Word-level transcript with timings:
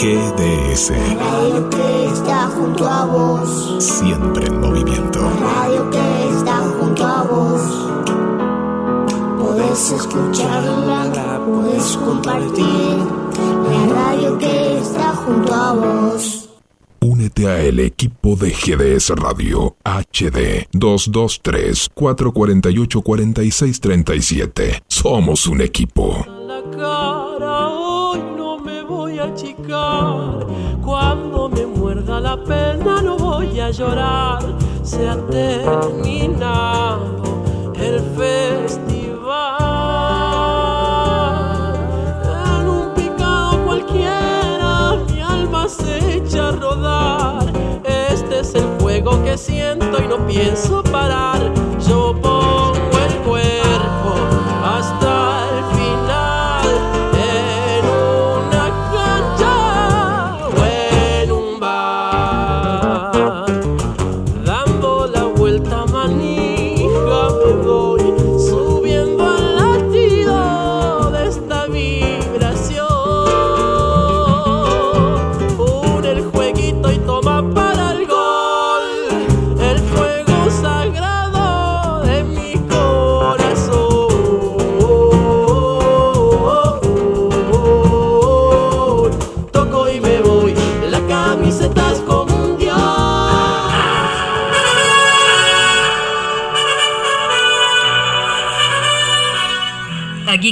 GDS. 0.00 0.90
radio 0.90 1.70
que 1.70 2.06
está 2.06 2.48
junto 2.48 2.86
a 2.86 3.04
vos. 3.04 3.76
Siempre 3.78 4.46
en 4.46 4.60
movimiento. 4.60 5.20
radio 5.40 5.88
que 5.90 6.28
está 6.36 6.56
junto 6.78 7.06
a 7.06 7.22
vos. 7.22 7.62
Podés 9.38 9.92
escucharla, 9.92 11.40
podés 11.46 11.96
compartir. 11.96 12.96
La 13.70 13.94
radio 13.94 14.36
que 14.36 14.78
está 14.78 15.14
junto 15.14 15.54
a 15.54 15.72
vos. 15.74 16.48
Únete 17.00 17.46
a 17.46 17.60
el 17.62 17.78
equipo 17.78 18.34
de 18.34 18.50
GDS 18.50 19.10
Radio 19.10 19.76
HD 19.84 20.66
223 20.72 21.90
448 21.94 23.00
4637. 23.00 24.82
Somos 24.88 25.46
un 25.46 25.60
equipo. 25.60 26.26
Llorar. 33.70 34.40
Se 34.82 35.08
ha 35.08 35.16
terminado 35.26 37.22
el 37.74 38.00
festival. 38.16 38.94
En 42.60 42.68
un 42.68 42.94
picado 42.94 43.64
cualquiera 43.64 44.96
mi 45.10 45.20
alma 45.20 45.68
se 45.68 46.16
echa 46.16 46.48
a 46.48 46.52
rodar. 46.52 47.52
Este 47.84 48.40
es 48.40 48.54
el 48.54 48.66
fuego 48.78 49.22
que 49.24 49.36
siento 49.38 50.02
y 50.02 50.06
no 50.06 50.26
pienso 50.26 50.82
parar. 50.82 51.40
Yo 51.88 52.14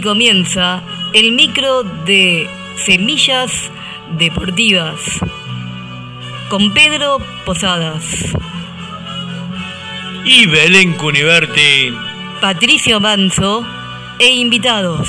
comienza 0.03 0.83
el 1.13 1.33
micro 1.33 1.83
de 1.83 2.49
Semillas 2.85 3.71
Deportivas 4.19 4.99
con 6.49 6.73
Pedro 6.75 7.19
Posadas, 7.47 8.05
Y 10.25 10.47
Belén 10.47 10.93
Cuniverti 10.95 11.95
Patricio 12.41 13.01
Manso 13.01 13.65
e 14.19 14.29
invitados. 14.35 15.09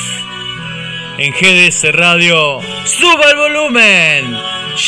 en 1.17 1.31
GDS 1.33 1.91
Radio. 1.93 2.59
¡Suba 2.85 3.29
el 3.31 3.37
volumen! 3.37 4.37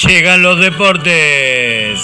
Llegan 0.04 0.42
los 0.42 0.60
deportes. 0.60 2.00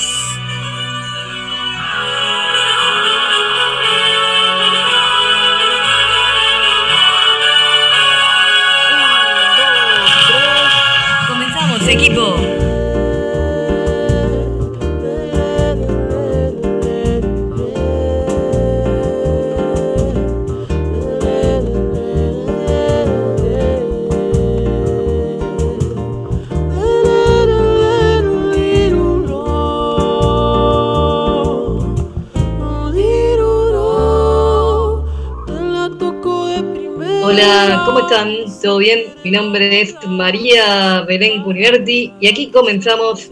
Hola, 37.43 37.81
¿cómo 37.87 37.99
están? 38.01 38.35
¿Todo 38.61 38.77
bien? 38.77 39.05
Mi 39.23 39.31
nombre 39.31 39.81
es 39.81 39.95
María 40.07 41.01
Belén 41.07 41.41
Cuniverti 41.41 42.13
y 42.19 42.27
aquí 42.27 42.51
comenzamos 42.51 43.31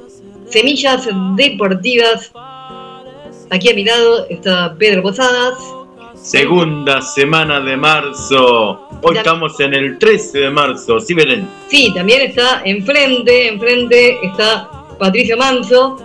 Semillas 0.49 1.07
Deportivas. 1.35 2.31
Aquí 3.51 3.69
a 3.69 3.75
mi 3.75 3.83
lado 3.83 4.25
está 4.29 4.73
Pedro 4.79 5.03
Posadas. 5.03 5.53
Segunda 6.15 7.03
semana 7.03 7.59
de 7.59 7.77
marzo. 7.77 8.81
Hoy 9.03 9.13
Ya- 9.13 9.21
estamos 9.21 9.59
en 9.59 9.75
el 9.75 9.99
13 9.99 10.39
de 10.39 10.49
marzo. 10.49 10.99
¿Sí, 10.99 11.13
Belén? 11.13 11.47
Sí, 11.67 11.93
también 11.93 12.21
está 12.21 12.63
enfrente, 12.65 13.49
enfrente 13.49 14.17
está 14.25 14.69
Patricio 14.97 15.37
Manso 15.37 15.97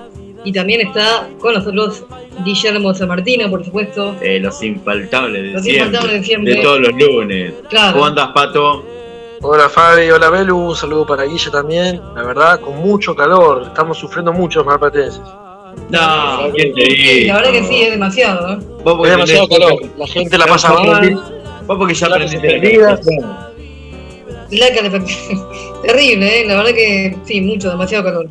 y 0.45 0.53
también 0.53 0.87
está 0.87 1.29
con 1.41 1.55
nosotros 1.55 2.05
Guillermo 2.45 2.93
San 2.95 3.09
Martino, 3.09 3.49
por 3.51 3.65
supuesto. 3.65 4.15
Eh, 4.21 4.39
los 4.41 4.63
infaltables 4.63 5.43
de 5.43 5.49
Los 5.53 5.63
siempre. 5.63 5.87
infaltables 5.87 6.21
de 6.21 6.27
siempre. 6.27 6.57
todos 6.63 6.81
los 6.81 6.93
lunes. 6.93 7.55
Claro. 7.71 7.93
¿Cómo 7.95 8.07
andas, 8.07 8.29
Pato? 8.35 8.85
Hola 9.43 9.69
Fabi, 9.69 10.11
hola 10.11 10.31
Belu, 10.31 10.57
un 10.57 10.75
saludo 10.77 11.07
para 11.07 11.25
Guille 11.25 11.51
también. 11.51 12.01
La 12.15 12.23
verdad, 12.23 12.61
con 12.61 12.77
mucho 12.79 13.15
calor, 13.15 13.65
estamos 13.67 13.99
sufriendo 13.99 14.33
mucho 14.33 14.61
los 14.61 14.67
marplatenses. 14.67 15.21
No, 15.91 15.99
la 15.99 16.47
verdad 17.35 17.51
que 17.53 17.65
sí, 17.65 17.83
es 17.83 17.91
demasiado. 17.91 18.55
¿eh? 18.55 18.59
Vos 18.85 18.95
porque 18.97 19.11
Es 19.11 19.17
demasiado 19.17 19.47
tenés- 19.49 19.59
calor, 19.67 19.83
la 19.99 20.07
gente 20.07 20.39
la 20.39 20.47
pasa 20.47 20.73
mal. 20.73 21.15
Vos 21.67 21.79
porque 21.79 21.95
ya 21.95 22.07
aprendiste 22.07 22.47
la 22.49 22.61
calefacción. 22.63 23.37
La 24.51 24.75
calefacción. 24.75 25.47
Terrible, 25.87 26.41
¿eh? 26.41 26.47
La 26.47 26.57
verdad 26.57 26.73
que 26.73 27.17
sí, 27.25 27.41
mucho, 27.41 27.71
demasiado 27.71 28.05
calor. 28.05 28.29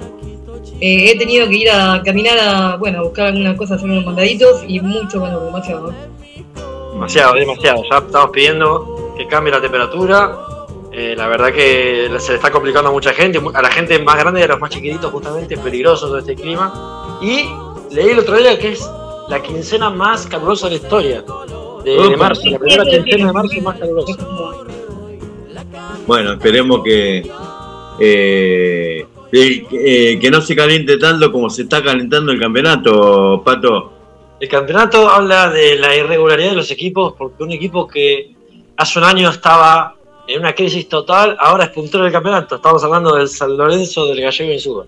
Eh, 0.86 1.12
he 1.12 1.18
tenido 1.18 1.48
que 1.48 1.56
ir 1.56 1.70
a 1.72 2.02
caminar 2.04 2.38
a, 2.38 2.76
bueno, 2.76 3.00
a 3.00 3.04
buscar 3.04 3.28
algunas 3.28 3.56
cosas, 3.56 3.78
hacer 3.78 3.90
unos 3.90 4.04
mandaditos 4.04 4.66
y 4.68 4.82
mucho 4.82 5.22
calor, 5.22 5.46
demasiado. 5.46 5.92
¿eh? 5.92 5.96
Demasiado, 6.92 7.36
demasiado. 7.36 7.84
Ya 7.90 8.00
estamos 8.00 8.32
pidiendo 8.32 9.14
que 9.18 9.26
cambie 9.26 9.54
la 9.54 9.62
temperatura. 9.62 10.38
Eh, 10.92 11.16
la 11.16 11.30
verdad 11.30 11.54
que 11.54 12.10
se 12.20 12.32
le 12.34 12.36
está 12.36 12.52
complicando 12.52 12.90
a 12.90 12.92
mucha 12.92 13.14
gente, 13.14 13.40
a 13.54 13.62
la 13.62 13.72
gente 13.72 13.98
más 14.00 14.18
grande 14.18 14.42
y 14.42 14.44
a 14.44 14.48
los 14.48 14.60
más 14.60 14.72
chiquititos 14.72 15.10
justamente, 15.10 15.54
es 15.54 15.60
peligroso 15.62 16.08
todo 16.08 16.18
este 16.18 16.36
clima. 16.36 17.18
Y 17.22 17.46
leí 17.96 18.10
el 18.10 18.20
otro 18.20 18.36
día 18.36 18.60
que 18.60 18.74
es 18.74 18.86
la 19.30 19.42
quincena 19.42 19.90
más 19.90 20.28
calurosa 20.28 20.68
de 20.68 20.72
la 20.72 20.84
historia 20.84 21.24
de, 21.86 22.18
marzo, 22.18 22.42
la 22.44 22.60
primera 22.60 22.84
quincena 22.84 23.28
de 23.28 23.34
marzo 23.34 23.62
más 23.62 23.80
calurosa. 23.80 24.18
Bueno, 26.06 26.34
esperemos 26.34 26.84
que. 26.84 27.32
eh, 28.02 28.93
eh, 29.36 29.66
eh, 29.72 30.20
que 30.20 30.30
no 30.30 30.42
se 30.42 30.56
caliente 30.56 30.98
tanto 30.98 31.32
como 31.32 31.50
se 31.50 31.64
está 31.64 31.84
calentando 31.84 32.32
el 32.32 32.40
campeonato, 32.40 33.42
Pato. 33.44 33.92
El 34.40 34.48
campeonato 34.48 35.10
habla 35.10 35.50
de 35.50 35.76
la 35.78 35.96
irregularidad 35.96 36.52
de 36.52 36.56
los 36.58 36.70
equipos, 36.70 37.16
porque 37.18 37.42
un 37.42 37.52
equipo 37.52 37.88
que 37.88 38.32
hace 38.78 39.00
un 39.00 39.06
año 39.06 39.30
estaba 39.32 39.96
en 40.28 40.40
una 40.40 40.54
crisis 40.54 40.88
total, 40.88 41.36
ahora 41.40 41.64
es 41.64 41.70
puntero 41.72 42.04
del 42.04 42.14
campeonato. 42.14 42.58
Estamos 42.58 42.84
hablando 42.84 43.16
del 43.16 43.28
San 43.28 43.58
Lorenzo 43.58 44.06
del 44.06 44.22
Gallego 44.22 44.52
Insúa. 44.52 44.86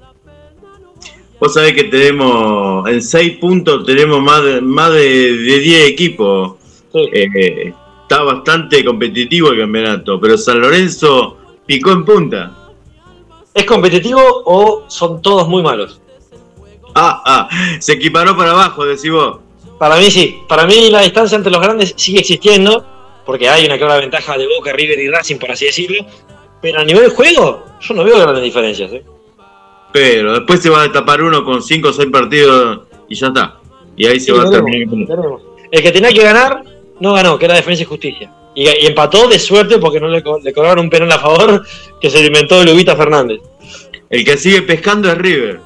Vos 1.39 1.53
sabés 1.53 1.73
que 1.73 1.85
tenemos, 1.85 2.87
en 2.87 3.01
6 3.01 3.37
puntos 3.37 3.83
tenemos 3.83 4.21
más 4.21 4.43
de, 4.43 4.61
más 4.61 4.91
de, 4.93 5.37
de 5.37 5.59
10 5.59 5.89
equipos. 5.89 6.53
Sí. 6.93 6.99
Eh, 7.11 7.73
está 8.03 8.21
bastante 8.21 8.85
competitivo 8.85 9.49
el 9.49 9.59
campeonato, 9.61 10.21
pero 10.21 10.37
San 10.37 10.61
Lorenzo 10.61 11.37
picó 11.65 11.93
en 11.93 12.05
punta. 12.05 12.64
¿Es 13.55 13.63
competitivo 13.63 14.21
o 14.45 14.83
son 14.89 15.21
todos 15.21 15.47
muy 15.47 15.63
malos? 15.63 16.01
Ah, 16.93 17.21
ah, 17.25 17.49
se 17.79 17.93
equiparó 17.93 18.35
para 18.35 18.51
abajo, 18.51 18.85
decís 18.85 19.09
vos. 19.09 19.39
Para 19.79 19.95
mí 19.95 20.11
sí. 20.11 20.41
Para 20.47 20.65
mí 20.65 20.89
la 20.89 21.01
distancia 21.01 21.37
entre 21.37 21.53
los 21.53 21.61
grandes 21.61 21.93
sigue 21.95 22.19
existiendo, 22.19 22.85
porque 23.25 23.47
hay 23.47 23.65
una 23.65 23.77
clara 23.77 23.95
ventaja 23.97 24.37
de 24.37 24.45
Boca, 24.45 24.73
River 24.73 24.99
y 24.99 25.09
Racing, 25.09 25.37
por 25.37 25.51
así 25.51 25.65
decirlo. 25.65 26.05
Pero 26.61 26.81
a 26.81 26.83
nivel 26.83 27.03
de 27.03 27.09
juego, 27.15 27.63
yo 27.79 27.93
no 27.93 28.03
veo 28.03 28.19
grandes 28.19 28.43
diferencias. 28.43 28.91
¿eh? 28.91 29.05
Pero 29.93 30.33
después 30.33 30.61
se 30.61 30.69
va 30.69 30.83
a 30.83 30.91
tapar 30.91 31.21
uno 31.21 31.45
con 31.45 31.63
5 31.63 31.87
o 31.87 31.93
6 31.93 32.09
partidos 32.11 32.81
y 33.07 33.15
ya 33.15 33.27
está. 33.27 33.59
Y 33.95 34.05
ahí 34.05 34.19
se 34.19 34.25
Sí, 34.25 34.31
va 34.33 34.43
a 34.43 34.51
terminar. 34.51 35.07
El 35.71 35.81
que 35.81 35.91
tenía 35.93 36.11
que 36.11 36.23
ganar, 36.23 36.61
no 36.99 37.13
ganó, 37.13 37.39
que 37.39 37.45
era 37.45 37.55
Defensa 37.55 37.83
y 37.83 37.85
Justicia. 37.85 38.33
Y, 38.55 38.63
y 38.63 38.87
empató 38.87 39.27
de 39.27 39.37
suerte 39.37 39.77
porque 39.77 39.99
no 39.99 40.07
le, 40.07 40.23
le 40.41 40.53
cobraron 40.53 40.85
un 40.85 40.89
penal 40.89 41.11
a 41.11 41.19
favor 41.19 41.63
que 41.99 42.09
se 42.09 42.25
inventó 42.25 42.63
Lubita 42.63 42.95
Fernández. 42.95 43.41
El 44.09 44.23
que 44.23 44.37
sigue 44.37 44.61
pescando 44.61 45.11
es 45.11 45.17
River. 45.17 45.59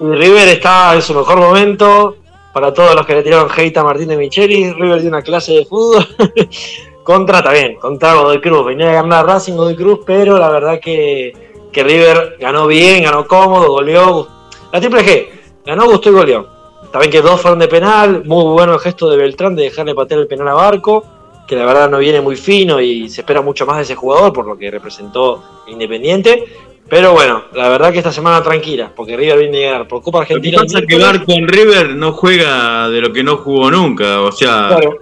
Y 0.00 0.04
River 0.04 0.48
está 0.48 0.94
en 0.94 1.02
su 1.02 1.14
mejor 1.14 1.38
momento. 1.38 2.16
Para 2.52 2.72
todos 2.72 2.94
los 2.94 3.06
que 3.06 3.14
le 3.14 3.22
tiraron 3.22 3.50
hate 3.54 3.76
a 3.76 3.84
Martín 3.84 4.08
de 4.08 4.16
Micheli, 4.16 4.72
River 4.72 5.00
dio 5.00 5.10
una 5.10 5.22
clase 5.22 5.52
de 5.52 5.64
fútbol. 5.66 6.06
contra 7.08 7.42
también, 7.42 7.76
contra 7.76 8.14
Godoy 8.14 8.38
Cruz. 8.38 8.66
Venía 8.66 8.90
a 8.90 9.02
ganar 9.02 9.24
Racing 9.24 9.54
Godoy 9.54 9.76
Cruz, 9.76 10.00
pero 10.04 10.38
la 10.38 10.50
verdad 10.50 10.78
que, 10.78 11.32
que 11.72 11.82
River 11.82 12.36
ganó 12.38 12.66
bien, 12.66 13.02
ganó 13.02 13.26
cómodo, 13.26 13.70
goleó. 13.70 14.28
La 14.72 14.78
triple 14.78 15.02
G, 15.02 15.28
ganó, 15.64 15.86
gustó 15.86 16.10
y 16.10 16.12
goleó. 16.12 16.46
También 16.92 17.10
que 17.10 17.22
dos 17.22 17.40
fueron 17.40 17.60
de 17.60 17.68
penal, 17.68 18.24
muy 18.26 18.44
bueno 18.52 18.74
el 18.74 18.80
gesto 18.80 19.08
de 19.08 19.16
Beltrán 19.16 19.56
de 19.56 19.64
dejarle 19.64 19.94
patear 19.94 20.20
el 20.20 20.26
penal 20.26 20.48
a 20.48 20.52
Barco, 20.52 21.02
que 21.48 21.56
la 21.56 21.64
verdad 21.64 21.88
no 21.90 21.98
viene 21.98 22.20
muy 22.20 22.36
fino 22.36 22.78
y 22.80 23.08
se 23.08 23.22
espera 23.22 23.40
mucho 23.40 23.64
más 23.66 23.78
de 23.78 23.82
ese 23.84 23.94
jugador 23.96 24.32
por 24.34 24.46
lo 24.46 24.56
que 24.58 24.70
representó 24.70 25.42
Independiente. 25.66 26.44
Pero 26.88 27.12
bueno, 27.12 27.44
la 27.54 27.68
verdad 27.68 27.90
que 27.92 27.98
esta 27.98 28.12
semana 28.12 28.42
tranquila, 28.42 28.92
porque 28.94 29.16
River 29.16 29.38
viene 29.38 29.66
a 29.68 29.72
ganar 29.72 29.88
por 29.88 30.02
Copa 30.02 30.20
Argentina. 30.20 30.58
Lo 30.58 30.62
que 30.62 30.66
pasa 30.66 30.78
es 30.80 30.86
que 30.86 30.96
Barco 30.98 31.32
en 31.32 31.48
River 31.48 31.94
no 31.96 32.12
juega 32.12 32.88
de 32.88 33.00
lo 33.00 33.12
que 33.12 33.22
no 33.22 33.36
jugó 33.38 33.70
nunca, 33.70 34.20
o 34.22 34.32
sea, 34.32 34.68
Claro, 34.68 34.98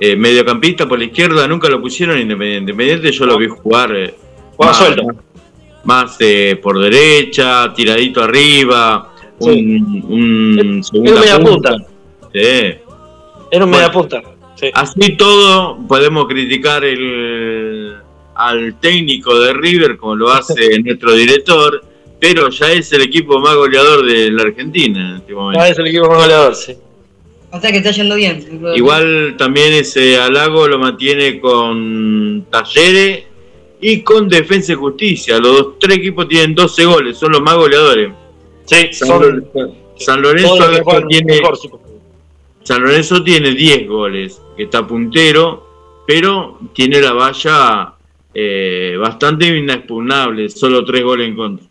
eh, 0.00 0.16
mediocampista 0.16 0.86
por 0.88 0.98
la 0.98 1.04
izquierda 1.06 1.46
nunca 1.48 1.68
lo 1.68 1.80
pusieron 1.80 2.18
Independiente. 2.18 2.72
Independiente 2.72 3.12
yo 3.12 3.26
lo 3.26 3.36
vi 3.38 3.48
jugar 3.48 3.94
eh, 3.96 4.14
más, 4.58 4.76
suelto. 4.76 5.02
más 5.84 6.16
eh, 6.20 6.58
por 6.62 6.78
derecha, 6.80 7.72
tiradito 7.74 8.22
arriba, 8.22 9.12
Sí. 9.40 9.50
un, 9.50 10.04
un 10.08 10.58
Era 10.68 10.82
segunda 10.82 11.20
media 11.20 11.38
punta. 11.38 11.76
Sí. 12.32 12.38
Era 12.40 12.80
un 12.84 13.50
Bueno. 13.50 13.66
media 13.68 13.92
punta. 13.92 14.22
Sí. 14.58 14.70
Así 14.74 15.16
todo, 15.16 15.78
podemos 15.86 16.26
criticar 16.26 16.84
el, 16.84 17.94
al 18.34 18.74
técnico 18.80 19.38
de 19.38 19.52
River, 19.52 19.96
como 19.96 20.16
lo 20.16 20.30
hace 20.32 20.78
nuestro 20.82 21.12
director, 21.12 21.84
pero 22.20 22.48
ya 22.50 22.72
es 22.72 22.92
el 22.92 23.02
equipo 23.02 23.38
más 23.38 23.54
goleador 23.54 24.04
de 24.04 24.30
la 24.32 24.42
Argentina 24.42 25.10
en 25.10 25.16
este 25.18 25.32
momento. 25.32 25.60
Ah, 25.62 25.68
es 25.68 25.78
el 25.78 25.86
equipo 25.86 26.08
más 26.08 26.18
goleador, 26.18 26.54
sí. 26.56 26.74
O 27.50 27.60
sea 27.60 27.70
que 27.70 27.78
está 27.78 27.92
yendo 27.92 28.14
bien. 28.16 28.60
Igual 28.74 29.36
también 29.38 29.72
ese 29.72 30.18
halago 30.18 30.66
lo 30.68 30.78
mantiene 30.78 31.40
con 31.40 32.44
Talleres 32.50 33.24
y 33.80 34.00
con 34.02 34.28
Defensa 34.28 34.72
y 34.72 34.74
Justicia. 34.74 35.38
Los 35.38 35.56
dos- 35.56 35.68
tres 35.78 35.96
equipos 35.98 36.28
tienen 36.28 36.54
12 36.54 36.84
goles, 36.84 37.16
son 37.16 37.32
los 37.32 37.40
más 37.40 37.54
goleadores. 37.54 38.10
Sí, 38.66 38.88
San, 38.92 39.08
son 39.08 39.22
Lorenzo- 40.22 40.58
San 40.90 41.08
tiene, 41.08 41.36
mejor. 41.40 41.58
San 42.68 42.82
Lorenzo 42.82 43.24
tiene 43.24 43.52
10 43.52 43.88
goles, 43.88 44.42
que 44.54 44.64
está 44.64 44.86
puntero, 44.86 46.02
pero 46.06 46.58
tiene 46.74 47.00
la 47.00 47.12
valla 47.14 47.94
eh, 48.34 48.94
bastante 49.00 49.46
inexpugnable, 49.46 50.50
solo 50.50 50.84
3 50.84 51.02
goles 51.02 51.28
en 51.28 51.34
contra. 51.36 51.66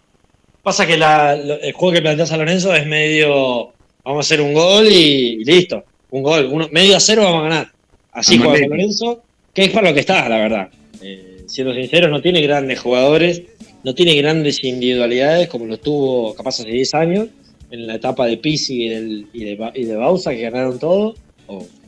Pasa 0.64 0.88
que 0.88 0.98
la- 0.98 1.36
el 1.36 1.72
juego 1.74 1.94
que 1.94 2.02
plantea 2.02 2.26
San 2.26 2.40
Lorenzo 2.40 2.74
es 2.74 2.88
medio. 2.88 3.70
Vamos 4.04 4.18
a 4.18 4.20
hacer 4.26 4.42
un 4.42 4.56
gol 4.56 4.88
y, 4.88 5.42
y 5.42 5.46
listo. 5.46 5.84
Un 6.10 6.24
gol. 6.24 6.50
Uno, 6.52 6.68
medio 6.72 6.98
a 6.98 7.00
cero 7.00 7.22
vamos 7.26 7.42
a 7.42 7.50
ganar. 7.50 7.72
Así 8.12 8.40
juega 8.40 8.58
San. 8.58 8.70
Lorenzo, 8.72 9.22
que 9.54 9.66
es 9.66 9.70
para 9.70 9.90
lo 9.90 9.94
que 9.94 10.00
está, 10.00 10.28
la 10.28 10.38
verdad. 10.40 10.70
Eh, 11.04 11.44
siendo 11.46 11.76
sinceros, 11.76 12.10
no 12.10 12.22
tiene 12.24 12.42
grandes 12.42 12.80
jugadores, 12.80 13.44
no 13.84 13.94
tiene 13.94 14.16
grandes 14.16 14.64
individualidades 14.64 15.48
como 15.48 15.66
lo 15.68 15.78
tuvo 15.78 16.34
capaz 16.34 16.60
hace 16.62 16.72
10 16.72 16.94
años, 16.96 17.28
en 17.72 17.88
la 17.88 17.96
etapa 17.96 18.26
de 18.28 18.38
Pizzi 18.38 18.86
y, 18.86 18.90
del- 18.90 19.26
y 19.34 19.44
de, 19.44 19.58
y 19.76 19.84
de 19.86 19.96
Bausa, 19.96 20.32
que 20.32 20.42
ganaron 20.42 20.80
todo. 20.80 21.16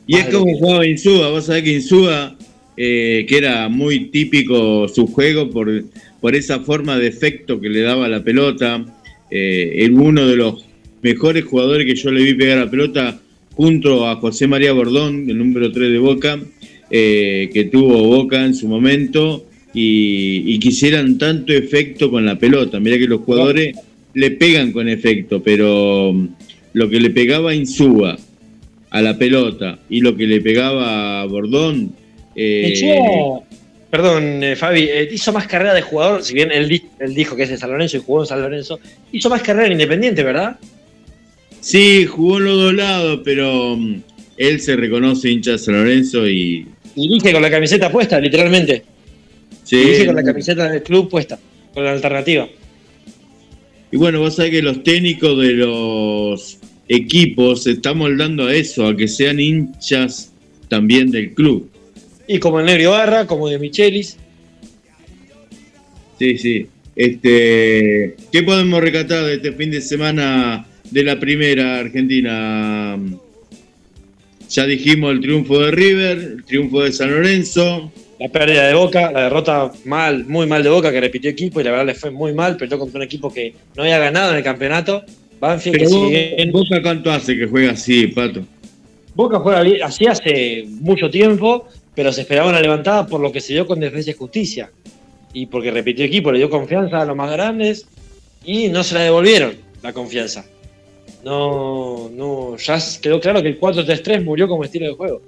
Y 0.06 0.16
es 0.16 0.26
como 0.26 0.52
jugaba 0.58 0.86
Insúa, 0.86 1.30
vos 1.30 1.46
sabés 1.46 1.62
que 1.62 1.72
Insúa, 1.74 2.36
eh, 2.76 3.24
que 3.28 3.36
era 3.38 3.68
muy 3.68 4.06
típico 4.06 4.88
su 4.88 5.06
juego 5.06 5.50
por, 5.50 5.84
por 6.20 6.34
esa 6.34 6.60
forma 6.60 6.98
de 6.98 7.06
efecto 7.08 7.60
que 7.60 7.68
le 7.68 7.80
daba 7.82 8.08
la 8.08 8.22
pelota, 8.24 8.84
eh, 9.30 9.72
era 9.76 9.94
uno 9.94 10.26
de 10.26 10.36
los 10.36 10.66
mejores 11.02 11.44
jugadores 11.44 11.86
que 11.86 11.94
yo 11.94 12.10
le 12.10 12.22
vi 12.24 12.34
pegar 12.34 12.58
a 12.58 12.70
pelota 12.70 13.20
junto 13.54 14.06
a 14.08 14.16
José 14.16 14.46
María 14.46 14.72
Bordón, 14.72 15.28
el 15.30 15.38
número 15.38 15.70
3 15.70 15.92
de 15.92 15.98
Boca, 15.98 16.40
eh, 16.90 17.48
que 17.52 17.64
tuvo 17.64 18.02
Boca 18.04 18.44
en 18.44 18.54
su 18.54 18.66
momento, 18.68 19.46
y, 19.72 20.42
y 20.54 20.58
quisieran 20.58 21.16
tanto 21.18 21.52
efecto 21.52 22.10
con 22.10 22.26
la 22.26 22.36
pelota. 22.38 22.80
Mira 22.80 22.98
que 22.98 23.06
los 23.06 23.20
jugadores 23.20 23.76
le 24.14 24.30
pegan 24.32 24.72
con 24.72 24.88
efecto, 24.88 25.42
pero 25.42 26.12
mm, 26.12 26.28
lo 26.74 26.88
que 26.88 27.00
le 27.00 27.10
pegaba 27.10 27.54
Insúa 27.54 28.16
a 28.90 29.02
la 29.02 29.16
pelota 29.16 29.78
y 29.88 30.00
lo 30.00 30.16
que 30.16 30.26
le 30.26 30.40
pegaba 30.40 31.20
a 31.22 31.24
Bordón. 31.26 31.92
eh, 32.34 32.72
Echó- 32.74 33.44
perdón, 33.90 34.42
eh, 34.44 34.56
Fabi, 34.56 34.82
eh, 34.82 35.08
hizo 35.12 35.32
más 35.32 35.46
carrera 35.46 35.74
de 35.74 35.82
jugador, 35.82 36.22
si 36.22 36.34
bien 36.34 36.50
él, 36.52 36.68
di- 36.68 36.82
él 37.00 37.14
dijo 37.14 37.34
que 37.36 37.42
es 37.44 37.50
de 37.50 37.56
San 37.56 37.70
Lorenzo 37.70 37.96
y 37.96 38.00
jugó 38.00 38.20
en 38.22 38.26
San 38.26 38.40
Lorenzo, 38.40 38.78
hizo 39.12 39.28
más 39.30 39.42
carrera 39.42 39.66
en 39.66 39.72
Independiente, 39.72 40.22
¿verdad? 40.22 40.56
sí, 41.60 42.06
jugó 42.06 42.38
en 42.38 42.44
los 42.44 42.56
dos 42.56 42.74
lados, 42.74 43.20
pero 43.24 43.76
mm, 43.76 43.96
él 44.36 44.60
se 44.60 44.76
reconoce 44.76 45.30
hincha 45.30 45.52
de 45.52 45.58
San 45.58 45.74
Lorenzo 45.74 46.26
y. 46.28 46.66
Y 46.96 47.08
dije 47.08 47.32
con 47.32 47.42
la 47.42 47.50
camiseta 47.50 47.90
puesta, 47.92 48.18
literalmente. 48.18 48.82
sí, 49.64 49.76
Y 49.76 49.90
dije 49.90 50.06
con 50.06 50.16
la 50.16 50.22
camiseta 50.24 50.68
del 50.70 50.82
club 50.82 51.08
puesta, 51.08 51.38
con 51.74 51.84
la 51.84 51.92
alternativa. 51.92 52.48
Y 53.92 53.96
bueno, 53.96 54.20
vos 54.20 54.36
sabés 54.36 54.52
que 54.52 54.62
los 54.62 54.82
técnicos 54.82 55.38
de 55.42 55.52
los 55.52 56.58
equipos 56.88 57.64
se 57.64 57.72
están 57.72 57.98
moldando 57.98 58.46
a 58.46 58.54
eso, 58.54 58.86
a 58.86 58.96
que 58.96 59.08
sean 59.08 59.40
hinchas 59.40 60.32
también 60.68 61.10
del 61.10 61.34
club. 61.34 61.68
Y 62.26 62.38
como 62.38 62.60
el 62.60 62.66
Negro 62.66 62.92
Barra, 62.92 63.26
como 63.26 63.48
de 63.48 63.58
Michelis. 63.58 64.16
Sí, 66.18 66.38
sí. 66.38 66.66
Este, 66.94 68.14
¿Qué 68.30 68.42
podemos 68.42 68.80
recatar 68.80 69.24
de 69.24 69.34
este 69.34 69.52
fin 69.52 69.70
de 69.70 69.80
semana 69.80 70.66
de 70.90 71.04
la 71.04 71.18
primera 71.18 71.78
Argentina? 71.78 72.98
Ya 74.48 74.66
dijimos 74.66 75.12
el 75.12 75.20
triunfo 75.20 75.60
de 75.60 75.70
River, 75.70 76.18
el 76.18 76.44
triunfo 76.44 76.82
de 76.82 76.92
San 76.92 77.10
Lorenzo. 77.10 77.92
La 78.20 78.28
pérdida 78.28 78.66
de 78.66 78.74
Boca, 78.74 79.10
la 79.10 79.22
derrota 79.22 79.72
mal, 79.86 80.26
muy 80.26 80.46
mal 80.46 80.62
de 80.62 80.68
Boca, 80.68 80.92
que 80.92 81.00
repitió 81.00 81.30
equipo 81.30 81.58
y 81.58 81.64
la 81.64 81.70
verdad 81.70 81.86
le 81.86 81.94
fue 81.94 82.10
muy 82.10 82.34
mal, 82.34 82.58
perdió 82.58 82.78
contra 82.78 82.98
un 82.98 83.02
equipo 83.02 83.32
que 83.32 83.54
no 83.74 83.82
había 83.82 83.98
ganado 83.98 84.32
en 84.32 84.36
el 84.36 84.44
campeonato. 84.44 85.02
Banfield, 85.40 85.78
que 85.78 85.84
Pero 85.86 85.90
si 85.90 86.50
vos, 86.50 86.68
Boca 86.68 86.82
cuánto 86.82 87.10
hace 87.10 87.34
que 87.34 87.46
juega 87.46 87.72
así, 87.72 88.08
Pato. 88.08 88.44
Boca 89.14 89.38
juega 89.38 89.86
así 89.86 90.06
hace 90.06 90.66
mucho 90.68 91.08
tiempo, 91.08 91.66
pero 91.94 92.12
se 92.12 92.20
esperaba 92.20 92.50
una 92.50 92.60
levantada 92.60 93.06
por 93.06 93.22
lo 93.22 93.32
que 93.32 93.40
se 93.40 93.54
dio 93.54 93.66
con 93.66 93.80
Defensa 93.80 94.10
y 94.10 94.12
Justicia. 94.12 94.70
Y 95.32 95.46
porque 95.46 95.70
repitió 95.70 96.04
equipo, 96.04 96.30
le 96.30 96.40
dio 96.40 96.50
confianza 96.50 97.00
a 97.00 97.06
los 97.06 97.16
más 97.16 97.32
grandes 97.32 97.86
y 98.44 98.68
no 98.68 98.84
se 98.84 98.96
la 98.96 99.00
devolvieron 99.00 99.54
la 99.82 99.94
confianza. 99.94 100.44
No, 101.24 102.10
no, 102.10 102.58
ya 102.58 102.78
quedó 103.00 103.18
claro 103.18 103.40
que 103.40 103.48
el 103.48 103.58
4-3-3 103.58 104.22
murió 104.22 104.46
como 104.46 104.64
estilo 104.64 104.88
de 104.88 104.92
juego. 104.92 105.22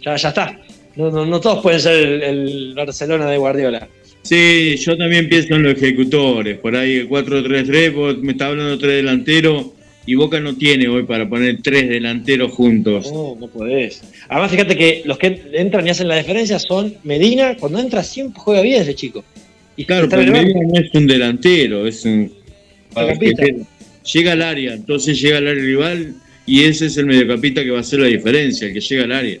Ya, 0.00 0.16
ya 0.16 0.28
está. 0.30 0.58
No, 0.98 1.12
no, 1.12 1.24
no 1.24 1.40
todos 1.40 1.62
pueden 1.62 1.80
ser 1.80 1.94
el, 1.94 2.22
el 2.22 2.74
Barcelona 2.74 3.30
de 3.30 3.38
Guardiola. 3.38 3.88
Sí, 4.22 4.76
yo 4.76 4.96
también 4.96 5.28
pienso 5.28 5.54
en 5.54 5.62
los 5.62 5.74
ejecutores. 5.74 6.58
Por 6.58 6.74
ahí 6.74 6.96
el 6.96 7.08
4-3-3, 7.08 7.94
vos 7.94 8.18
me 8.18 8.32
está 8.32 8.48
hablando 8.48 8.76
tres 8.76 8.96
delanteros 8.96 9.66
y 10.06 10.16
Boca 10.16 10.40
no 10.40 10.56
tiene 10.56 10.88
hoy 10.88 11.04
para 11.04 11.28
poner 11.28 11.62
tres 11.62 11.88
delanteros 11.88 12.52
juntos. 12.52 13.12
No, 13.12 13.36
no 13.38 13.46
podés. 13.46 14.02
Además, 14.28 14.50
fíjate 14.50 14.76
que 14.76 15.02
los 15.04 15.18
que 15.18 15.40
entran 15.52 15.86
y 15.86 15.90
hacen 15.90 16.08
la 16.08 16.16
diferencia 16.16 16.58
son 16.58 16.94
Medina. 17.04 17.56
Cuando 17.56 17.78
entra 17.78 18.02
siempre 18.02 18.40
juega 18.40 18.60
bien 18.60 18.82
ese 18.82 18.94
chico. 18.94 19.24
Y 19.76 19.84
Claro, 19.84 20.08
pero. 20.08 20.32
Medina 20.32 20.60
no 20.66 20.80
es 20.80 20.92
un 20.92 21.06
delantero, 21.06 21.86
es 21.86 22.04
un 22.04 22.32
Mediocampista. 22.96 23.44
llega 24.12 24.32
al 24.32 24.42
área, 24.42 24.74
entonces 24.74 25.20
llega 25.20 25.38
al 25.38 25.46
área 25.46 25.62
rival 25.62 26.14
y 26.44 26.64
ese 26.64 26.86
es 26.86 26.96
el 26.96 27.06
mediocampista 27.06 27.62
que 27.62 27.70
va 27.70 27.76
a 27.76 27.82
hacer 27.82 28.00
la 28.00 28.06
diferencia, 28.06 28.66
el 28.66 28.72
que 28.72 28.80
llega 28.80 29.04
al 29.04 29.12
área. 29.12 29.38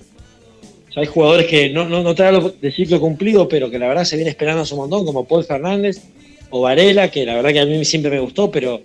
O 0.88 0.92
sea, 0.92 1.02
hay 1.02 1.06
jugadores 1.08 1.46
que 1.46 1.70
no, 1.70 1.88
no, 1.88 2.02
no 2.02 2.14
hablo 2.24 2.54
de 2.60 2.72
ciclo 2.72 3.00
cumplido, 3.00 3.48
pero 3.48 3.70
que 3.70 3.78
la 3.78 3.88
verdad 3.88 4.04
se 4.04 4.16
viene 4.16 4.30
esperando 4.30 4.62
hace 4.62 4.74
un 4.74 4.80
montón, 4.80 5.04
como 5.04 5.26
Paul 5.26 5.44
Fernández 5.44 5.98
o 6.50 6.62
Varela, 6.62 7.10
que 7.10 7.26
la 7.26 7.34
verdad 7.36 7.50
que 7.52 7.60
a 7.60 7.66
mí 7.66 7.84
siempre 7.84 8.10
me 8.10 8.20
gustó, 8.20 8.50
pero 8.50 8.80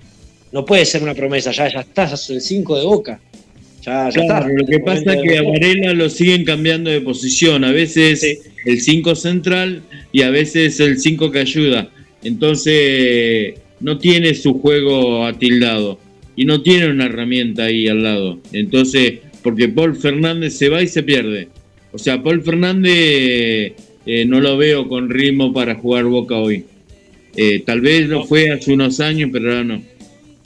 no 0.52 0.66
puede 0.66 0.86
ser 0.86 1.02
una 1.02 1.16
promesa. 1.16 1.52
Ya, 1.52 1.70
ya 1.72 1.80
está, 1.82 2.06
ya 2.08 2.16
es 2.16 2.30
el 2.30 2.42
5 2.42 2.78
de 2.80 2.86
boca. 2.86 3.20
Ya, 3.82 4.10
ya 4.10 4.22
Claro, 4.26 4.48
está. 4.48 4.54
lo 4.62 4.66
que 4.66 4.80
pasa 4.80 5.14
es 5.14 5.22
que 5.24 5.38
a 5.38 5.44
Varela 5.44 5.94
lo 5.94 6.10
siguen 6.10 6.46
cambiando 6.46 6.90
de 6.90 7.02
posición, 7.02 7.64
a 7.64 7.72
veces 7.72 8.20
Sí. 8.22 8.38
el 8.66 8.82
5 8.82 9.16
central 9.16 9.82
y 10.12 10.22
a 10.22 10.30
veces 10.30 10.80
el 10.80 11.00
5 11.00 11.32
que 11.32 11.40
ayuda. 11.40 11.90
Entonces 12.24 13.56
no 13.80 13.98
tiene 13.98 14.34
su 14.36 14.54
juego 14.60 15.26
atildado 15.26 16.00
y 16.36 16.46
no 16.46 16.62
tiene 16.62 16.90
una 16.90 17.06
herramienta 17.06 17.64
ahí 17.66 17.88
al 17.88 18.04
lado. 18.04 18.40
Entonces, 18.52 19.16
porque 19.42 19.68
Paul 19.70 19.96
Fernández 19.96 20.58
se 20.58 20.70
va 20.70 20.82
y 20.82 20.88
se 20.88 21.04
pierde. 21.04 21.48
O 21.94 22.00
sea, 22.00 22.22
Paul 22.22 22.42
Fernández 22.42 23.74
eh, 24.06 24.26
no 24.26 24.42
lo 24.42 24.58
veo 24.58 24.90
con 24.90 25.10
ritmo 25.10 25.54
para 25.54 25.76
jugar 25.76 26.06
Boca 26.06 26.38
hoy. 26.38 26.66
Eh, 27.36 27.64
tal 27.66 27.82
vez 27.82 28.08
lo 28.08 28.26
fue 28.26 28.52
hace 28.52 28.74
unos 28.74 29.00
años, 29.00 29.30
pero 29.32 29.50
ahora 29.50 29.64
no. 29.64 29.82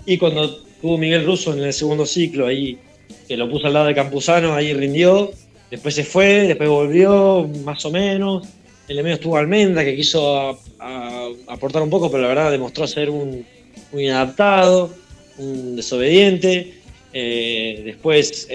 Y 0.05 0.17
cuando 0.17 0.57
tuvo 0.81 0.97
Miguel 0.97 1.25
Russo 1.25 1.53
en 1.53 1.63
el 1.63 1.73
segundo 1.73 2.05
ciclo, 2.05 2.47
ahí 2.47 2.77
que 3.27 3.37
lo 3.37 3.49
puso 3.49 3.67
al 3.67 3.73
lado 3.73 3.87
de 3.87 3.95
Campuzano, 3.95 4.53
ahí 4.53 4.73
rindió. 4.73 5.31
Después 5.71 5.95
se 5.95 6.03
fue, 6.03 6.47
después 6.47 6.69
volvió, 6.69 7.49
más 7.63 7.83
o 7.85 7.91
menos. 7.91 8.45
En 8.87 8.97
el 8.97 9.03
medio 9.03 9.15
estuvo 9.15 9.37
Almenda, 9.37 9.83
que 9.83 9.95
quiso 9.95 10.59
aportar 11.47 11.81
un 11.81 11.89
poco, 11.89 12.09
pero 12.09 12.23
la 12.23 12.29
verdad 12.29 12.51
demostró 12.51 12.87
ser 12.87 13.09
un, 13.09 13.45
muy 13.91 14.05
inadaptado, 14.05 14.93
un 15.37 15.75
desobediente. 15.75 16.73
Eh, 17.13 17.81
después 17.85 18.47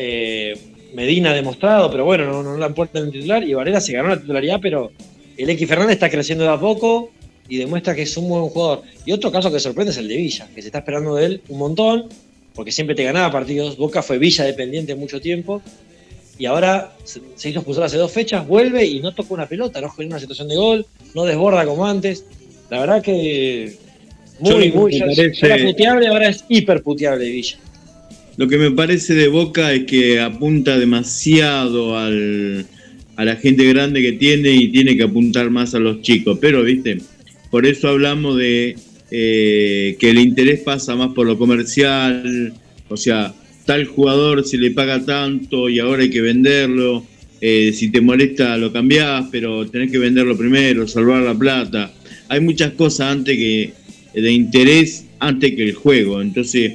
Medina 0.94 1.30
ha 1.30 1.34
demostrado, 1.34 1.90
pero 1.90 2.04
bueno, 2.04 2.26
no, 2.26 2.42
no 2.42 2.56
la 2.56 2.66
han 2.66 2.74
puesto 2.74 2.98
en 2.98 3.06
el 3.06 3.12
titular. 3.12 3.42
Y 3.44 3.54
Varela 3.54 3.80
se 3.80 3.92
ganó 3.92 4.08
la 4.10 4.20
titularidad, 4.20 4.58
pero 4.60 4.92
el 5.36 5.50
X 5.50 5.68
Fernández 5.68 5.94
está 5.94 6.10
creciendo 6.10 6.44
de 6.44 6.50
a 6.50 6.58
poco 6.60 7.10
y 7.48 7.56
demuestra 7.56 7.94
que 7.94 8.02
es 8.02 8.16
un 8.16 8.28
buen 8.28 8.44
jugador. 8.48 8.82
Y 9.04 9.12
otro 9.12 9.30
caso 9.32 9.50
que 9.52 9.58
sorprende 9.60 9.92
es 9.92 9.98
el 9.98 10.08
de 10.08 10.16
Villa, 10.16 10.48
que 10.54 10.62
se 10.62 10.68
está 10.68 10.78
esperando 10.78 11.14
de 11.16 11.26
él 11.26 11.42
un 11.48 11.58
montón, 11.58 12.08
porque 12.54 12.72
siempre 12.72 12.94
te 12.94 13.04
ganaba 13.04 13.30
partidos. 13.32 13.76
Boca 13.76 14.02
fue 14.02 14.18
Villa 14.18 14.44
dependiente 14.44 14.94
mucho 14.94 15.20
tiempo. 15.20 15.62
Y 16.38 16.46
ahora 16.46 16.92
se 17.04 17.50
hizo 17.50 17.58
expulsar 17.60 17.84
hace 17.84 17.98
dos 17.98 18.10
fechas, 18.10 18.46
vuelve 18.46 18.84
y 18.84 19.00
no 19.00 19.14
toca 19.14 19.34
una 19.34 19.46
pelota, 19.46 19.80
no 19.80 19.90
genera 19.90 20.14
una 20.16 20.20
situación 20.20 20.48
de 20.48 20.56
gol, 20.56 20.86
no 21.14 21.24
desborda 21.24 21.64
como 21.64 21.86
antes. 21.86 22.24
La 22.70 22.80
verdad 22.80 23.02
que 23.02 23.76
muy, 24.40 24.72
muy. 24.72 24.98
parece- 24.98 25.32
era 25.46 25.64
puteable, 25.64 26.08
ahora 26.08 26.28
es 26.30 26.44
hiper 26.48 26.82
puteable 26.82 27.28
Villa. 27.28 27.58
Lo 28.36 28.48
que 28.48 28.58
me 28.58 28.70
parece 28.70 29.14
de 29.14 29.28
Boca 29.28 29.72
es 29.72 29.84
que 29.84 30.20
apunta 30.20 30.78
demasiado 30.78 31.98
al, 31.98 32.66
a 33.16 33.24
la 33.24 33.36
gente 33.36 33.64
grande 33.66 34.00
que 34.00 34.12
tiene 34.12 34.52
y 34.52 34.68
tiene 34.68 34.96
que 34.96 35.02
apuntar 35.02 35.50
más 35.50 35.74
a 35.74 35.78
los 35.78 36.00
chicos. 36.02 36.38
Pero, 36.40 36.62
viste, 36.62 36.98
por 37.50 37.66
eso 37.66 37.88
hablamos 37.88 38.38
de 38.38 38.76
eh, 39.10 39.96
que 39.98 40.10
el 40.10 40.18
interés 40.18 40.60
pasa 40.60 40.96
más 40.96 41.12
por 41.12 41.26
lo 41.26 41.36
comercial. 41.36 42.54
O 42.88 42.96
sea, 42.96 43.34
tal 43.66 43.84
jugador 43.84 44.46
se 44.46 44.56
le 44.56 44.70
paga 44.70 45.04
tanto 45.04 45.68
y 45.68 45.78
ahora 45.78 46.02
hay 46.02 46.10
que 46.10 46.22
venderlo. 46.22 47.04
Eh, 47.40 47.72
si 47.74 47.90
te 47.90 48.00
molesta 48.00 48.56
lo 48.56 48.72
cambiás, 48.72 49.26
pero 49.30 49.66
tenés 49.66 49.90
que 49.90 49.98
venderlo 49.98 50.38
primero, 50.38 50.86
salvar 50.86 51.22
la 51.22 51.34
plata. 51.34 51.92
Hay 52.28 52.40
muchas 52.40 52.72
cosas 52.72 53.12
antes 53.12 53.36
que 53.36 53.72
de 54.14 54.32
interés 54.32 55.06
antes 55.18 55.54
que 55.54 55.64
el 55.64 55.74
juego. 55.74 56.22
Entonces, 56.22 56.74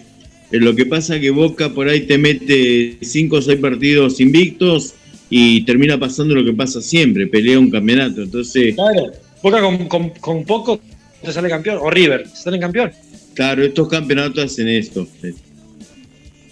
Lo 0.51 0.74
que 0.75 0.86
pasa 0.86 1.16
es 1.16 1.22
que 1.22 1.30
Boca 1.30 1.74
por 1.74 1.89
ahí 1.89 2.01
te 2.01 2.18
mete 2.18 2.98
cinco 3.01 3.38
o 3.38 3.42
seis 3.42 3.60
partidos 3.60 4.20
invictos 4.22 4.94
y 5.30 5.62
termina 5.66 6.00
pasando 6.00 6.34
lo 6.36 6.46
que 6.46 6.54
pasa 6.54 6.82
siempre, 6.82 7.27
pelea 7.27 7.60
un 7.60 7.70
campeonato. 7.70 8.22
Entonces, 8.24 8.75
Claro. 8.75 9.12
Boca 9.44 9.62
con, 9.62 9.88
con- 9.88 10.10
con 10.12 10.44
poco 10.46 10.80
te 11.24 11.32
sale 11.34 11.50
campeón, 11.50 11.80
o 11.82 11.89
River, 11.89 12.27
se 12.27 12.44
sale 12.44 12.60
campeón. 12.60 12.92
claro, 13.34 13.63
estos 13.63 13.88
campeonatos 13.89 14.44
hacen 14.46 14.68
esto. 14.70 15.08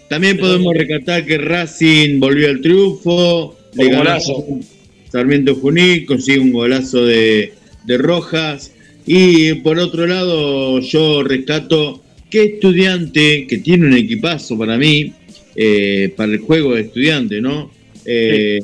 También 0.10 0.38
podemos 0.38 0.74
rescatar 0.76 1.26
que 1.26 1.38
Racing 1.38 2.20
volvió 2.20 2.50
al 2.50 2.62
triunfo, 2.62 3.58
le 3.74 3.86
Un 3.86 3.92
ganó 3.92 4.04
golazo. 4.04 4.46
Sarmiento 5.12 5.56
Junín, 5.56 6.06
consigue 6.06 6.40
un 6.40 6.52
golazo 6.52 7.04
de, 7.06 7.54
de 7.86 7.98
Rojas. 7.98 8.72
Y 9.08 9.54
por 9.56 9.80
otro 9.80 10.06
lado, 10.06 10.80
yo 10.80 11.24
rescato 11.24 12.02
que 12.30 12.44
estudiante, 12.44 13.46
que 13.48 13.58
tiene 13.60 13.88
un 13.88 13.94
equipazo 13.94 14.58
para 14.58 14.78
mí, 14.78 15.14
eh, 15.56 16.14
para 16.16 16.34
el 16.34 16.40
juego 16.40 16.76
de 16.76 16.82
estudiante, 16.82 17.40
¿no? 17.42 17.72
Eh, 18.06 18.60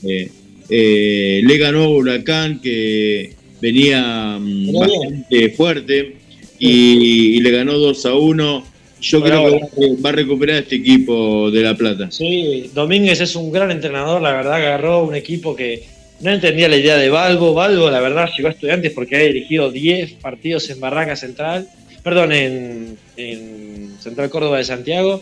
eh, 0.69 1.41
le 1.43 1.57
ganó 1.57 1.83
a 1.83 1.89
Huracán, 1.89 2.59
que 2.61 3.31
venía 3.61 4.37
mm, 4.39 4.63
bien. 4.63 4.73
bastante 4.73 5.49
fuerte, 5.51 6.15
y, 6.59 7.37
y 7.37 7.39
le 7.39 7.51
ganó 7.51 7.77
2 7.77 8.05
a 8.05 8.15
1. 8.15 8.65
Yo 9.01 9.21
creo 9.23 9.45
que 9.75 9.95
va- 10.03 10.09
a 10.09 10.13
recuperar 10.13 10.57
este 10.57 10.75
equipo 10.75 11.49
de 11.49 11.61
La 11.61 11.75
Plata. 11.75 12.11
Sí, 12.11 12.69
Domínguez 12.73 13.19
es 13.19 13.35
un 13.35 13.51
gran 13.51 13.71
entrenador, 13.71 14.21
la 14.21 14.31
verdad 14.31 14.53
agarró 14.55 15.03
un 15.03 15.15
equipo 15.15 15.55
que 15.55 15.81
no 16.19 16.31
entendía 16.31 16.69
la 16.69 16.77
idea 16.77 16.97
de 16.97 17.09
Balbo. 17.09 17.55
Balbo, 17.55 17.89
la 17.89 17.99
verdad, 17.99 18.29
llegó 18.37 18.49
a 18.49 18.51
estudiantes 18.51 18.91
porque 18.91 19.15
ha 19.15 19.19
dirigido 19.19 19.71
10 19.71 20.13
partidos 20.13 20.69
en 20.69 20.79
Barranca 20.79 21.15
Central, 21.15 21.67
perdón, 22.03 22.31
en, 22.31 22.97
en 23.17 23.95
Central 23.99 24.29
Córdoba 24.29 24.57
de 24.57 24.63
Santiago, 24.63 25.21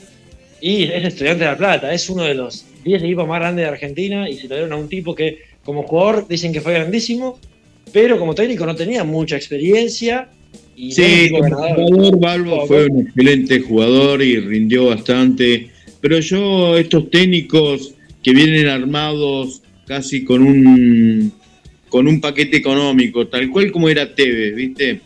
y 0.62 0.84
es 0.84 1.06
estudiante 1.06 1.44
de 1.44 1.52
La 1.52 1.58
Plata, 1.58 1.94
es 1.94 2.10
uno 2.10 2.24
de 2.24 2.34
los 2.34 2.66
10 2.84 3.04
equipos 3.04 3.28
más 3.28 3.40
grandes 3.40 3.66
de 3.66 3.70
Argentina, 3.70 4.30
y 4.30 4.36
se 4.36 4.48
lo 4.48 4.56
dieron 4.56 4.74
a 4.74 4.78
un 4.78 4.90
tipo 4.90 5.16
que 5.16 5.40
como 5.64 5.84
jugador 5.84 6.28
dicen 6.28 6.52
que 6.52 6.62
fue 6.62 6.74
grandísimo, 6.74 7.40
pero 7.92 8.20
como 8.20 8.36
técnico 8.36 8.66
no 8.66 8.76
tenía 8.76 9.04
mucha 9.04 9.36
experiencia. 9.36 10.30
Y 10.76 10.92
Sí, 10.92 11.30
como 11.30 11.56
jugador, 11.56 12.20
Balbo 12.20 12.68
fue 12.68 12.86
un 12.86 13.02
excelente 13.02 13.60
jugador 13.60 14.22
y 14.22 14.40
rindió 14.40 14.88
bastante. 14.88 15.70
Pero 16.00 16.20
yo, 16.20 16.78
estos 16.78 17.10
técnicos 17.10 17.94
que 18.24 18.34
vienen 18.34 18.68
armados 18.68 19.62
casi 19.86 20.24
con 20.24 20.44
un 20.44 21.34
con 21.90 22.08
un 22.08 22.22
paquete 22.22 22.58
económico, 22.58 23.28
tal 23.28 23.50
cual 23.50 23.72
como 23.72 23.90
era 23.90 24.14
Tevez, 24.14 24.56
¿viste? 24.56 25.02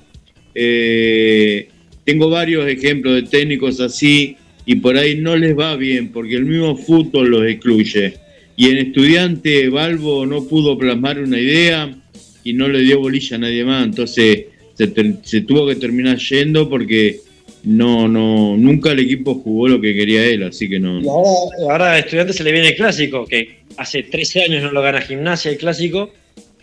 Eh, 0.55 1.67
tengo 2.03 2.29
varios 2.29 2.67
ejemplos 2.67 3.15
de 3.15 3.23
técnicos 3.23 3.79
así 3.79 4.37
y 4.65 4.75
por 4.75 4.97
ahí 4.97 5.17
no 5.17 5.35
les 5.35 5.57
va 5.57 5.75
bien 5.75 6.11
porque 6.11 6.35
el 6.35 6.45
mismo 6.45 6.75
fútbol 6.75 7.29
los 7.29 7.45
excluye. 7.45 8.15
Y 8.55 8.69
en 8.69 8.77
estudiante, 8.77 9.69
Balbo 9.69 10.25
no 10.25 10.45
pudo 10.45 10.77
plasmar 10.77 11.19
una 11.19 11.39
idea 11.39 11.95
y 12.43 12.53
no 12.53 12.67
le 12.67 12.81
dio 12.81 12.99
bolilla 12.99 13.37
a 13.37 13.39
nadie 13.39 13.63
más. 13.63 13.85
Entonces 13.85 14.45
se, 14.75 15.41
tuvo 15.41 15.67
que 15.67 15.75
terminar 15.75 16.17
yendo 16.17 16.69
porque 16.69 17.19
no, 17.63 18.07
no, 18.07 18.57
nunca 18.57 18.91
el 18.91 18.99
equipo 18.99 19.35
jugó 19.35 19.67
lo 19.69 19.81
que 19.81 19.93
quería 19.93 20.25
él, 20.25 20.43
así 20.43 20.69
que 20.69 20.79
no. 20.79 20.99
Ahora, 21.09 21.71
ahora 21.71 21.91
a 21.93 21.99
Estudiantes 21.99 22.35
se 22.35 22.43
le 22.43 22.51
viene 22.51 22.69
el 22.69 22.75
clásico, 22.75 23.25
que 23.25 23.63
hace 23.77 24.03
13 24.03 24.43
años 24.43 24.63
no 24.63 24.71
lo 24.71 24.81
gana 24.81 25.01
Gimnasia 25.01 25.51
el 25.51 25.57
clásico, 25.57 26.11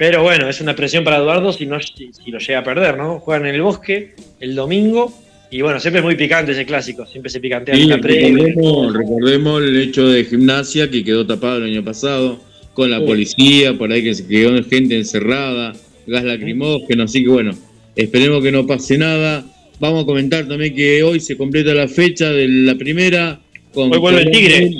pero 0.00 0.22
bueno, 0.22 0.48
es 0.48 0.62
una 0.62 0.74
presión 0.74 1.04
para 1.04 1.18
Eduardo 1.18 1.52
si, 1.52 1.66
no, 1.66 1.78
si, 1.78 2.10
si 2.10 2.30
lo 2.30 2.38
llega 2.38 2.60
a 2.60 2.64
perder, 2.64 2.96
¿no? 2.96 3.20
Juegan 3.20 3.46
en 3.46 3.56
el 3.56 3.60
bosque 3.60 4.14
el 4.40 4.54
domingo 4.54 5.12
y 5.50 5.60
bueno, 5.60 5.78
siempre 5.78 5.98
es 5.98 6.04
muy 6.06 6.16
picante 6.16 6.52
ese 6.52 6.64
clásico, 6.64 7.04
siempre 7.04 7.28
se 7.28 7.38
picantea 7.38 7.74
Sí, 7.74 7.82
en 7.82 7.88
la 7.90 7.96
recordemos, 7.98 8.94
recordemos 8.94 9.62
el 9.62 9.76
hecho 9.76 10.08
de 10.08 10.24
gimnasia 10.24 10.90
que 10.90 11.04
quedó 11.04 11.26
tapado 11.26 11.58
el 11.58 11.64
año 11.64 11.84
pasado, 11.84 12.40
con 12.72 12.90
la 12.90 13.04
policía, 13.04 13.76
por 13.76 13.92
ahí 13.92 14.02
que 14.02 14.14
se 14.14 14.26
quedó 14.26 14.64
gente 14.64 14.96
encerrada, 14.96 15.74
gas 16.06 16.24
lacrimógeno, 16.24 17.02
así 17.02 17.22
que 17.22 17.28
bueno, 17.28 17.52
esperemos 17.94 18.42
que 18.42 18.52
no 18.52 18.66
pase 18.66 18.96
nada. 18.96 19.44
Vamos 19.80 20.04
a 20.04 20.06
comentar 20.06 20.48
también 20.48 20.74
que 20.74 21.02
hoy 21.02 21.20
se 21.20 21.36
completa 21.36 21.74
la 21.74 21.88
fecha 21.88 22.30
de 22.30 22.48
la 22.48 22.74
primera 22.74 23.38
con 23.74 23.92
Hoy 23.92 23.98
vuelve 23.98 24.22
el 24.22 24.30
Tigre. 24.30 24.70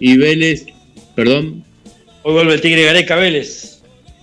y 0.00 0.16
Vélez, 0.16 0.64
perdón, 1.14 1.62
Hoy 2.22 2.32
vuelve 2.32 2.54
el 2.54 2.60
Tigre 2.62 2.84
Gareca 2.84 3.16
Vélez. 3.16 3.75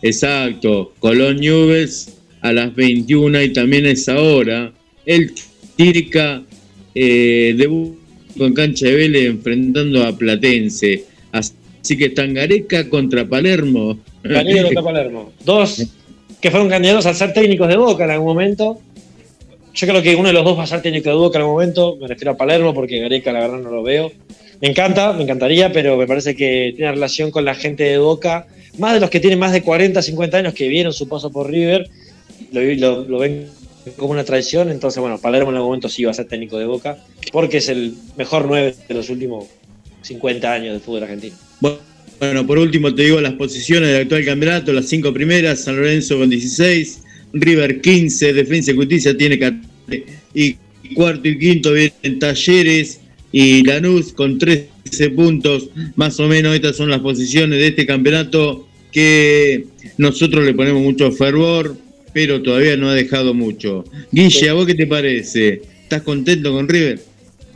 Exacto, 0.04 0.94
Colón 1.00 1.38
Nubes 1.38 2.16
a 2.42 2.54
las 2.54 2.76
21 2.76 3.42
y 3.42 3.54
también 3.54 3.86
a 3.88 3.92
esa 3.92 4.20
hora 4.20 4.72
el 5.06 5.34
Tirca 5.76 6.44
eh, 6.94 7.56
debut 7.58 7.98
con 8.38 8.54
cancha 8.54 8.86
de 8.86 8.96
Vélez 8.96 9.26
enfrentando 9.26 10.06
a 10.06 10.16
Platense. 10.16 11.06
Así 11.32 11.98
que 11.98 12.06
están 12.06 12.34
Gareca 12.34 12.90
contra 12.90 13.28
Palermo. 13.28 14.00
Gareca 14.24 14.64
contra 14.66 14.84
Palermo. 14.94 15.34
Dos 15.44 15.84
que 16.40 16.52
fueron 16.52 16.70
candidatos 16.70 17.06
a 17.06 17.14
ser 17.14 17.32
técnicos 17.32 17.70
de 17.70 17.78
Boca 17.78 18.04
en 18.04 18.12
algún 18.12 18.28
momento. 18.28 18.82
Yo 19.74 19.88
creo 19.88 20.02
que 20.02 20.16
uno 20.16 20.28
de 20.28 20.34
los 20.34 20.44
dos 20.44 20.58
va 20.58 20.64
a 20.64 20.68
ser 20.68 20.82
técnico 20.82 21.10
de 21.10 21.16
Boca 21.16 21.38
en 21.38 21.44
algún 21.44 21.56
momento. 21.56 21.98
Me 22.00 22.08
refiero 22.08 22.32
a 22.32 22.38
Palermo 22.38 22.74
porque 22.74 23.00
Gareca 23.00 23.32
la 23.32 23.40
verdad 23.40 23.60
no 23.60 23.72
lo 23.72 23.82
veo. 23.82 24.12
Me 24.62 24.68
encanta, 24.68 25.14
me 25.14 25.24
encantaría, 25.24 25.72
pero 25.72 25.96
me 25.96 26.06
parece 26.06 26.36
que 26.36 26.74
tiene 26.76 26.92
relación 26.92 27.32
con 27.32 27.46
la 27.46 27.56
gente 27.56 27.84
de 27.84 27.98
Boca. 27.98 28.48
Más 28.78 28.94
de 28.96 29.00
los 29.00 29.10
que 29.10 29.20
tienen 29.20 29.40
más 29.40 29.52
de 29.54 29.62
40, 29.62 30.02
50 30.02 30.38
años 30.38 30.54
que 30.54 30.68
vieron 30.68 30.94
su 30.94 31.08
paso 31.08 31.32
por 31.32 31.50
River, 31.50 31.90
lo, 32.52 33.04
lo- 33.06 33.20
ven 33.20 33.46
como 33.98 34.12
una 34.12 34.24
traición. 34.24 34.70
Entonces, 34.70 35.00
bueno, 35.00 35.20
Palermo 35.20 35.50
en 35.52 35.56
algún 35.58 35.70
momento 35.70 35.90
sí 35.90 36.04
va 36.04 36.12
a 36.12 36.14
ser 36.14 36.26
técnico 36.28 36.58
de 36.58 36.66
Boca 36.66 36.98
porque 37.32 37.58
es 37.58 37.70
el 37.70 37.94
mejor 38.18 38.46
9 38.48 38.76
de 38.88 38.94
los 38.94 39.10
últimos 39.10 39.46
50 40.02 40.52
años 40.52 40.74
del 40.74 40.82
fútbol 40.82 41.04
argentino. 41.04 41.36
Bueno, 42.20 42.48
por 42.48 42.58
último 42.58 42.94
te 42.96 43.04
digo 43.04 43.20
las 43.22 43.34
posiciones 43.34 43.90
del 43.90 44.04
actual 44.04 44.26
campeonato, 44.26 44.72
las 44.74 44.86
cinco 44.88 45.14
primeras, 45.14 45.60
San 45.62 45.76
Lorenzo 45.76 46.18
con 46.18 46.30
16, 46.30 47.00
River 47.34 47.82
15, 47.82 48.34
Defensa 48.34 48.72
y 48.72 48.76
Justicia 48.76 49.18
tiene 49.18 49.38
14, 49.40 50.04
y 50.34 50.56
cuarto 50.96 51.28
y 51.28 51.38
quinto 51.38 51.74
vienen 51.74 52.20
Talleres 52.20 53.00
y 53.32 53.64
Lanús 53.66 54.14
con 54.14 54.38
13 54.38 54.70
puntos, 55.16 55.70
más 55.96 56.20
o 56.20 56.28
menos 56.28 56.56
estas 56.56 56.76
son 56.76 56.90
las 56.90 57.00
posiciones 57.00 57.60
de 57.60 57.68
este 57.68 57.86
campeonato 57.86 58.68
que 58.92 59.66
nosotros 59.98 60.46
le 60.46 60.54
ponemos 60.54 60.82
mucho 60.82 61.12
fervor, 61.12 61.78
pero 62.14 62.42
todavía 62.42 62.78
no 62.78 62.90
ha 62.90 62.94
dejado 62.94 63.34
mucho. 63.34 63.84
Guille, 64.12 64.50
¿a 64.50 64.54
vos 64.54 64.68
qué 64.68 64.76
te 64.76 64.88
parece? 64.88 65.62
¿Estás 65.84 66.04
contento 66.04 66.52
con 66.54 66.70
River? 66.70 67.00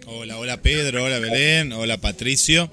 Hola, 0.07 0.37
hola 0.37 0.61
Pedro, 0.61 1.03
hola 1.03 1.19
Belén, 1.19 1.71
hola 1.73 1.97
Patricio. 1.97 2.69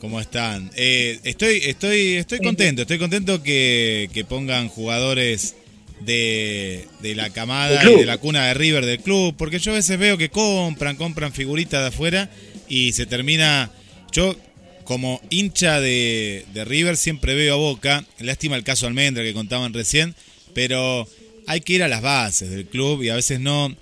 ¿Cómo 0.00 0.20
están? 0.20 0.70
Eh, 0.74 1.20
estoy, 1.22 1.60
estoy, 1.62 2.14
estoy 2.14 2.40
contento, 2.40 2.82
estoy 2.82 2.98
contento 2.98 3.42
que, 3.42 4.10
que 4.12 4.24
pongan 4.24 4.68
jugadores 4.68 5.54
de, 6.00 6.86
de 7.00 7.14
la 7.14 7.30
camada 7.30 7.88
y 7.88 8.00
de 8.00 8.06
la 8.06 8.18
cuna 8.18 8.48
de 8.48 8.54
River 8.54 8.84
del 8.84 8.98
club, 8.98 9.36
porque 9.38 9.60
yo 9.60 9.70
a 9.70 9.76
veces 9.76 9.96
veo 10.00 10.18
que 10.18 10.28
compran, 10.28 10.96
compran 10.96 11.32
figuritas 11.32 11.80
de 11.82 11.88
afuera 11.88 12.30
y 12.72 12.92
se 12.92 13.04
termina. 13.04 13.70
Yo, 14.12 14.34
como 14.84 15.20
hincha 15.28 15.78
de, 15.78 16.46
de 16.54 16.64
River, 16.64 16.96
siempre 16.96 17.34
veo 17.34 17.52
a 17.52 17.58
Boca. 17.58 18.06
Lástima 18.18 18.56
el 18.56 18.64
caso 18.64 18.86
Almendra 18.86 19.22
que 19.22 19.34
contaban 19.34 19.74
recién, 19.74 20.14
pero 20.54 21.06
hay 21.46 21.60
que 21.60 21.74
ir 21.74 21.82
a 21.82 21.88
las 21.88 22.00
bases 22.00 22.48
del 22.48 22.64
club 22.64 23.02
y 23.02 23.10
a 23.10 23.14
veces 23.14 23.40
no. 23.40 23.76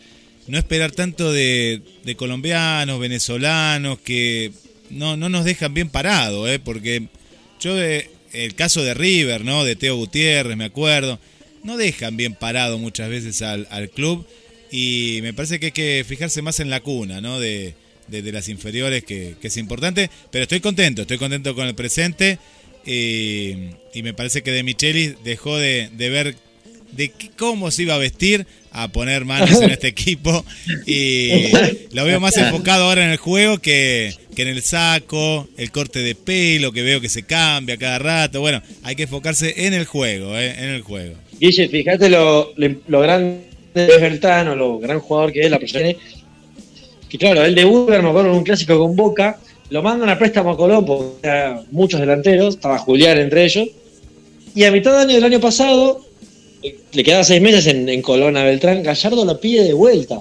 no 0.48 0.58
esperar 0.58 0.90
tanto 0.90 1.32
de, 1.32 1.82
de 2.02 2.16
colombianos, 2.16 2.98
venezolanos, 2.98 4.00
que 4.00 4.50
no, 4.90 5.16
no 5.16 5.28
nos 5.28 5.44
dejan 5.44 5.72
bien 5.72 5.88
parados, 5.88 6.50
¿eh? 6.50 6.58
porque 6.58 7.06
yo, 7.60 7.78
el 7.80 8.54
caso 8.56 8.82
de 8.82 8.94
River, 8.94 9.44
¿no? 9.44 9.62
De 9.62 9.76
Teo 9.76 9.94
Gutiérrez, 9.94 10.56
me 10.56 10.64
acuerdo, 10.64 11.20
no 11.62 11.76
dejan 11.76 12.16
bien 12.16 12.34
parado 12.34 12.76
muchas 12.76 13.08
veces 13.08 13.40
al, 13.42 13.68
al 13.70 13.88
club 13.88 14.26
y 14.72 15.20
me 15.22 15.32
parece 15.32 15.60
que 15.60 15.66
hay 15.66 15.72
que 15.72 16.04
fijarse 16.08 16.42
más 16.42 16.58
en 16.58 16.70
la 16.70 16.80
cuna, 16.80 17.20
¿no? 17.20 17.38
De, 17.38 17.74
de, 18.10 18.32
las 18.32 18.48
inferiores, 18.48 19.04
que, 19.04 19.34
que, 19.40 19.48
es 19.48 19.56
importante, 19.56 20.10
pero 20.30 20.42
estoy 20.42 20.60
contento, 20.60 21.02
estoy 21.02 21.18
contento 21.18 21.54
con 21.54 21.66
el 21.66 21.74
presente 21.74 22.38
y, 22.84 23.70
y 23.94 24.02
me 24.02 24.14
parece 24.14 24.42
que 24.42 24.52
De 24.52 24.62
Michelis 24.62 25.14
dejó 25.24 25.56
de, 25.58 25.90
de 25.92 26.10
ver 26.10 26.36
de 26.92 27.12
cómo 27.36 27.70
se 27.70 27.82
iba 27.82 27.94
a 27.94 27.98
vestir 27.98 28.46
a 28.72 28.88
poner 28.88 29.24
manos 29.24 29.60
en 29.60 29.70
este 29.70 29.88
equipo 29.88 30.44
y 30.86 31.50
lo 31.92 32.04
veo 32.04 32.20
más 32.20 32.36
enfocado 32.36 32.84
ahora 32.84 33.04
en 33.04 33.10
el 33.10 33.16
juego 33.16 33.58
que, 33.58 34.12
que, 34.34 34.42
en 34.42 34.48
el 34.48 34.62
saco, 34.62 35.48
el 35.56 35.70
corte 35.70 36.00
de 36.00 36.14
pelo 36.14 36.72
que 36.72 36.82
veo 36.82 37.00
que 37.00 37.08
se 37.08 37.24
cambia 37.24 37.76
cada 37.76 37.98
rato. 37.98 38.40
Bueno, 38.40 38.62
hay 38.82 38.96
que 38.96 39.04
enfocarse 39.04 39.66
en 39.66 39.74
el 39.74 39.84
juego, 39.84 40.36
¿eh? 40.36 40.54
en 40.58 40.70
el 40.70 40.82
juego. 40.82 41.14
Guille, 41.38 41.68
fíjate 41.68 42.08
lo, 42.08 42.52
lo 42.56 43.00
grande 43.00 43.44
de 43.74 43.98
Bertano, 43.98 44.54
lo 44.54 44.78
gran 44.78 45.00
jugador 45.00 45.32
que 45.32 45.40
es 45.40 45.50
la 45.50 45.58
persona. 45.58 45.90
Que 47.10 47.18
claro, 47.18 47.44
el 47.44 47.54
de 47.54 47.64
Uber, 47.64 48.00
me 48.02 48.08
acuerdo 48.08 48.30
en 48.30 48.36
un 48.36 48.44
clásico 48.44 48.78
con 48.78 48.94
Boca, 48.94 49.38
lo 49.68 49.82
mandan 49.82 50.08
a 50.08 50.18
préstamo 50.18 50.50
a 50.50 50.56
Colón, 50.56 50.86
porque 50.86 51.56
muchos 51.72 52.00
delanteros, 52.00 52.54
estaba 52.54 52.78
Julián 52.78 53.18
entre 53.18 53.44
ellos. 53.44 53.68
Y 54.54 54.64
a 54.64 54.70
mitad 54.70 54.92
de 54.92 54.98
año 54.98 55.14
del 55.14 55.24
año 55.24 55.40
pasado, 55.40 56.06
le 56.92 57.04
quedaban 57.04 57.24
seis 57.24 57.42
meses 57.42 57.66
en, 57.66 57.88
en 57.88 58.00
Colón 58.00 58.36
a 58.36 58.44
Beltrán, 58.44 58.82
Gallardo 58.82 59.24
lo 59.24 59.40
pide 59.40 59.64
de 59.64 59.72
vuelta. 59.72 60.20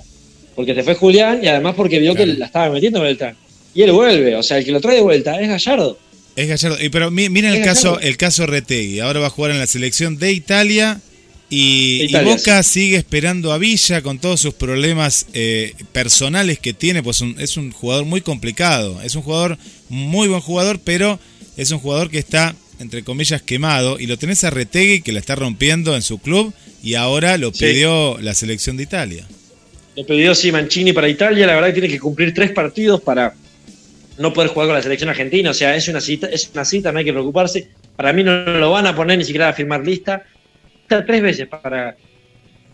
Porque 0.56 0.76
se 0.76 0.84
fue 0.84 0.96
Julián 0.96 1.40
y 1.44 1.48
además 1.48 1.76
porque 1.76 2.00
vio 2.00 2.14
claro. 2.14 2.32
que 2.34 2.38
la 2.38 2.46
estaba 2.48 2.70
metiendo 2.70 3.02
Beltrán. 3.02 3.36
Y 3.74 3.84
él 3.84 3.92
vuelve, 3.92 4.36
o 4.36 4.44
sea, 4.44 4.58
el 4.58 4.66
que 4.66 4.72
lo 4.72 4.82
trae 4.82 4.96
de 4.96 5.02
vuelta 5.02 5.40
es 5.40 5.48
Gallardo. 5.48 5.98
Es 6.36 6.48
Gallardo. 6.48 6.78
Pero 6.92 7.12
miren 7.12 7.54
el 7.54 7.64
caso, 7.64 8.00
el 8.00 8.18
caso 8.18 8.48
Retegui. 8.48 9.00
Ahora 9.00 9.20
va 9.20 9.28
a 9.28 9.30
jugar 9.30 9.52
en 9.52 9.60
la 9.60 9.68
selección 9.68 10.18
de 10.18 10.32
Italia. 10.32 11.00
Y, 11.52 12.14
Boca 12.24 12.62
sigue 12.62 12.98
esperando 12.98 13.52
a 13.52 13.58
Villa 13.58 14.02
con 14.02 14.20
todos 14.20 14.40
sus 14.40 14.54
problemas 14.54 15.26
eh, 15.34 15.74
personales 15.92 16.60
que 16.60 16.74
tiene, 16.74 17.02
pues 17.02 17.22
un, 17.22 17.36
es 17.40 17.58
un 17.58 17.72
jugador 17.72 18.06
muy 18.06 18.22
complicado. 18.22 19.02
Es 19.02 19.16
un 19.16 19.24
jugador, 19.24 19.58
muy 19.90 20.28
buen 20.28 20.42
jugador, 20.42 20.80
pero 20.84 21.20
es 21.58 21.72
un 21.72 21.80
jugador 21.80 22.12
que 22.12 22.20
está 22.20 22.56
entre 22.80 23.04
comillas, 23.04 23.42
quemado, 23.42 24.00
y 24.00 24.08
lo 24.08 24.18
tenés 24.18 24.44
a 24.44 24.50
Retegui 24.50 25.02
que 25.02 25.12
la 25.12 25.20
está 25.20 25.36
rompiendo 25.36 25.96
en 25.96 26.02
su 26.02 26.18
club 26.20 26.54
y 26.82 26.96
ahora 26.96 27.38
lo 27.38 27.52
pidió 27.52 28.18
la 28.22 28.34
selección 28.34 28.78
de 28.78 28.84
Italia. 28.84 29.28
Lo 29.96 30.06
pidió 30.06 30.34
sí 30.34 30.52
Mancini 30.52 30.94
para 30.94 31.10
Italia, 31.10 31.46
la 31.46 31.56
verdad 31.56 31.68
que 31.68 31.74
tiene 31.74 31.90
que 31.90 32.00
cumplir 32.00 32.34
tres 32.34 32.52
partidos 32.52 33.02
para 33.02 33.34
no 34.18 34.34
poder 34.34 34.50
jugar 34.50 34.70
con 34.70 34.76
la 34.76 34.82
selección 34.82 35.10
argentina, 35.10 35.52
o 35.52 35.54
sea, 35.54 35.76
es 35.76 35.88
una 35.90 36.00
cita, 36.00 36.28
es 36.28 36.50
una 36.54 36.64
cita, 36.64 36.92
no 36.92 37.00
hay 37.00 37.06
que 37.06 37.12
preocuparse. 37.12 37.68
Para 37.96 38.14
mí 38.14 38.24
no 38.24 38.46
lo 38.46 38.72
van 38.72 38.88
a 38.88 38.96
poner 38.96 39.18
ni 39.18 39.26
siquiera 39.26 39.50
a 39.50 39.54
firmar 39.54 39.86
lista. 39.86 40.24
Tres 40.90 41.22
veces 41.22 41.48
para, 41.48 41.96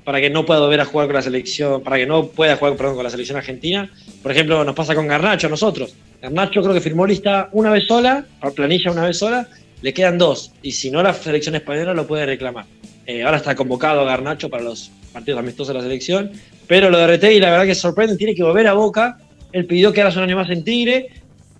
para 0.05 0.21
que 0.21 0.29
no 0.29 0.45
pueda 0.45 0.61
volver 0.61 0.79
a 0.79 0.85
jugar 0.85 1.07
con 1.07 1.15
la 1.15 1.21
selección, 1.21 1.83
para 1.83 1.97
que 1.97 2.05
no 2.05 2.27
pueda 2.27 2.55
jugar 2.55 2.77
perdón, 2.77 2.95
con 2.95 3.03
la 3.03 3.09
selección 3.09 3.37
argentina. 3.37 3.91
Por 4.23 4.31
ejemplo, 4.31 4.63
nos 4.63 4.73
pasa 4.73 4.95
con 4.95 5.07
Garnacho 5.07 5.47
a 5.47 5.49
nosotros. 5.49 5.95
Garnacho 6.21 6.61
creo 6.61 6.73
que 6.73 6.79
firmó 6.79 7.05
lista 7.05 7.49
una 7.51 7.71
vez 7.71 7.85
sola, 7.87 8.25
planilla 8.55 8.89
una 8.91 9.05
vez 9.05 9.17
sola, 9.17 9.49
le 9.81 9.93
quedan 9.93 10.17
dos, 10.17 10.53
y 10.61 10.71
si 10.71 10.89
no 10.89 11.03
la 11.03 11.13
selección 11.13 11.55
española 11.55 11.93
lo 11.93 12.07
puede 12.07 12.25
reclamar. 12.25 12.65
Eh, 13.05 13.23
ahora 13.23 13.37
está 13.37 13.53
convocado 13.53 14.05
Garnacho 14.05 14.49
para 14.49 14.63
los 14.63 14.91
partidos 15.11 15.39
amistosos 15.39 15.67
de 15.67 15.73
la 15.75 15.83
selección, 15.83 16.31
pero 16.67 16.89
lo 16.89 16.97
de 16.97 17.07
Retegui 17.07 17.39
la 17.39 17.51
verdad 17.51 17.65
que 17.65 17.75
sorprende, 17.75 18.15
tiene 18.15 18.33
que 18.33 18.43
volver 18.43 18.65
a 18.67 18.73
Boca, 18.73 19.17
él 19.51 19.65
pidió 19.65 19.91
que 19.91 20.01
haga 20.01 20.15
un 20.17 20.23
año 20.23 20.37
más 20.37 20.49
en 20.49 20.63
Tigre, 20.63 21.09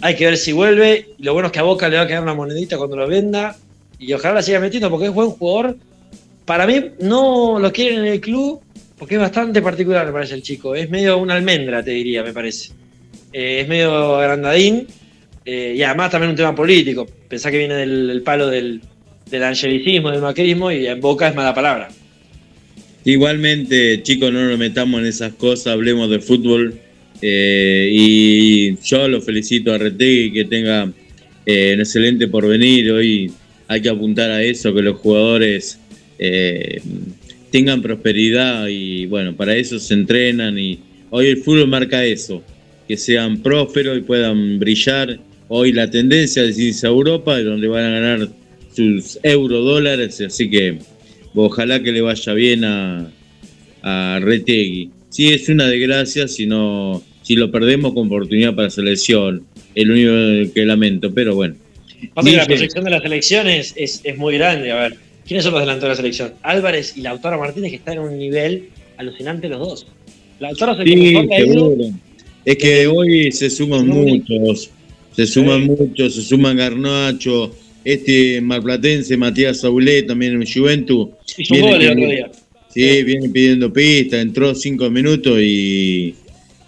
hay 0.01 0.15
que 0.15 0.25
ver 0.25 0.37
si 0.37 0.53
vuelve, 0.53 1.09
lo 1.19 1.33
bueno 1.33 1.47
es 1.47 1.51
que 1.51 1.59
a 1.59 1.63
Boca 1.63 1.89
le 1.89 1.97
va 1.97 2.03
a 2.03 2.07
quedar 2.07 2.23
una 2.23 2.33
monedita 2.33 2.77
cuando 2.77 2.95
lo 2.95 3.07
venda, 3.07 3.57
y 3.99 4.11
ojalá 4.13 4.35
la 4.35 4.41
siga 4.41 4.59
metiendo 4.59 4.89
porque 4.89 5.05
es 5.05 5.13
buen 5.13 5.29
jugador. 5.31 5.77
Para 6.45 6.67
mí 6.67 6.91
no 6.99 7.59
lo 7.59 7.71
quieren 7.71 7.99
en 7.99 8.05
el 8.05 8.21
club 8.21 8.61
porque 8.97 9.15
es 9.15 9.21
bastante 9.21 9.61
particular, 9.61 10.05
me 10.05 10.13
parece 10.13 10.35
el 10.35 10.41
chico, 10.41 10.73
es 10.75 10.89
medio 10.89 11.17
una 11.17 11.35
almendra, 11.35 11.83
te 11.83 11.91
diría, 11.91 12.23
me 12.23 12.31
parece. 12.31 12.71
Eh, 13.33 13.61
es 13.61 13.67
medio 13.67 14.15
agrandadín, 14.15 14.87
eh, 15.43 15.75
y 15.77 15.81
además 15.83 16.11
también 16.11 16.29
un 16.29 16.37
tema 16.37 16.55
político. 16.55 17.05
Pensá 17.27 17.51
que 17.51 17.57
viene 17.57 17.75
del, 17.75 18.21
palo 18.23 18.47
del, 18.47 18.81
del, 19.29 19.43
angelicismo, 19.43 20.11
del 20.11 20.21
macrismo, 20.21 20.71
y 20.71 20.87
en 20.87 21.01
boca 21.01 21.27
es 21.27 21.35
mala 21.35 21.53
palabra. 21.53 21.89
Igualmente, 23.03 24.01
chicos, 24.01 24.31
no 24.31 24.47
nos 24.47 24.57
metamos 24.57 25.01
en 25.01 25.07
esas 25.07 25.33
cosas, 25.33 25.73
hablemos 25.73 26.09
de 26.09 26.19
fútbol. 26.19 26.79
Eh, 27.21 27.89
y 27.91 28.77
yo 28.77 29.07
lo 29.07 29.21
felicito 29.21 29.73
a 29.73 29.77
Retegui 29.77 30.31
que 30.31 30.45
tenga 30.45 30.83
un 30.83 30.93
excelente 31.45 32.27
porvenir. 32.27 32.91
Hoy 32.91 33.31
hay 33.67 33.81
que 33.81 33.89
apuntar 33.89 34.31
a 34.31 34.41
eso, 34.41 34.73
que 34.73 34.81
los 34.81 34.97
jugadores 34.97 35.79
tengan 37.51 37.81
prosperidad 37.81 38.67
y 38.67 39.05
bueno, 39.05 39.35
para 39.35 39.55
eso 39.55 39.79
se 39.79 39.93
entrenan 39.93 40.57
y 40.57 40.79
hoy 41.09 41.27
el 41.27 41.37
fútbol 41.37 41.67
marca 41.67 42.03
eso, 42.05 42.43
que 42.87 42.97
sean 42.97 43.41
prósperos 43.41 43.97
y 43.97 44.01
puedan 44.01 44.59
brillar 44.59 45.19
hoy 45.47 45.71
la 45.71 45.89
tendencia 45.89 46.43
es 46.43 46.57
irse 46.59 46.87
a 46.87 46.89
Europa, 46.89 47.39
donde 47.41 47.67
van 47.67 47.85
a 47.85 47.89
ganar 47.89 48.29
sus 48.73 49.19
euro 49.23 49.61
dólares, 49.61 50.21
así 50.21 50.49
que 50.49 50.79
ojalá 51.33 51.81
que 51.81 51.91
le 51.91 52.01
vaya 52.01 52.33
bien 52.33 52.63
a, 52.63 53.11
a 53.81 54.19
Retegui. 54.21 54.91
Sí, 55.09 55.29
es 55.29 55.47
una 55.47 55.67
desgracia 55.67 56.27
si 56.27 56.45
no, 56.45 57.01
si 57.21 57.35
lo 57.35 57.51
perdemos 57.51 57.93
con 57.93 58.07
oportunidad 58.07 58.55
para 58.55 58.69
selección, 58.69 59.45
el 59.75 59.91
único 59.91 60.53
que 60.53 60.65
lamento, 60.65 61.13
pero 61.13 61.35
bueno. 61.35 61.55
Pasa 62.13 62.29
que 62.29 62.35
la 62.35 62.45
proyección 62.45 62.83
de 62.83 62.91
la 62.91 63.01
selección 63.01 63.47
es, 63.47 63.73
es, 63.77 64.01
es, 64.03 64.17
muy 64.17 64.37
grande, 64.37 64.71
a 64.71 64.75
ver, 64.75 64.97
¿quiénes 65.27 65.43
son 65.43 65.53
los 65.53 65.61
delanteros 65.61 65.97
de 65.97 66.03
la 66.03 66.13
selección? 66.13 66.33
Álvarez 66.43 66.95
y 66.95 67.01
Lautaro 67.01 67.39
Martínez 67.39 67.71
que 67.71 67.77
están 67.77 67.95
en 67.95 67.99
un 68.01 68.17
nivel 68.17 68.69
alucinante 68.97 69.49
los 69.49 69.59
dos. 69.59 69.87
Lautaro 70.39 70.75
se 70.75 70.83
sí, 70.83 71.15
Es 72.45 72.57
que 72.57 72.87
hoy 72.87 73.31
se 73.31 73.49
suman 73.49 73.87
muchos, 73.87 74.69
se 75.15 75.25
suman 75.25 75.63
sí. 75.63 75.69
muchos, 75.69 76.15
se 76.15 76.21
suman 76.21 76.57
Garnacho, 76.57 77.51
este 77.83 78.41
marplatense 78.41 79.15
Matías 79.15 79.61
Saulé 79.61 80.03
también 80.03 80.41
en 80.41 80.47
Juventus. 80.47 81.09
Viene, 81.49 81.77
pidiendo, 81.77 82.33
sí, 82.69 82.89
sí, 82.89 83.03
viene 83.03 83.29
pidiendo 83.29 83.71
pista, 83.71 84.19
entró 84.19 84.53
cinco 84.55 84.89
minutos 84.89 85.39
y, 85.39 86.15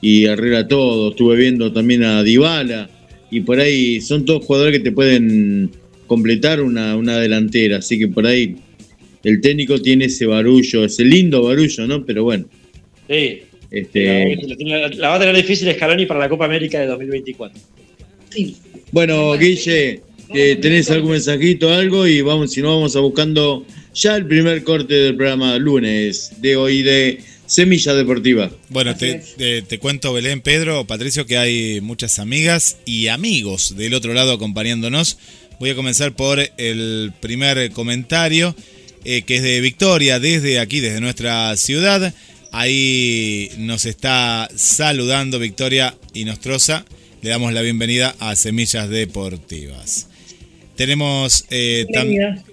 y 0.02 0.26
arregla 0.26 0.68
todo. 0.68 1.10
Estuve 1.10 1.36
viendo 1.36 1.74
también 1.74 2.04
a 2.04 2.24
Dybala 2.24 2.90
y 3.30 3.42
por 3.42 3.60
ahí 3.60 4.00
son 4.00 4.26
todos 4.26 4.46
jugadores 4.46 4.78
que 4.78 4.84
te 4.84 4.92
pueden 4.92 5.72
completar 6.08 6.62
una, 6.62 6.96
una 6.96 7.20
delantera, 7.20 7.78
así 7.78 8.00
que 8.00 8.08
por 8.08 8.26
ahí 8.26 8.56
el 9.24 9.42
técnico 9.42 9.82
tiene 9.82 10.06
ese 10.06 10.26
barullo, 10.26 10.86
ese 10.86 11.04
lindo 11.04 11.44
barullo, 11.44 11.86
¿no? 11.88 12.06
Pero 12.06 12.24
bueno. 12.24 12.46
Sí. 13.10 13.42
Este... 13.70 14.38
La, 14.60 14.88
la 14.88 15.10
va 15.10 15.16
a 15.16 15.20
tener 15.20 15.36
difícil 15.36 15.72
Scaloni 15.74 16.06
para 16.06 16.22
la 16.22 16.30
Copa 16.30 16.46
América 16.46 16.80
de 16.80 16.88
2024. 16.88 17.60
Sí. 18.30 18.56
Bueno, 18.92 19.38
Guille, 19.38 20.02
eh, 20.34 20.58
¿tenés 20.62 20.90
algún 20.92 21.12
mensajito, 21.12 21.74
algo? 21.74 22.08
Y 22.08 22.22
vamos, 22.22 22.52
si 22.54 22.62
no, 22.62 22.76
vamos 22.76 22.96
a 22.96 23.00
buscando 23.00 23.66
ya 23.94 24.16
el 24.16 24.26
primer 24.26 24.64
corte 24.64 24.94
del 24.94 25.16
programa 25.16 25.58
lunes 25.58 26.32
de 26.42 26.56
hoy 26.56 26.84
de 26.84 27.20
Semilla 27.46 27.94
Deportiva. 27.94 28.52
Bueno, 28.70 28.96
te, 28.96 29.22
te, 29.38 29.62
te, 29.62 29.80
cuento, 29.80 30.14
Belén, 30.14 30.42
Pedro, 30.42 30.86
Patricio, 30.86 31.26
que 31.26 31.38
hay 31.38 31.82
muchas 31.82 32.20
amigas 32.20 32.78
y 32.86 33.08
amigos 33.08 33.76
del 33.76 33.94
otro 33.94 34.14
lado 34.14 34.34
acompañándonos. 34.34 35.18
Voy 35.60 35.72
a 35.72 35.76
comenzar 35.76 36.14
por 36.14 36.40
el 36.58 37.14
primer 37.20 37.72
comentario, 37.72 38.56
eh, 39.04 39.24
que 39.24 39.38
es 39.38 39.42
de 39.42 39.60
Victoria, 39.60 40.20
desde 40.20 40.60
aquí, 40.60 40.80
desde 40.82 41.02
nuestra 41.02 41.56
ciudad. 41.58 42.14
Ahí 42.52 43.50
nos 43.58 43.86
está 43.88 44.48
saludando 44.56 45.40
Victoria 45.40 45.96
Inostroza. 46.14 46.86
Le 47.24 47.32
damos 47.32 47.54
la 47.54 47.62
bienvenida 47.62 48.16
a 48.20 48.36
Semillas 48.36 48.88
Deportivas. 48.90 50.08
Tenemos, 50.76 51.46
eh, 51.50 51.88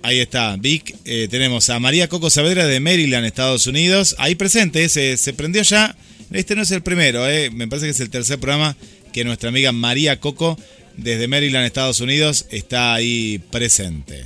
ahí 0.03 0.21
está, 0.21 0.57
Vic, 0.57 0.97
eh, 1.05 1.29
tenemos 1.31 1.69
a 1.69 1.79
María 1.79 2.09
Coco 2.09 2.31
Saavedra 2.31 2.67
de 2.67 2.81
Maryland, 2.81 3.27
Estados 3.27 3.67
Unidos, 3.67 4.17
ahí 4.17 4.35
presente, 4.35 4.89
se, 4.89 5.19
se 5.19 5.35
prendió 5.35 5.61
ya, 5.61 5.95
este 6.33 6.57
no 6.57 6.63
es 6.63 6.71
el 6.71 6.83
primero, 6.83 7.29
eh, 7.29 7.51
me 7.51 7.69
parece 7.69 7.85
que 7.85 7.91
es 7.91 8.01
el 8.01 8.09
tercer 8.09 8.39
programa 8.39 8.79
que 9.13 9.25
nuestra 9.25 9.51
amiga 9.51 9.73
María 9.73 10.21
Coco 10.21 10.59
desde 10.97 11.29
Maryland, 11.29 11.67
Estados 11.67 12.01
Unidos, 12.01 12.47
está 12.51 12.95
ahí 12.95 13.41
presente. 13.51 14.25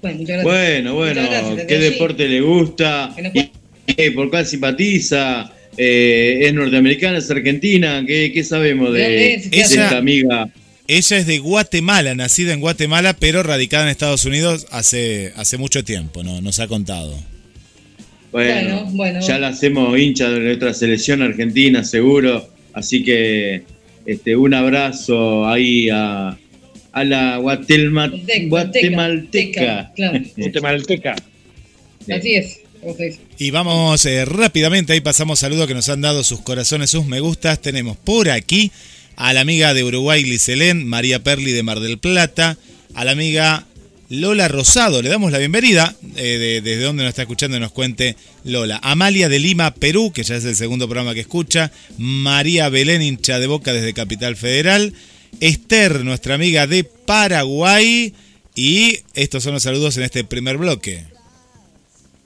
Bueno, 0.00 0.24
bueno, 0.42 0.94
bueno 0.94 1.22
gracias, 1.22 1.66
¿qué 1.66 1.78
deporte 1.78 2.28
le 2.28 2.40
gusta? 2.40 3.14
¿Y, 3.86 4.10
¿Por 4.10 4.30
cuál 4.30 4.46
simpatiza? 4.46 5.52
Eh, 5.76 6.40
¿Es 6.42 6.54
norteamericana, 6.54 7.18
es 7.18 7.30
argentina? 7.30 8.04
¿Qué, 8.06 8.30
qué 8.32 8.44
sabemos 8.44 8.92
de, 8.92 9.00
de 9.50 9.50
esta 9.52 9.96
amiga? 9.98 10.48
Ella 10.86 11.18
es 11.18 11.26
de 11.26 11.38
Guatemala, 11.38 12.14
nacida 12.14 12.52
en 12.52 12.60
Guatemala, 12.60 13.14
pero 13.18 13.42
radicada 13.42 13.84
en 13.84 13.90
Estados 13.90 14.24
Unidos 14.24 14.66
hace, 14.70 15.32
hace 15.36 15.58
mucho 15.58 15.84
tiempo, 15.84 16.22
¿no? 16.22 16.40
Nos 16.40 16.60
ha 16.60 16.68
contado. 16.68 17.18
Bueno, 18.32 18.84
Bueno, 18.84 18.90
bueno. 18.92 19.20
ya 19.20 19.38
la 19.38 19.48
hacemos 19.48 19.98
hincha 19.98 20.30
de 20.30 20.40
nuestra 20.40 20.72
selección 20.74 21.22
argentina, 21.22 21.84
seguro. 21.84 22.48
Así 22.72 23.02
que 23.02 23.64
este, 24.08 24.34
un 24.36 24.54
abrazo 24.54 25.46
ahí 25.46 25.88
a, 25.90 26.36
a 26.92 27.04
la 27.04 27.38
Guatelma- 27.38 28.10
Teca, 28.26 28.48
guatemalteca. 28.48 29.92
Claro, 29.94 30.20
Guatemalteca. 30.36 31.14
así 32.12 32.34
es. 32.34 32.60
Y 33.38 33.50
vamos 33.50 34.06
eh, 34.06 34.24
rápidamente, 34.24 34.92
ahí 34.92 35.00
pasamos 35.00 35.40
saludos 35.40 35.66
que 35.66 35.74
nos 35.74 35.88
han 35.88 36.00
dado 36.00 36.22
sus 36.24 36.40
corazones, 36.40 36.90
sus 36.90 37.06
me 37.06 37.20
gustas. 37.20 37.60
Tenemos 37.60 37.96
por 37.96 38.30
aquí 38.30 38.70
a 39.16 39.32
la 39.32 39.40
amiga 39.40 39.74
de 39.74 39.82
Uruguay, 39.84 40.22
Glicelén, 40.22 40.86
María 40.86 41.22
Perli 41.22 41.50
de 41.52 41.62
Mar 41.64 41.80
del 41.80 41.98
Plata, 41.98 42.56
a 42.94 43.04
la 43.04 43.10
amiga 43.12 43.66
Lola 44.10 44.48
Rosado, 44.48 45.02
le 45.02 45.10
damos 45.10 45.30
la 45.32 45.38
bienvenida, 45.38 45.94
eh, 46.16 46.38
de- 46.38 46.60
desde 46.62 46.82
donde 46.82 47.02
nos 47.02 47.10
está 47.10 47.22
escuchando 47.22 47.58
y 47.58 47.60
nos 47.60 47.72
cuente 47.72 48.16
Lola. 48.44 48.80
Amalia 48.82 49.28
de 49.28 49.38
Lima, 49.38 49.74
Perú, 49.74 50.12
que 50.14 50.22
ya 50.22 50.36
es 50.36 50.44
el 50.46 50.56
segundo 50.56 50.88
programa 50.88 51.12
que 51.12 51.20
escucha. 51.20 51.70
María 51.98 52.70
Belén, 52.70 53.02
hincha 53.02 53.38
de 53.38 53.46
boca 53.46 53.72
desde 53.74 53.92
Capital 53.92 54.34
Federal. 54.36 54.94
Esther, 55.40 56.04
nuestra 56.06 56.36
amiga 56.36 56.66
de 56.66 56.84
Paraguay. 56.84 58.14
Y 58.54 59.00
estos 59.12 59.42
son 59.44 59.52
los 59.52 59.62
saludos 59.62 59.98
en 59.98 60.04
este 60.04 60.24
primer 60.24 60.56
bloque. 60.56 61.04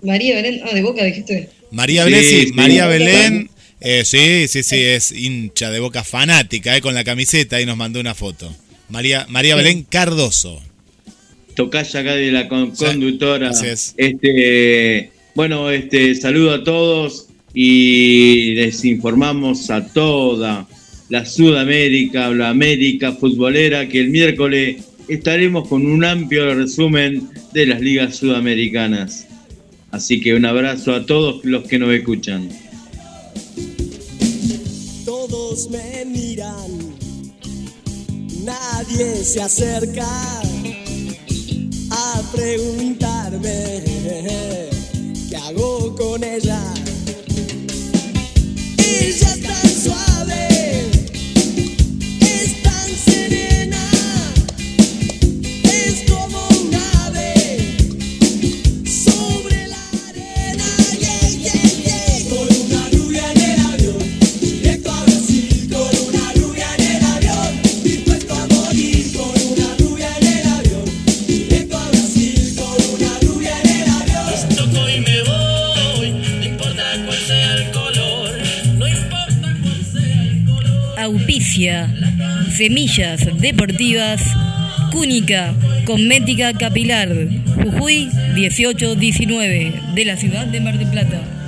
María 0.02 0.36
Belén, 0.36 0.60
ah, 0.64 0.72
de 0.72 0.82
boca 0.82 1.02
dijiste. 1.04 1.50
María 1.72 2.04
Belén, 2.04 2.24
sí, 2.24 2.46
sí. 2.46 2.52
María 2.52 2.86
Belén, 2.86 3.50
eh, 3.80 4.04
sí, 4.04 4.46
sí, 4.46 4.62
sí, 4.62 4.76
es 4.76 5.10
hincha 5.10 5.70
de 5.72 5.80
boca 5.80 6.04
fanática, 6.04 6.76
eh, 6.76 6.80
con 6.80 6.94
la 6.94 7.02
camiseta 7.02 7.60
y 7.60 7.66
nos 7.66 7.76
mandó 7.76 7.98
una 7.98 8.14
foto. 8.14 8.54
María, 8.88 9.26
María 9.28 9.54
Sí. 9.54 9.62
Belén 9.62 9.82
Cardoso. 9.82 10.62
Tocaya 11.54 12.00
acá 12.00 12.14
de 12.14 12.32
la 12.32 12.48
con- 12.48 12.74
Sí, 12.76 12.84
conductora. 12.84 13.50
así 13.50 13.66
es. 13.66 13.94
Este, 13.96 15.10
bueno, 15.34 15.70
este, 15.70 16.14
saludo 16.14 16.52
a 16.54 16.64
todos 16.64 17.28
y 17.54 18.54
les 18.54 18.84
informamos 18.84 19.70
a 19.70 19.86
toda 19.86 20.66
la 21.10 21.26
Sudamérica, 21.26 22.30
la 22.30 22.48
América 22.48 23.12
futbolera, 23.12 23.86
que 23.88 24.00
el 24.00 24.08
miércoles 24.10 24.76
estaremos 25.08 25.68
con 25.68 25.84
un 25.86 26.04
amplio 26.04 26.54
resumen 26.54 27.28
de 27.52 27.66
las 27.66 27.80
ligas 27.82 28.16
sudamericanas. 28.16 29.26
Así 29.90 30.20
que 30.20 30.32
un 30.34 30.46
abrazo 30.46 30.94
a 30.94 31.04
todos 31.04 31.44
los 31.44 31.64
que 31.64 31.78
nos 31.78 31.92
escuchan. 31.92 32.48
Todos 35.04 35.68
me 35.70 36.04
miran, 36.06 36.96
nadie 38.42 39.22
se 39.22 39.42
acerca 39.42 40.08
preguntarme 42.32 43.84
qué 45.28 45.36
hago 45.36 45.94
con 45.94 46.24
ella. 46.24 46.60
Ella 48.78 49.34
es 49.34 49.42
tan 49.42 49.71
Semillas 82.56 83.28
Deportivas. 83.38 84.22
Cúnica. 84.90 85.52
Cosmética 85.84 86.54
Capilar. 86.54 87.10
Jujuy 87.62 88.08
1819. 88.34 89.72
De 89.94 90.04
la 90.06 90.16
ciudad 90.16 90.46
de 90.46 90.60
Mar 90.60 90.78
del 90.78 90.88
Plata. 90.88 91.41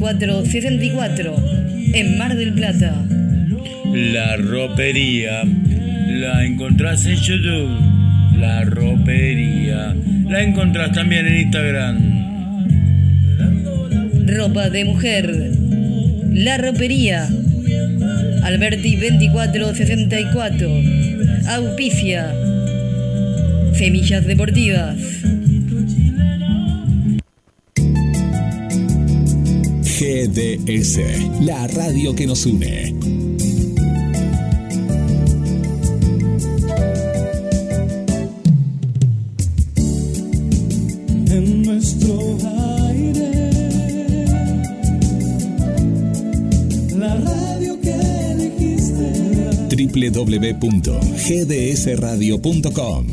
5474 0.00 1.36
en 1.92 2.16
Mar 2.16 2.34
del 2.34 2.54
Plata. 2.54 3.04
La 3.92 4.36
ropería 4.38 5.42
la 5.44 6.44
encontrás 6.44 7.04
en 7.04 7.16
YouTube. 7.16 7.68
La 8.38 8.64
ropería 8.64 9.94
la 10.26 10.42
encontrás 10.42 10.92
también 10.92 11.26
en 11.26 11.40
Instagram. 11.40 12.20
Ropa 14.26 14.70
de 14.70 14.86
mujer. 14.86 15.50
La 16.32 16.56
ropería. 16.56 17.28
Alberti 18.42 18.96
2464. 18.96 20.70
Auspicia. 21.46 22.32
Semillas 23.74 24.24
deportivas. 24.26 24.96
GDS, 30.20 31.00
la 31.40 31.66
radio 31.66 32.14
que 32.14 32.26
nos 32.26 32.44
une. 32.44 32.94
En 41.30 41.62
nuestro 41.62 42.36
aire 42.98 43.30
La 46.98 47.16
radio 47.16 47.80
que 47.80 47.94
elegiste 48.32 49.08
www.gdsradio.com 50.10 53.06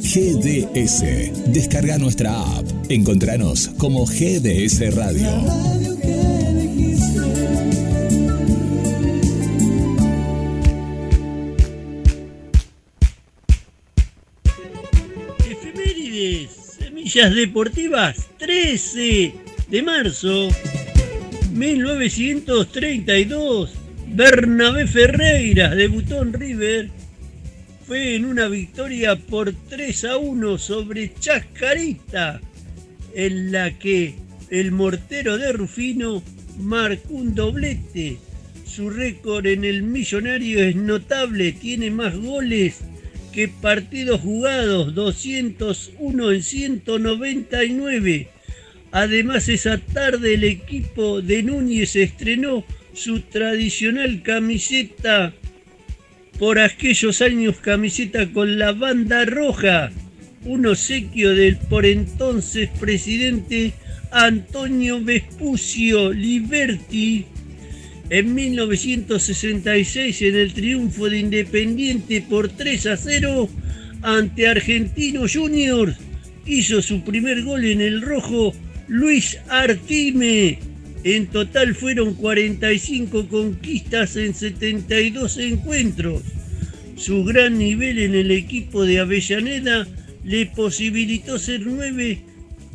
GDS. 0.00 1.04
Descarga 1.52 1.98
nuestra 1.98 2.40
app. 2.40 2.64
Encontranos 2.88 3.68
como 3.76 4.06
GDS 4.06 4.94
Radio. 4.94 5.28
Semillas 17.20 17.36
Deportivas, 17.36 18.28
13 18.38 19.34
de 19.68 19.82
marzo 19.82 20.48
1932. 21.52 23.74
Bernabé 24.06 24.86
Ferreira 24.86 25.74
debutó 25.74 26.22
en 26.22 26.32
River. 26.32 26.88
Fue 27.86 28.16
en 28.16 28.24
una 28.24 28.48
victoria 28.48 29.16
por 29.16 29.52
3 29.52 30.04
a 30.04 30.16
1 30.16 30.56
sobre 30.56 31.12
Chascarita, 31.12 32.40
en 33.14 33.52
la 33.52 33.78
que 33.78 34.14
el 34.48 34.72
mortero 34.72 35.36
de 35.36 35.52
Rufino 35.52 36.22
marcó 36.58 37.12
un 37.12 37.34
doblete. 37.34 38.16
Su 38.64 38.88
récord 38.88 39.46
en 39.46 39.66
el 39.66 39.82
millonario 39.82 40.64
es 40.64 40.74
notable, 40.74 41.52
tiene 41.52 41.90
más 41.90 42.16
goles 42.16 42.80
que 43.32 43.48
partidos 43.48 44.20
jugados, 44.20 44.94
201 44.94 46.32
en 46.32 46.42
199. 46.42 48.28
Además, 48.92 49.48
esa 49.48 49.78
tarde 49.78 50.34
el 50.34 50.44
equipo 50.44 51.22
de 51.22 51.42
Núñez 51.42 51.96
estrenó 51.96 52.64
su 52.92 53.20
tradicional 53.20 54.22
camiseta, 54.22 55.32
por 56.38 56.58
aquellos 56.58 57.20
años 57.20 57.56
camiseta 57.58 58.32
con 58.32 58.58
la 58.58 58.72
banda 58.72 59.24
roja, 59.26 59.90
un 60.44 60.66
obsequio 60.66 61.34
del 61.34 61.58
por 61.58 61.84
entonces 61.84 62.70
presidente 62.80 63.74
Antonio 64.10 65.04
Vespucio 65.04 66.12
Liberti. 66.12 67.26
En 68.10 68.34
1966, 68.34 70.22
en 70.22 70.34
el 70.34 70.52
triunfo 70.52 71.08
de 71.08 71.20
Independiente 71.20 72.20
por 72.20 72.48
3 72.48 72.86
a 72.86 72.96
0 72.96 73.48
ante 74.02 74.48
Argentino 74.48 75.26
Juniors, 75.32 75.96
hizo 76.44 76.82
su 76.82 77.04
primer 77.04 77.44
gol 77.44 77.64
en 77.64 77.80
el 77.80 78.02
rojo 78.02 78.52
Luis 78.88 79.38
Artime. 79.48 80.58
En 81.04 81.28
total 81.28 81.76
fueron 81.76 82.14
45 82.14 83.28
conquistas 83.28 84.16
en 84.16 84.34
72 84.34 85.38
encuentros. 85.38 86.22
Su 86.96 87.22
gran 87.24 87.58
nivel 87.58 88.00
en 88.00 88.16
el 88.16 88.32
equipo 88.32 88.84
de 88.84 88.98
Avellaneda 88.98 89.86
le 90.24 90.46
posibilitó 90.46 91.38
ser 91.38 91.60
nueve 91.64 92.18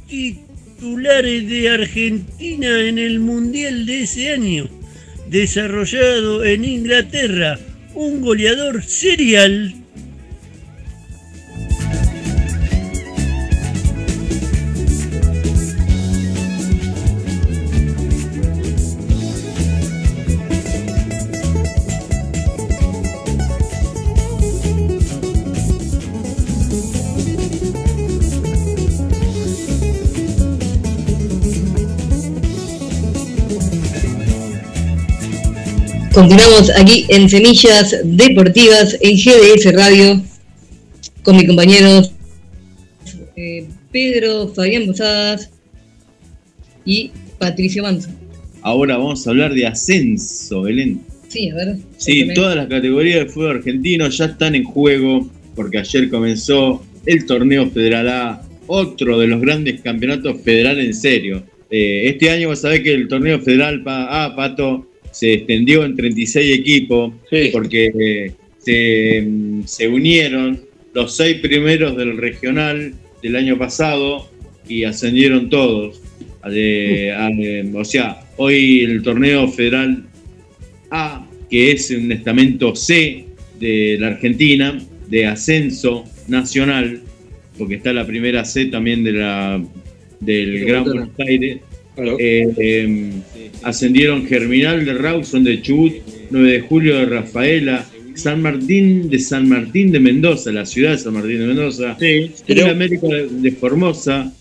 titulares 0.08 1.50
de 1.50 1.70
Argentina 1.70 2.82
en 2.84 2.98
el 3.00 3.20
Mundial 3.20 3.86
de 3.86 4.04
ese 4.04 4.32
año, 4.32 4.70
desarrollado 5.36 6.46
en 6.46 6.64
Inglaterra, 6.64 7.60
un 7.94 8.22
goleador 8.22 8.82
serial. 8.84 9.85
Continuamos 36.16 36.72
aquí 36.78 37.06
en 37.10 37.30
Semillas 37.30 37.94
Deportivas 38.06 38.98
en 39.02 39.18
GDS 39.18 39.74
Radio 39.74 40.24
con 41.24 41.36
mis 41.36 41.46
compañeros 41.46 42.14
eh, 43.36 43.68
Pedro 43.92 44.48
Fabián 44.48 44.86
Posadas 44.86 45.52
y 46.86 47.12
Patricio 47.38 47.84
Manso. 47.84 48.10
Ahora 48.62 48.96
vamos 48.96 49.28
a 49.28 49.32
hablar 49.32 49.54
de 49.54 49.68
ascenso, 49.68 50.62
Belén. 50.62 51.02
Sí, 51.28 51.50
a 51.50 51.56
ver. 51.56 51.78
Sí, 51.98 52.34
todas 52.34 52.56
las 52.56 52.68
categorías 52.68 53.20
del 53.20 53.30
fútbol 53.30 53.58
argentino 53.58 54.08
ya 54.08 54.26
están 54.26 54.56
en 54.56 54.64
juego 54.64 55.30
porque 55.54 55.80
ayer 55.80 56.10
comenzó 56.10 56.82
el 57.06 57.26
torneo 57.26 57.70
Federal 57.70 58.08
A, 58.08 58.42
otro 58.68 59.20
de 59.20 59.28
los 59.28 59.42
grandes 59.42 59.82
campeonatos 59.82 60.42
federales 60.44 60.86
en 60.86 60.94
serio. 60.94 61.44
Eh, 61.70 62.04
este 62.08 62.30
año 62.30 62.48
vos 62.48 62.62
sabés 62.62 62.80
que 62.84 62.94
el 62.94 63.10
torneo 63.10 63.42
Federal 63.42 63.84
A, 63.86 64.34
Pato, 64.34 64.88
se 65.16 65.32
extendió 65.34 65.86
en 65.86 65.96
36 65.96 66.60
equipos 66.60 67.14
porque 67.54 67.86
eh, 67.98 68.32
se, 68.60 69.22
mm, 69.26 69.64
se 69.66 69.88
unieron 69.88 70.60
los 70.94 71.16
seis 71.16 71.38
primeros 71.38 71.96
del 71.96 72.18
regional 72.18 72.94
del 73.24 73.36
año 73.38 73.58
pasado 73.58 74.30
y 74.68 74.84
ascendieron 74.84 75.50
todos. 75.50 76.02
De- 76.50 77.12
a- 77.12 77.30
eh, 77.32 77.72
o 77.74 77.86
sea, 77.86 78.20
hoy 78.38 78.82
el 78.82 79.02
torneo 79.04 79.48
federal 79.48 80.06
A, 80.92 81.26
que 81.50 81.72
es 81.72 81.92
un 81.92 82.12
estamento 82.12 82.76
C 82.76 83.26
de 83.60 83.98
la 84.00 84.08
Argentina, 84.08 84.78
de 85.10 85.26
ascenso 85.28 86.04
nacional, 86.28 87.02
porque 87.58 87.76
está 87.76 87.94
la 87.94 88.06
primera 88.06 88.44
C 88.44 88.66
también 88.66 89.04
de 89.06 89.14
la, 89.14 89.64
del 90.20 90.66
Gran 90.66 90.84
Buenos 90.84 91.10
Aires. 91.20 91.60
Eh, 91.98 92.54
eh, 92.58 93.12
ascendieron 93.64 94.26
Germinal 94.26 94.86
de 94.86 94.94
Rawson 94.94 95.44
de 95.44 95.62
Chubut, 95.62 95.94
9 96.30 96.52
de 96.52 96.60
julio 96.62 96.98
de 96.98 97.06
Rafaela, 97.06 97.86
San 98.16 98.42
Martín 98.42 99.10
de 99.10 99.20
San 99.20 99.48
Martín 99.48 99.92
de 99.92 100.00
Mendoza, 100.00 100.52
la 100.52 100.66
ciudad 100.66 100.92
de 100.92 100.98
San 100.98 101.14
Martín 101.14 101.40
de 101.40 101.48
Mendoza, 101.48 101.98
Sur 101.98 102.70
América 102.70 103.08
de 103.08 103.52
Formosa, 103.52 104.34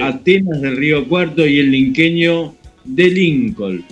Atenas 0.00 0.60
del 0.60 0.76
Río 0.76 1.06
Cuarto 1.06 1.46
y 1.46 1.58
el 1.58 1.70
linqueño 1.70 2.54
de 2.84 3.10
Lincoln. 3.10 3.84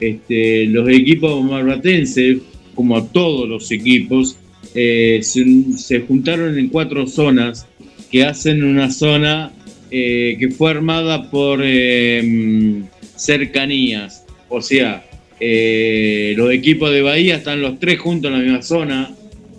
Este, 0.00 0.66
los 0.66 0.88
equipos 0.88 1.42
marbatenses, 1.44 2.38
como 2.74 3.04
todos 3.06 3.48
los 3.48 3.70
equipos, 3.72 4.36
eh, 4.74 5.20
se, 5.22 5.44
se 5.76 6.00
juntaron 6.00 6.56
en 6.58 6.68
cuatro 6.68 7.06
zonas 7.08 7.66
que 8.10 8.24
hacen 8.24 8.62
una 8.62 8.90
zona 8.90 9.52
eh, 9.90 10.36
que 10.38 10.50
fue 10.50 10.70
armada 10.70 11.30
por 11.30 11.60
eh, 11.62 12.82
cercanías. 13.16 14.24
O 14.48 14.62
sea, 14.62 15.04
eh, 15.40 16.34
los 16.36 16.52
equipos 16.52 16.90
de 16.90 17.02
Bahía 17.02 17.36
están 17.36 17.62
los 17.62 17.78
tres 17.78 17.98
juntos 18.00 18.30
en 18.30 18.38
la 18.38 18.42
misma 18.42 18.62
zona, 18.62 19.14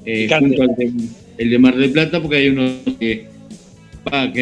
eh, 0.05 0.27
junto 0.37 0.63
al 0.63 0.75
de, 0.75 0.91
el 1.37 1.49
de 1.49 1.59
Mar 1.59 1.75
del 1.75 1.91
Plata, 1.91 2.21
porque 2.21 2.37
hay 2.37 2.49
uno 2.49 2.69
que, 2.99 3.25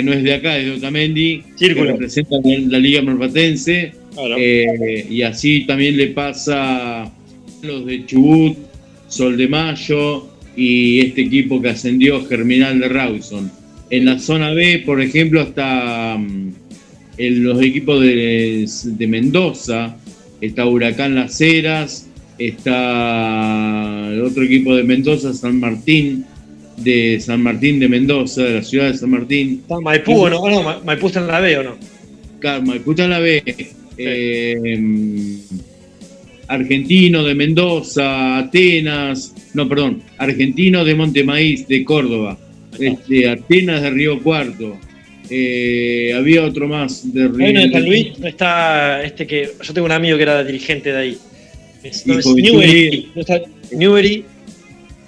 no 0.03 0.13
es 0.13 0.23
de 0.23 0.33
acá, 0.33 0.57
es 0.57 0.65
de 0.65 0.71
Otamendi, 0.71 1.43
Círculo. 1.55 1.85
que 1.85 1.91
representa 1.93 2.37
la, 2.43 2.79
Liga 2.79 3.01
Marplatense, 3.01 3.91
eh, 4.37 5.07
y 5.09 5.21
así 5.21 5.65
también 5.65 5.95
le 5.97 6.07
pasa 6.07 7.03
a 7.03 7.13
los 7.61 7.85
de 7.85 8.05
Chubut, 8.05 8.57
Sol 9.07 9.37
de 9.37 9.47
Mayo 9.47 10.27
y 10.55 11.01
este 11.01 11.21
equipo 11.21 11.61
que 11.61 11.69
ascendió, 11.69 12.25
Germinal 12.25 12.79
de 12.79 12.89
Rawson. 12.89 13.51
En 13.89 14.05
la 14.05 14.19
zona 14.19 14.51
B, 14.51 14.83
por 14.85 15.01
ejemplo, 15.01 15.41
está 15.41 16.17
mm, 16.17 16.53
en 17.17 17.43
los 17.43 17.61
equipos 17.61 18.01
de, 18.01 18.67
de 18.83 19.07
Mendoza, 19.07 19.95
está 20.41 20.65
Huracán 20.65 21.15
Las 21.15 21.39
Heras, 21.41 22.07
está 22.37 24.09
el 24.11 24.21
otro 24.21 24.43
equipo 24.43 24.75
de 24.75 24.83
Mendoza, 24.83 25.33
San 25.33 25.59
Martín, 25.59 26.25
de 26.77 27.19
San 27.19 27.41
Martín 27.41 27.79
de 27.79 27.87
Mendoza, 27.89 28.43
de 28.43 28.53
la 28.55 28.63
ciudad 28.63 28.91
de 28.91 28.97
San 28.97 29.09
Martín. 29.09 29.59
Está 29.61 29.79
Maipú 29.79 30.13
o 30.21 30.29
no, 30.29 30.47
no, 30.49 30.63
Ma- 30.63 30.81
Maipú 30.85 31.07
está 31.07 31.21
en 31.21 31.27
la 31.27 31.39
B 31.39 31.57
o 31.57 31.63
no. 31.63 31.77
Claro, 32.39 32.61
Maipú 32.63 32.91
está 32.91 33.05
en 33.05 33.09
la 33.09 33.19
B. 33.19 33.43
Eh, 33.97 35.37
Argentino 36.49 37.23
de 37.23 37.35
Mendoza, 37.35 38.37
Atenas, 38.37 39.33
no, 39.53 39.67
perdón, 39.67 40.01
Argentino 40.17 40.85
de 40.85 40.95
Montemaíz, 40.95 41.67
de 41.67 41.83
Córdoba, 41.83 42.37
este, 42.79 43.29
Atenas 43.29 43.81
de 43.81 43.89
Río 43.89 44.21
Cuarto, 44.21 44.77
eh, 45.29 46.13
había 46.15 46.43
otro 46.43 46.67
más 46.67 47.13
de 47.13 47.27
Río 47.27 47.61
de 47.61 47.71
San 47.71 47.85
Luis, 47.85 48.07
está 48.23 49.03
este 49.03 49.27
que. 49.27 49.49
Yo 49.61 49.73
tengo 49.73 49.85
un 49.85 49.91
amigo 49.91 50.17
que 50.17 50.23
era 50.23 50.43
dirigente 50.43 50.91
de 50.91 50.97
ahí. 50.97 51.17
Es, 51.83 52.07
no, 52.07 52.15
Y 52.15 52.19
es 52.19 52.25
Juventud 52.25 52.51
Newbery. 52.51 52.87
Unida. 52.87 53.11
No 53.15 53.21
está 53.21 53.41
Newbery, 53.71 54.25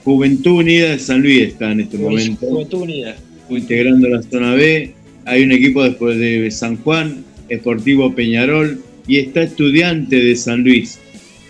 Juventud 0.04 0.52
Unida 0.52 0.90
de 0.90 1.00
San 1.00 1.22
Luis 1.22 1.42
está 1.42 1.72
en 1.72 1.82
este 1.82 1.98
momento. 1.98 2.46
Juventud 2.48 2.82
Unida. 2.82 3.16
integrando 3.50 4.08
la 4.10 4.22
zona 4.24 4.56
B. 4.56 4.94
Hay 5.26 5.44
un 5.44 5.52
equipo 5.52 5.84
después 5.84 6.18
de 6.18 6.50
San 6.52 6.78
Juan, 6.78 7.24
Esportivo 7.50 8.14
Peñarol 8.16 8.82
y 9.08 9.18
está 9.18 9.44
Estudiante 9.44 10.16
de 10.18 10.36
San 10.36 10.64
Luis. 10.64 11.00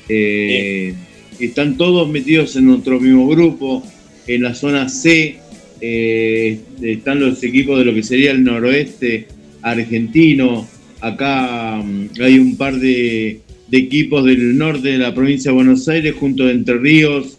Eh, 0.09 0.93
están 1.39 1.77
todos 1.77 2.09
metidos 2.09 2.55
en 2.55 2.65
nuestro 2.65 2.99
mismo 2.99 3.27
grupo. 3.27 3.83
En 4.27 4.43
la 4.43 4.53
zona 4.53 4.89
C 4.89 5.37
eh, 5.81 6.59
están 6.81 7.19
los 7.19 7.43
equipos 7.43 7.79
de 7.79 7.85
lo 7.85 7.93
que 7.93 8.03
sería 8.03 8.31
el 8.31 8.43
noroeste 8.43 9.27
argentino. 9.61 10.67
Acá 11.01 11.77
mm, 11.77 12.09
hay 12.21 12.39
un 12.39 12.57
par 12.57 12.75
de, 12.79 13.39
de 13.67 13.77
equipos 13.77 14.25
del 14.25 14.57
norte 14.57 14.89
de 14.89 14.97
la 14.97 15.13
provincia 15.13 15.51
de 15.51 15.55
Buenos 15.55 15.87
Aires, 15.87 16.15
junto 16.19 16.45
a 16.45 16.51
Entre 16.51 16.77
Ríos, 16.77 17.37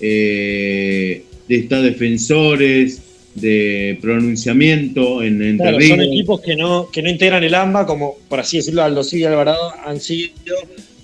eh, 0.00 1.22
de 1.48 1.56
está 1.56 1.80
Defensores, 1.80 3.02
de 3.34 3.98
pronunciamiamiento 4.00 5.22
en 5.22 5.42
Entre 5.42 5.64
Claro, 5.64 5.78
Ríos. 5.78 5.90
son 5.90 6.00
equipos 6.00 6.40
que 6.40 6.56
no, 6.56 6.90
que 6.90 7.02
no 7.02 7.10
integran 7.10 7.44
el 7.44 7.54
AMBA, 7.54 7.86
como 7.86 8.16
por 8.28 8.40
así 8.40 8.58
decirlo, 8.58 8.82
Aldo 8.82 9.02
y 9.12 9.24
Alvarado 9.24 9.72
han 9.84 10.00
sido 10.00 10.56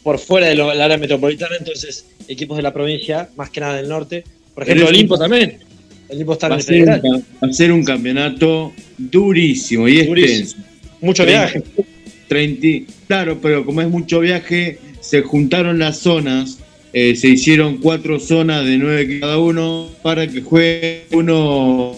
por 0.03 0.19
fuera 0.19 0.49
del 0.49 0.61
área 0.61 0.99
metropolitana, 0.99 1.57
entonces 1.59 2.07
equipos 2.29 2.57
de 2.57 2.63
la 2.63 2.73
provincia, 2.73 3.29
más 3.37 3.51
que 3.51 3.61
nada 3.61 3.77
del 3.77 3.89
norte. 3.89 4.25
Por 4.55 4.63
ejemplo, 4.65 4.89
Olimpo 4.89 5.19
también. 5.19 5.59
Olimpo 6.09 6.33
está 6.35 6.47
en 6.47 6.53
a, 6.53 6.57
el 6.57 6.63
ser 6.63 6.89
va 6.89 7.49
a 7.49 7.53
ser 7.53 7.73
un 7.73 7.85
campeonato 7.85 8.73
durísimo 8.97 9.89
y 9.89 9.99
extenso. 10.01 10.57
Mucho 11.01 11.25
viaje. 11.27 11.63
30, 12.29 12.93
claro, 13.07 13.39
pero 13.41 13.65
como 13.65 13.81
es 13.83 13.89
mucho 13.89 14.21
viaje, 14.21 14.79
se 15.01 15.23
juntaron 15.23 15.79
las 15.79 15.99
zonas, 15.99 16.59
eh, 16.93 17.15
se 17.15 17.29
hicieron 17.29 17.79
cuatro 17.79 18.19
zonas 18.19 18.65
de 18.65 18.79
nueve 18.79 19.21
cada 19.21 19.39
uno 19.39 19.89
para 20.03 20.27
que 20.27 20.41
juegue 20.43 21.03
uno 21.13 21.93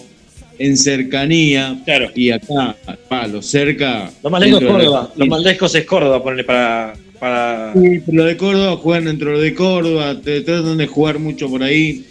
en 0.59 0.77
cercanía. 0.77 1.81
Y 2.15 2.29
acá, 2.31 2.75
pa, 3.07 3.27
lo 3.27 3.41
cerca. 3.41 4.11
Lo 4.23 4.29
más 4.29 4.41
lejos 4.41 4.61
es 4.61 4.61
de 4.61 4.65
la- 4.67 4.71
Córdoba. 4.77 5.13
Lo 5.15 5.25
más 5.25 5.41
lejos 5.41 5.75
es 5.75 5.85
Córdoba, 5.85 6.21
ponerle 6.21 6.43
para. 6.43 6.93
para... 7.19 7.73
Sí, 7.73 8.01
pero 8.05 8.17
lo 8.17 8.25
de 8.25 8.37
Córdoba 8.37 8.77
juegan 8.77 9.05
dentro 9.05 9.39
de 9.39 9.53
Córdoba, 9.55 10.19
te 10.21 10.41
tratan 10.41 10.77
de 10.77 10.87
jugar 10.87 11.17
mucho 11.19 11.49
por 11.49 11.63
ahí. 11.63 12.05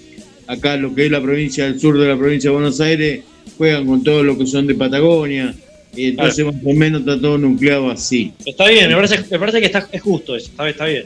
Acá 0.49 0.77
lo 0.77 0.95
que 0.95 1.07
es 1.07 1.13
la 1.13 1.23
provincia 1.23 1.65
del 1.65 1.79
sur 1.79 1.99
de 1.99 2.09
la 2.09 2.17
provincia 2.17 2.51
de 2.51 2.57
Buenos 2.57 2.81
Aires, 2.81 3.21
juegan 3.57 3.87
con 3.87 4.03
todo 4.03 4.25
lo 4.25 4.37
que 4.37 4.47
son 4.47 4.67
de 4.67 4.75
Patagonia. 4.75 5.55
Y 5.95 6.09
entonces 6.09 6.45
más 6.45 6.57
o 6.65 6.73
menos 6.73 7.01
está 7.01 7.21
todo 7.21 7.39
nucleado 7.39 7.91
así. 7.91 8.33
Está 8.45 8.69
bien, 8.69 8.89
me 8.89 8.97
parece, 8.97 9.21
me 9.31 9.39
parece 9.39 9.61
que 9.61 9.67
está, 9.67 9.89
es 9.93 10.03
justo 10.03 10.35
eso. 10.35 10.51
Está, 10.51 10.69
está 10.69 10.87
bien. 10.87 11.05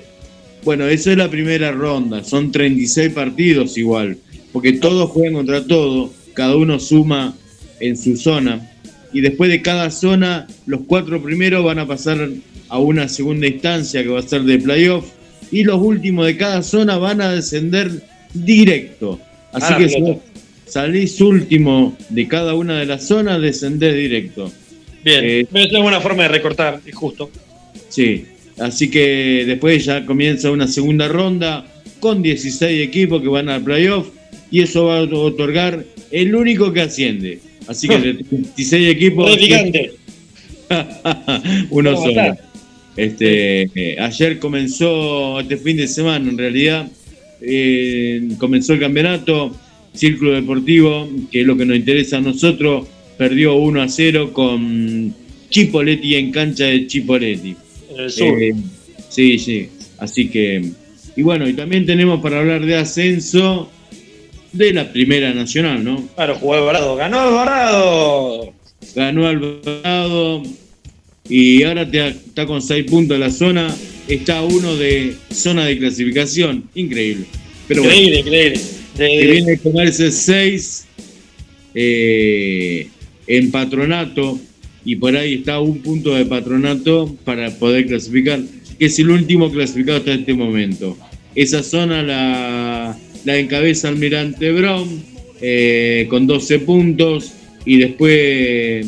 Bueno, 0.64 0.86
eso 0.86 1.10
es 1.10 1.16
la 1.16 1.28
primera 1.28 1.72
ronda, 1.72 2.22
son 2.22 2.52
36 2.52 3.12
partidos 3.12 3.76
igual, 3.76 4.16
porque 4.52 4.74
todos 4.74 5.10
juegan 5.10 5.34
contra 5.34 5.66
todos, 5.66 6.12
cada 6.34 6.54
uno 6.54 6.78
suma 6.78 7.34
en 7.80 7.96
su 7.96 8.16
zona, 8.16 8.70
y 9.12 9.22
después 9.22 9.50
de 9.50 9.60
cada 9.60 9.90
zona, 9.90 10.46
los 10.66 10.82
cuatro 10.86 11.20
primeros 11.20 11.64
van 11.64 11.80
a 11.80 11.86
pasar 11.88 12.30
a 12.68 12.78
una 12.78 13.08
segunda 13.08 13.48
instancia 13.48 14.04
que 14.04 14.08
va 14.08 14.20
a 14.20 14.22
ser 14.22 14.42
de 14.42 14.58
playoff, 14.58 15.06
y 15.50 15.64
los 15.64 15.82
últimos 15.82 16.26
de 16.26 16.36
cada 16.36 16.62
zona 16.62 16.96
van 16.96 17.20
a 17.20 17.32
descender 17.32 17.90
directo. 18.32 19.18
Así 19.52 19.72
Ah, 19.72 19.78
que 19.78 19.88
si 19.88 20.02
salís 20.66 21.20
último 21.20 21.96
de 22.08 22.26
cada 22.28 22.54
una 22.54 22.78
de 22.78 22.86
las 22.86 23.06
zonas, 23.06 23.40
descendés 23.40 23.94
directo. 23.94 24.50
Bien. 25.04 25.24
Eh, 25.24 25.46
es 25.52 25.72
una 25.72 26.00
forma 26.00 26.22
de 26.24 26.28
recortar, 26.28 26.80
es 26.84 26.94
justo. 26.94 27.30
Sí, 27.88 28.24
así 28.58 28.90
que 28.90 29.44
después 29.46 29.84
ya 29.84 30.06
comienza 30.06 30.50
una 30.50 30.66
segunda 30.66 31.08
ronda 31.08 31.66
con 32.00 32.22
16 32.22 32.86
equipos 32.86 33.20
que 33.22 33.28
van 33.28 33.48
al 33.48 33.62
playoff 33.62 34.08
y 34.50 34.62
eso 34.62 34.86
va 34.86 34.98
a 34.98 35.02
otorgar 35.02 35.84
el 36.10 36.34
único 36.34 36.72
que 36.72 36.82
asciende. 36.82 37.40
Así 37.66 37.88
que 37.88 37.98
de 37.98 38.12
16 38.56 38.88
equipos, 38.88 39.30
uno 41.70 41.94
¿Cómo 41.94 42.06
solo. 42.06 42.36
Este, 42.96 43.62
eh, 43.74 43.96
ayer 44.00 44.38
comenzó, 44.38 45.40
este 45.40 45.56
fin 45.56 45.76
de 45.76 45.88
semana 45.88 46.28
en 46.28 46.36
realidad, 46.36 46.90
eh, 47.44 48.28
comenzó 48.38 48.74
el 48.74 48.80
campeonato, 48.80 49.54
Círculo 49.94 50.32
Deportivo, 50.32 51.08
que 51.30 51.40
es 51.42 51.46
lo 51.46 51.56
que 51.56 51.66
nos 51.66 51.76
interesa 51.76 52.18
a 52.18 52.20
nosotros, 52.20 52.86
perdió 53.18 53.54
1 53.56 53.82
a 53.82 53.88
0 53.88 54.32
con 54.32 55.14
Chipoletti 55.50 56.14
en 56.14 56.30
cancha 56.32 56.64
de 56.64 56.86
Chipoletti. 56.86 57.54
En 57.94 58.00
el 58.00 58.10
sur. 58.10 58.42
Eh, 58.42 58.54
sí, 59.08 59.38
sí. 59.38 59.68
Así 59.98 60.28
que. 60.28 60.62
Y 61.14 61.22
bueno, 61.22 61.46
y 61.48 61.52
también 61.52 61.84
tenemos 61.84 62.20
para 62.22 62.40
hablar 62.40 62.64
de 62.64 62.76
ascenso 62.76 63.70
de 64.52 64.72
la 64.72 64.90
Primera 64.92 65.32
Nacional, 65.34 65.84
¿no? 65.84 66.08
Claro, 66.14 66.36
jugó 66.36 66.54
Alvarado. 66.54 66.96
¡Ganó 66.96 67.20
Alvarado! 67.20 68.52
Ganó 68.96 69.26
Alvarado 69.28 70.42
y 71.28 71.62
ahora 71.62 71.88
te- 71.90 72.08
está 72.08 72.46
con 72.46 72.60
6 72.62 72.84
puntos 72.90 73.14
en 73.14 73.20
la 73.20 73.30
zona. 73.30 73.74
Está 74.08 74.42
uno 74.42 74.76
de 74.76 75.14
zona 75.32 75.66
de 75.66 75.78
clasificación. 75.78 76.64
Increíble. 76.74 77.24
Pero 77.68 77.82
bueno, 77.82 77.96
increíble, 77.96 78.20
increíble. 78.20 78.60
De- 78.96 79.06
que 79.20 79.26
viene 79.32 79.52
a 79.52 79.58
comerse 79.58 80.10
6 80.12 80.84
en 81.74 83.50
patronato 83.50 84.38
y 84.84 84.96
por 84.96 85.16
ahí 85.16 85.34
está 85.34 85.60
un 85.60 85.78
punto 85.78 86.14
de 86.14 86.26
patronato 86.26 87.16
para 87.24 87.50
poder 87.58 87.86
clasificar, 87.86 88.40
que 88.78 88.86
es 88.86 88.98
el 88.98 89.10
último 89.10 89.50
clasificado 89.50 89.98
hasta 89.98 90.14
este 90.14 90.34
momento. 90.34 90.96
Esa 91.34 91.62
zona 91.62 92.02
la, 92.02 92.98
la 93.24 93.38
encabeza 93.38 93.88
Almirante 93.88 94.52
Brown 94.52 95.02
eh, 95.40 96.06
con 96.10 96.26
12 96.26 96.58
puntos 96.60 97.32
y 97.64 97.78
después 97.78 98.86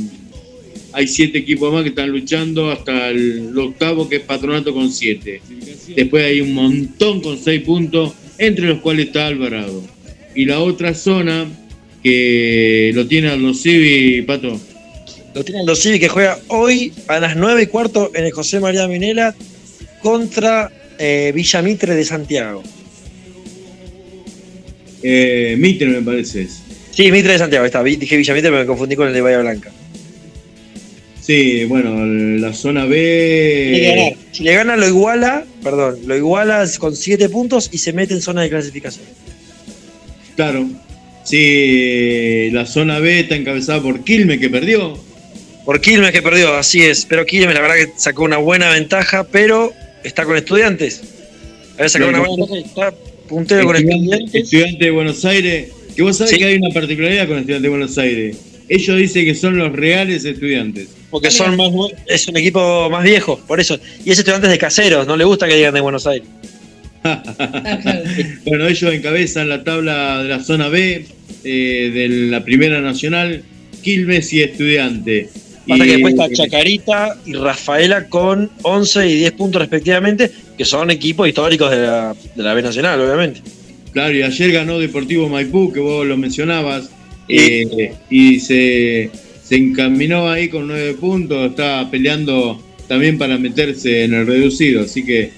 hay 0.94 1.08
7 1.08 1.36
equipos 1.36 1.72
más 1.72 1.82
que 1.82 1.88
están 1.88 2.10
luchando 2.10 2.70
hasta 2.70 3.10
el 3.10 3.56
octavo 3.58 4.08
que 4.08 4.16
es 4.16 4.22
patronato 4.22 4.72
con 4.72 4.90
7. 4.90 5.42
Después 5.96 6.24
hay 6.24 6.40
un 6.40 6.54
montón 6.54 7.20
con 7.20 7.36
6 7.36 7.62
puntos, 7.62 8.12
entre 8.38 8.66
los 8.66 8.80
cuales 8.80 9.06
está 9.06 9.26
Alvarado. 9.26 9.82
Y 10.34 10.44
la 10.44 10.60
otra 10.60 10.94
zona 10.94 11.46
que 12.02 12.92
lo 12.94 13.06
tiene 13.06 13.28
Aldo 13.28 13.54
Civi, 13.54 14.22
Pato. 14.22 14.60
Lo 15.34 15.44
tienen 15.44 15.66
los 15.66 15.82
Civi 15.82 15.98
que 15.98 16.08
juega 16.08 16.38
hoy 16.48 16.92
a 17.08 17.18
las 17.18 17.36
9 17.36 17.62
y 17.62 17.66
cuarto 17.66 18.12
en 18.14 18.26
el 18.26 18.32
José 18.32 18.60
María 18.60 18.86
Minela 18.86 19.34
contra 20.00 20.70
eh, 20.98 21.32
Villa 21.34 21.60
Mitre 21.60 21.94
de 21.96 22.04
Santiago. 22.04 22.62
Eh, 25.02 25.56
Mitre 25.58 25.88
me 25.88 26.02
parece. 26.02 26.46
Sí, 26.92 27.10
Mitre 27.10 27.32
de 27.32 27.38
Santiago, 27.38 27.64
ahí 27.64 27.68
está. 27.68 27.82
Dije 27.82 28.16
Villa 28.16 28.34
Mitre, 28.34 28.50
pero 28.50 28.62
me 28.62 28.66
confundí 28.66 28.94
con 28.94 29.08
el 29.08 29.14
de 29.14 29.20
Bahía 29.20 29.40
Blanca. 29.40 29.72
Sí, 31.24 31.64
bueno, 31.64 32.04
la 32.04 32.52
zona. 32.52 32.84
B. 32.84 34.14
Si 34.32 34.42
le 34.42 34.52
gana, 34.52 34.76
lo 34.76 34.86
iguala, 34.86 35.44
perdón, 35.62 35.96
lo 36.06 36.16
iguala 36.16 36.68
con 36.78 36.94
7 36.94 37.28
puntos 37.30 37.70
y 37.72 37.78
se 37.78 37.92
mete 37.94 38.12
en 38.14 38.20
zona 38.20 38.42
de 38.42 38.50
clasificación. 38.50 39.06
Claro. 40.36 40.68
Sí, 41.24 42.50
la 42.52 42.66
zona 42.66 42.98
B 42.98 43.20
está 43.20 43.36
encabezada 43.36 43.80
por 43.80 44.04
Quilme 44.04 44.38
que 44.38 44.50
perdió. 44.50 44.98
Por 45.64 45.80
Quilmes 45.80 46.12
que 46.12 46.20
perdió, 46.20 46.54
así 46.54 46.82
es. 46.82 47.06
Pero 47.06 47.24
Quilmes, 47.24 47.54
la 47.54 47.62
verdad 47.62 47.76
que 47.76 47.92
sacó 47.96 48.24
una 48.24 48.36
buena 48.36 48.68
ventaja, 48.70 49.24
pero 49.24 49.72
está 50.02 50.26
con 50.26 50.36
estudiantes. 50.36 51.00
Había 51.78 51.88
sacado 51.88 52.10
una 52.10 52.18
buena 52.20 52.34
ventaja 52.36 52.58
y 52.60 52.64
está 52.64 52.94
puntero 53.28 53.64
con 53.64 53.76
Estudiante, 53.76 54.04
estudiantes. 54.04 54.42
estudiante 54.44 54.84
de 54.84 54.90
Buenos 54.90 55.24
Aires. 55.24 55.68
Que 55.96 56.02
vos 56.02 56.18
sabés 56.18 56.32
Sí. 56.32 56.38
que 56.38 56.44
hay 56.44 56.56
una 56.56 56.68
particularidad 56.68 57.26
con 57.28 57.38
Estudiante 57.38 57.62
de 57.62 57.68
Buenos 57.70 57.96
Aires. 57.96 58.36
Ellos 58.68 58.96
dicen 58.98 59.24
que 59.26 59.34
son 59.34 59.56
los 59.58 59.72
reales 59.72 60.24
estudiantes. 60.24 60.88
Porque 61.10 61.30
son 61.30 61.56
más, 61.56 61.70
es 62.06 62.26
un 62.28 62.36
equipo 62.36 62.88
más 62.90 63.04
viejo, 63.04 63.38
por 63.46 63.60
eso. 63.60 63.78
Y 64.04 64.10
es 64.10 64.18
estudiantes 64.18 64.50
de 64.50 64.58
caseros, 64.58 65.06
no 65.06 65.16
le 65.16 65.24
gusta 65.24 65.46
que 65.46 65.56
digan 65.56 65.74
de 65.74 65.80
Buenos 65.80 66.06
Aires. 66.06 66.26
Bueno, 68.46 68.66
ellos 68.66 68.92
encabezan 68.94 69.48
la 69.48 69.62
tabla 69.64 70.22
de 70.22 70.28
la 70.28 70.42
zona 70.42 70.68
B 70.68 71.04
eh, 71.44 71.90
de 71.94 72.08
la 72.30 72.44
Primera 72.44 72.80
Nacional, 72.80 73.42
Quilmes 73.82 74.32
y 74.32 74.42
Estudiante. 74.42 75.28
Pasa 75.68 75.84
Y- 75.84 75.86
que 75.88 75.92
después 75.94 76.14
está 76.14 76.28
Chacarita 76.30 77.16
y 77.26 77.34
Rafaela 77.34 78.06
con 78.08 78.50
11 78.62 79.08
y 79.08 79.14
10 79.16 79.32
puntos 79.32 79.60
respectivamente, 79.62 80.30
que 80.56 80.64
son 80.64 80.90
equipos 80.90 81.28
históricos 81.28 81.70
de 81.70 81.78
la, 81.78 82.14
de 82.34 82.42
la 82.42 82.54
B 82.54 82.62
Nacional, 82.62 83.00
obviamente. 83.00 83.40
Claro, 83.92 84.14
y 84.14 84.22
ayer 84.22 84.52
ganó 84.52 84.78
Deportivo 84.78 85.28
Maipú, 85.28 85.72
que 85.72 85.80
vos 85.80 86.06
lo 86.06 86.16
mencionabas, 86.16 86.90
eh, 87.28 87.92
y 88.10 88.40
se, 88.40 89.10
se 89.42 89.56
encaminó 89.56 90.28
ahí 90.28 90.48
con 90.48 90.66
nueve 90.66 90.94
puntos, 90.94 91.50
está 91.50 91.90
peleando 91.90 92.62
también 92.88 93.18
para 93.18 93.38
meterse 93.38 94.04
en 94.04 94.14
el 94.14 94.26
reducido, 94.26 94.82
así 94.82 95.04
que 95.04 95.30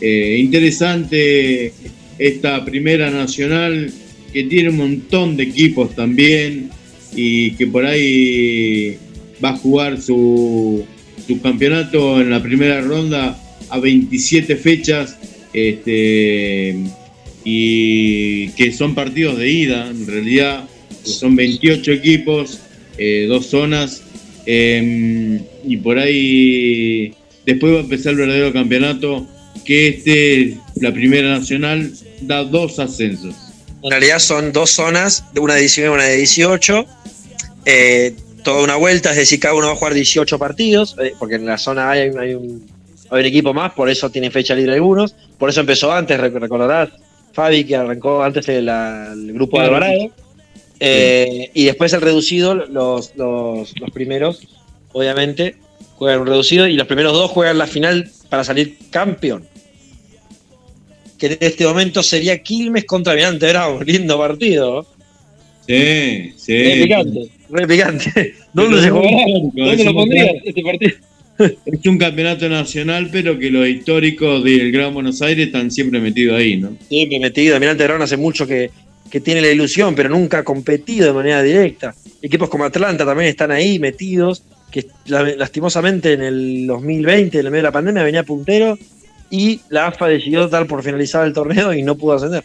eh, 0.00 0.36
interesante 0.38 1.72
esta 2.18 2.64
primera 2.64 3.10
nacional 3.10 3.92
que 4.32 4.44
tiene 4.44 4.70
un 4.70 4.76
montón 4.76 5.36
de 5.36 5.44
equipos 5.44 5.94
también 5.94 6.70
y 7.14 7.52
que 7.52 7.66
por 7.66 7.86
ahí 7.86 8.96
va 9.44 9.50
a 9.50 9.56
jugar 9.56 10.00
su, 10.00 10.84
su 11.26 11.40
campeonato 11.40 12.20
en 12.20 12.30
la 12.30 12.42
primera 12.42 12.80
ronda 12.80 13.38
a 13.68 13.78
27 13.78 14.56
fechas. 14.56 15.16
Este, 15.52 16.76
y 17.44 18.48
que 18.50 18.72
son 18.72 18.94
partidos 18.94 19.38
de 19.38 19.50
ida, 19.50 19.88
en 19.88 20.06
realidad, 20.06 20.64
son 21.04 21.36
28 21.36 21.92
equipos, 21.92 22.58
eh, 22.98 23.26
dos 23.28 23.46
zonas, 23.46 24.02
eh, 24.46 25.40
y 25.66 25.76
por 25.78 25.98
ahí 25.98 27.14
después 27.46 27.72
va 27.74 27.78
a 27.78 27.80
empezar 27.82 28.12
el 28.12 28.18
verdadero 28.18 28.52
campeonato, 28.52 29.26
que 29.64 29.88
este, 29.88 30.58
la 30.80 30.92
primera 30.92 31.38
nacional, 31.38 31.92
da 32.22 32.44
dos 32.44 32.78
ascensos. 32.78 33.34
En 33.82 33.90
realidad 33.90 34.18
son 34.18 34.52
dos 34.52 34.70
zonas, 34.70 35.24
de 35.34 35.40
una 35.40 35.54
de 35.54 35.60
19 35.60 35.90
y 35.90 35.94
una 35.94 36.04
de 36.04 36.16
18. 36.16 36.86
eh, 37.66 38.14
toda 38.42 38.62
una 38.62 38.76
vuelta, 38.76 39.10
es 39.12 39.16
decir, 39.16 39.40
cada 39.40 39.54
uno 39.54 39.68
va 39.68 39.72
a 39.72 39.76
jugar 39.76 39.94
18 39.94 40.38
partidos, 40.38 40.96
eh, 41.02 41.14
porque 41.18 41.36
en 41.36 41.46
la 41.46 41.56
zona 41.56 41.88
A 41.88 41.92
hay, 41.92 42.10
un- 42.10 42.18
hay 42.18 42.34
un, 42.34 42.66
hay 43.10 43.20
un 43.20 43.26
equipo 43.26 43.54
más, 43.54 43.72
por 43.72 43.88
eso 43.88 44.10
tiene 44.10 44.30
fecha 44.30 44.54
libre 44.54 44.74
algunos. 44.74 45.14
Por 45.38 45.48
eso 45.48 45.60
empezó 45.60 45.90
antes, 45.90 46.18
rec- 46.20 46.38
recordarás, 46.38 46.90
Fabi, 47.32 47.64
que 47.64 47.74
arrancó 47.74 48.22
antes 48.22 48.46
el 48.50 48.66
grupo 49.32 49.58
de. 49.58 49.64
Alvarado. 49.66 50.12
Eh, 50.80 51.50
y 51.54 51.64
después 51.64 51.92
el 51.92 52.00
reducido, 52.00 52.54
los, 52.54 53.14
los, 53.16 53.78
los 53.78 53.90
primeros, 53.92 54.46
obviamente, 54.92 55.56
juegan 55.96 56.20
un 56.20 56.26
reducido 56.26 56.66
y 56.66 56.74
los 56.74 56.86
primeros 56.86 57.12
dos 57.12 57.30
juegan 57.30 57.58
la 57.58 57.66
final 57.66 58.10
para 58.28 58.44
salir 58.44 58.76
campeón. 58.90 59.44
Que 61.18 61.26
en 61.26 61.38
este 61.40 61.64
momento 61.64 62.02
sería 62.02 62.42
Quilmes 62.42 62.84
contra 62.84 63.14
Mirante 63.14 63.48
Bravo. 63.48 63.82
Lindo 63.86 64.18
partido. 64.18 64.86
Sí, 65.66 66.32
sí. 66.36 66.52
Re 66.52 66.82
picante, 66.82 67.30
re 67.50 67.66
picante. 67.66 68.34
¿Dónde 68.52 68.76
Pero 68.76 68.82
se 68.82 68.90
jugará? 68.90 69.24
¿Dónde 69.54 69.84
lo 69.84 69.94
pondrías 69.94 70.30
este 70.44 70.62
partido? 70.62 70.96
Es 71.38 71.86
un 71.86 71.98
campeonato 71.98 72.48
nacional, 72.48 73.08
pero 73.10 73.38
que 73.38 73.50
los 73.50 73.66
históricos 73.66 74.44
del 74.44 74.70
Gran 74.70 74.94
Buenos 74.94 75.20
Aires 75.20 75.46
están 75.46 75.70
siempre 75.70 75.98
metidos 75.98 76.38
ahí, 76.38 76.56
¿no? 76.56 76.76
Siempre 76.88 77.18
metido. 77.18 77.58
Mirante 77.58 77.84
Bravo 77.84 78.04
hace 78.04 78.16
mucho 78.16 78.46
que, 78.46 78.70
que 79.14 79.20
tiene 79.20 79.40
la 79.40 79.48
ilusión, 79.52 79.94
pero 79.94 80.08
nunca 80.08 80.38
ha 80.38 80.42
competido 80.42 81.06
de 81.06 81.12
manera 81.12 81.40
directa. 81.40 81.94
Equipos 82.20 82.48
como 82.48 82.64
Atlanta 82.64 83.04
también 83.06 83.28
están 83.28 83.52
ahí 83.52 83.78
metidos, 83.78 84.42
que 84.72 84.88
la- 85.06 85.22
lastimosamente 85.36 86.14
en 86.14 86.22
el 86.24 86.66
2020, 86.66 87.38
en 87.38 87.46
el 87.46 87.52
medio 87.52 87.60
de 87.62 87.68
la 87.68 87.70
pandemia, 87.70 88.02
venía 88.02 88.24
puntero 88.24 88.76
y 89.30 89.60
la 89.68 89.86
AFA 89.86 90.08
decidió 90.08 90.48
dar 90.48 90.66
por 90.66 90.82
finalizado 90.82 91.26
el 91.26 91.32
torneo 91.32 91.72
y 91.72 91.84
no 91.84 91.94
pudo 91.96 92.14
ascender. 92.14 92.42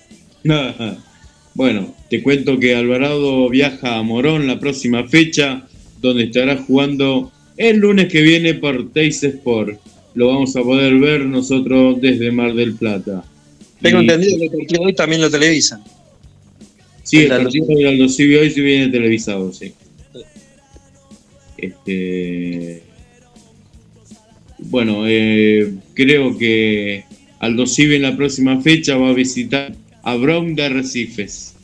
Bueno, 1.55 1.95
te 2.07 2.21
cuento 2.21 2.59
que 2.59 2.75
Alvarado 2.75 3.49
viaja 3.49 3.97
a 3.97 4.03
Morón 4.03 4.45
la 4.45 4.59
próxima 4.59 5.07
fecha, 5.07 5.63
donde 5.99 6.25
estará 6.25 6.55
jugando 6.57 7.31
el 7.57 7.77
lunes 7.77 8.09
que 8.11 8.21
viene 8.21 8.53
por 8.53 8.91
Teis 8.93 9.23
Sport. 9.23 9.79
Lo 10.13 10.27
vamos 10.27 10.55
a 10.55 10.61
poder 10.61 10.99
ver 10.99 11.21
nosotros 11.25 11.99
desde 11.99 12.31
Mar 12.31 12.53
del 12.53 12.75
Plata. 12.75 13.23
Tengo 13.81 14.01
Y- 14.01 14.01
entendido 14.01 14.37
que 14.37 14.43
el 14.45 14.51
partido 14.51 14.81
de 14.81 14.85
hoy 14.85 14.93
también 14.93 15.21
lo 15.21 15.31
televisan. 15.31 15.83
Sí, 17.09 17.17
el 17.17 17.29
partido 17.29 17.65
del 17.65 17.87
Aldo 17.87 18.07
Civi 18.07 18.35
hoy 18.35 18.51
sí 18.51 18.61
viene 18.61 18.89
televisado, 18.91 19.51
sí. 19.51 19.73
Este, 21.57 22.83
bueno, 24.59 25.03
eh, 25.07 25.73
creo 25.93 26.37
que 26.37 27.03
Aldo 27.39 27.65
Civi 27.65 27.95
en 27.95 28.03
la 28.03 28.15
próxima 28.15 28.61
fecha 28.61 28.95
va 28.97 29.09
a 29.09 29.13
visitar 29.13 29.73
a 30.03 30.15
Brown 30.15 30.53
de 30.55 30.65
Arrecifes. 30.65 31.55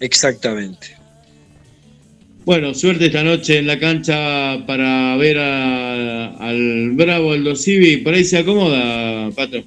Exactamente. 0.00 0.96
Bueno, 2.44 2.74
suerte 2.74 3.06
esta 3.06 3.22
noche 3.22 3.58
en 3.58 3.66
la 3.66 3.78
cancha 3.78 4.64
para 4.66 5.16
ver 5.16 5.38
a- 5.38 6.36
al 6.36 6.90
Bravo 6.92 7.32
Aldo 7.32 7.56
Civi. 7.56 7.98
Por 7.98 8.14
ahí 8.14 8.24
se 8.24 8.38
acomoda, 8.38 9.30
Pato. 9.32 9.62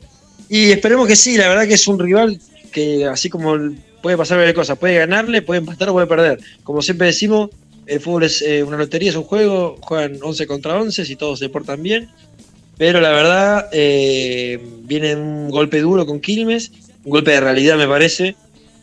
Y 0.49 0.71
esperemos 0.71 1.07
que 1.07 1.15
sí, 1.15 1.37
la 1.37 1.47
verdad 1.49 1.67
que 1.67 1.73
es 1.75 1.87
un 1.87 1.99
rival 1.99 2.39
que 2.71 3.05
así 3.05 3.29
como 3.29 3.57
puede 4.01 4.17
pasar 4.17 4.37
varias 4.37 4.55
cosas, 4.55 4.77
puede 4.77 4.95
ganarle, 4.95 5.41
puede 5.41 5.59
empatar 5.59 5.89
o 5.89 5.93
puede 5.93 6.07
perder. 6.07 6.39
Como 6.63 6.81
siempre 6.81 7.07
decimos, 7.07 7.49
el 7.85 7.99
fútbol 7.99 8.23
es 8.23 8.41
eh, 8.41 8.63
una 8.63 8.77
lotería, 8.77 9.09
es 9.09 9.15
un 9.15 9.23
juego, 9.23 9.77
juegan 9.81 10.19
11 10.21 10.47
contra 10.47 10.79
11 10.79 11.05
si 11.05 11.15
todos 11.15 11.39
se 11.39 11.49
portan 11.49 11.81
bien. 11.81 12.09
Pero 12.77 13.01
la 13.01 13.09
verdad, 13.09 13.69
eh, 13.71 14.59
viene 14.83 15.15
un 15.15 15.49
golpe 15.49 15.81
duro 15.81 16.05
con 16.05 16.19
Quilmes, 16.19 16.71
un 17.03 17.11
golpe 17.11 17.31
de 17.31 17.39
realidad 17.39 17.77
me 17.77 17.87
parece. 17.87 18.35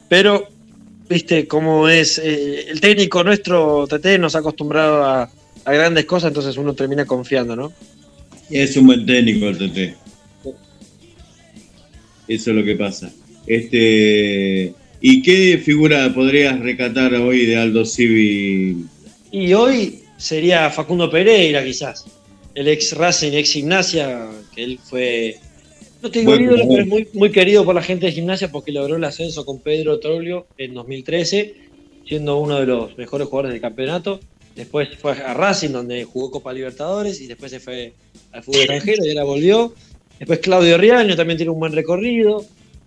Pero, 0.08 0.48
viste 1.08 1.46
cómo 1.46 1.88
es, 1.88 2.18
eh, 2.18 2.70
el 2.70 2.80
técnico 2.80 3.22
nuestro, 3.22 3.86
TT, 3.86 4.18
nos 4.18 4.34
ha 4.34 4.40
acostumbrado 4.40 5.04
a, 5.04 5.30
a 5.64 5.72
grandes 5.72 6.06
cosas, 6.06 6.28
entonces 6.28 6.56
uno 6.56 6.74
termina 6.74 7.04
confiando, 7.04 7.54
¿no? 7.54 7.72
Es 8.50 8.76
un 8.76 8.86
buen 8.86 9.06
técnico 9.06 9.46
el 9.46 9.58
TT. 9.58 9.96
Eso 12.26 12.50
es 12.50 12.56
lo 12.56 12.64
que 12.64 12.74
pasa. 12.74 13.12
Este, 13.46 14.74
¿Y 15.06 15.20
qué 15.20 15.58
figura 15.58 16.12
podrías 16.14 16.58
recatar 16.60 17.12
hoy 17.12 17.44
de 17.44 17.58
Aldo 17.58 17.84
Civi? 17.84 18.86
Y 19.30 19.52
hoy 19.52 20.00
sería 20.16 20.70
Facundo 20.70 21.10
Pereira, 21.10 21.62
quizás. 21.62 22.06
El 22.54 22.68
ex 22.68 22.96
Racing, 22.96 23.32
ex 23.32 23.52
Gimnasia, 23.52 24.30
que 24.54 24.64
él 24.64 24.78
fue. 24.82 25.36
No 26.00 26.10
te 26.10 26.20
digo 26.20 26.30
Buen 26.30 26.44
ídolo, 26.44 26.64
pero 26.66 26.80
es 26.80 26.86
muy, 26.86 27.08
muy 27.12 27.30
querido 27.30 27.66
por 27.66 27.74
la 27.74 27.82
gente 27.82 28.06
de 28.06 28.12
Gimnasia 28.12 28.50
porque 28.50 28.72
logró 28.72 28.96
el 28.96 29.04
ascenso 29.04 29.44
con 29.44 29.60
Pedro 29.60 30.00
Troglio 30.00 30.46
en 30.56 30.72
2013, 30.72 31.54
siendo 32.08 32.38
uno 32.38 32.60
de 32.60 32.64
los 32.64 32.96
mejores 32.96 33.28
jugadores 33.28 33.52
del 33.52 33.60
campeonato. 33.60 34.20
Después 34.56 34.88
fue 34.98 35.12
a 35.12 35.34
Racing, 35.34 35.70
donde 35.70 36.04
jugó 36.04 36.30
Copa 36.30 36.50
Libertadores, 36.54 37.20
y 37.20 37.26
después 37.26 37.50
se 37.50 37.60
fue 37.60 37.92
al 38.32 38.42
fútbol 38.42 38.60
extranjero 38.62 39.04
y 39.04 39.10
ahora 39.10 39.24
volvió. 39.24 39.74
Después 40.18 40.38
Claudio 40.38 40.78
Riaño 40.78 41.14
también 41.14 41.36
tiene 41.36 41.50
un 41.50 41.60
buen 41.60 41.72
recorrido. 41.72 42.46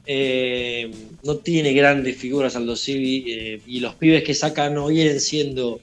Eh, 0.09 0.89
no 1.23 1.35
tiene 1.37 1.73
grandes 1.73 2.15
figuras 2.15 2.55
Aldo 2.55 2.77
Civi 2.77 3.25
eh, 3.27 3.61
y 3.67 3.81
los 3.81 3.95
pibes 3.95 4.23
que 4.23 4.33
sacan 4.33 4.73
no 4.73 4.87
vienen 4.87 5.19
siendo 5.19 5.81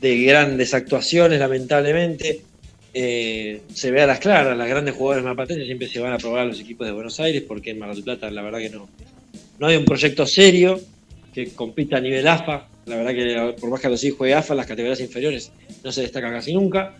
de 0.00 0.22
grandes 0.22 0.72
actuaciones, 0.72 1.40
lamentablemente. 1.40 2.42
Eh, 2.94 3.60
se 3.74 3.90
ve 3.90 4.02
a 4.02 4.06
las 4.06 4.20
claras, 4.20 4.56
las 4.56 4.68
grandes 4.68 4.94
jugadores 4.94 5.24
marplatenses 5.24 5.66
siempre 5.66 5.88
se 5.88 6.00
van 6.00 6.12
a 6.12 6.18
probar 6.18 6.42
a 6.42 6.44
los 6.46 6.60
equipos 6.60 6.86
de 6.86 6.92
Buenos 6.94 7.20
Aires 7.20 7.42
porque 7.46 7.70
en 7.70 7.78
Mar 7.78 7.92
del 7.94 8.02
Plata 8.02 8.30
la 8.30 8.40
verdad 8.40 8.58
que 8.58 8.70
no, 8.70 8.88
no 9.58 9.66
hay 9.66 9.76
un 9.76 9.84
proyecto 9.84 10.24
serio 10.26 10.80
que 11.34 11.50
compita 11.50 11.98
a 11.98 12.00
nivel 12.00 12.26
AFA. 12.26 12.68
La 12.86 12.96
verdad 12.96 13.12
que 13.12 13.60
por 13.60 13.68
más 13.68 13.80
que 13.80 13.88
los 13.88 14.02
hijos 14.04 14.18
juegue 14.18 14.34
AFA, 14.34 14.54
las 14.54 14.66
categorías 14.66 15.00
inferiores 15.00 15.50
no 15.84 15.92
se 15.92 16.02
destacan 16.02 16.32
casi 16.32 16.54
nunca. 16.54 16.96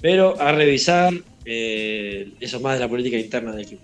Pero 0.00 0.40
a 0.40 0.52
revisar, 0.52 1.12
eh, 1.44 2.28
eso 2.40 2.56
es 2.58 2.62
más 2.62 2.74
de 2.74 2.80
la 2.80 2.88
política 2.88 3.18
interna 3.18 3.52
del 3.52 3.66
club. 3.66 3.80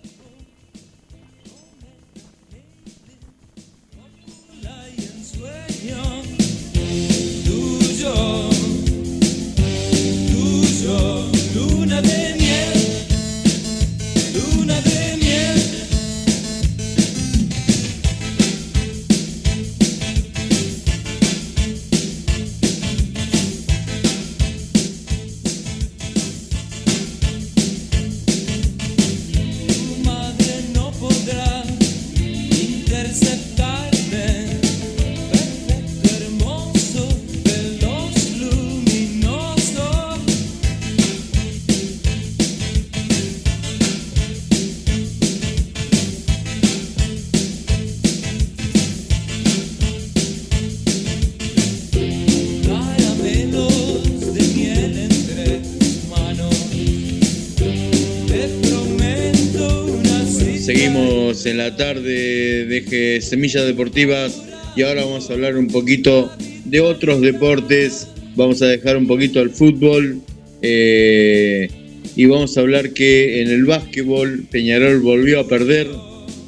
En 61.56 61.62
la 61.64 61.74
tarde 61.74 62.66
de 62.66 62.82
Ge- 62.82 63.20
Semillas 63.22 63.64
Deportivas 63.64 64.42
y 64.76 64.82
ahora 64.82 65.04
vamos 65.06 65.30
a 65.30 65.32
hablar 65.32 65.56
un 65.56 65.68
poquito 65.68 66.30
de 66.66 66.80
otros 66.80 67.22
deportes. 67.22 68.08
Vamos 68.34 68.60
a 68.60 68.66
dejar 68.66 68.98
un 68.98 69.06
poquito 69.06 69.40
al 69.40 69.48
fútbol 69.48 70.20
eh, 70.60 71.70
y 72.14 72.26
vamos 72.26 72.56
a 72.56 72.60
hablar 72.60 72.90
que 72.90 73.40
en 73.40 73.48
el 73.50 73.64
básquetbol 73.64 74.44
Peñarol 74.50 75.00
volvió 75.00 75.40
a 75.40 75.48
perder. 75.48 75.86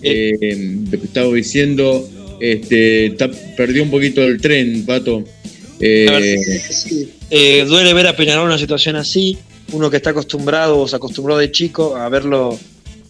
Eh, 0.03 0.77
lo 0.91 0.99
que 1.01 1.07
estaba 1.07 1.33
diciendo, 1.35 2.07
este, 2.41 3.15
ta- 3.17 3.31
perdió 3.57 3.83
un 3.85 3.91
poquito 3.91 4.23
el 4.23 4.39
tren, 4.43 4.85
Pato. 4.85 5.25
Eh. 5.81 6.61
Eh, 7.31 7.65
duele 7.67 7.95
ver 7.95 8.09
a 8.09 8.15
Peñarol 8.17 8.43
en 8.43 8.49
una 8.49 8.59
situación 8.59 8.97
así. 8.97 9.39
Uno 9.73 9.91
que 9.91 9.97
está 9.97 10.11
acostumbrado 10.11 10.79
o 10.79 10.87
se 10.87 10.97
acostumbró 10.97 11.39
de 11.39 11.51
chico 11.51 11.97
a 11.97 12.11
verlo 12.11 12.59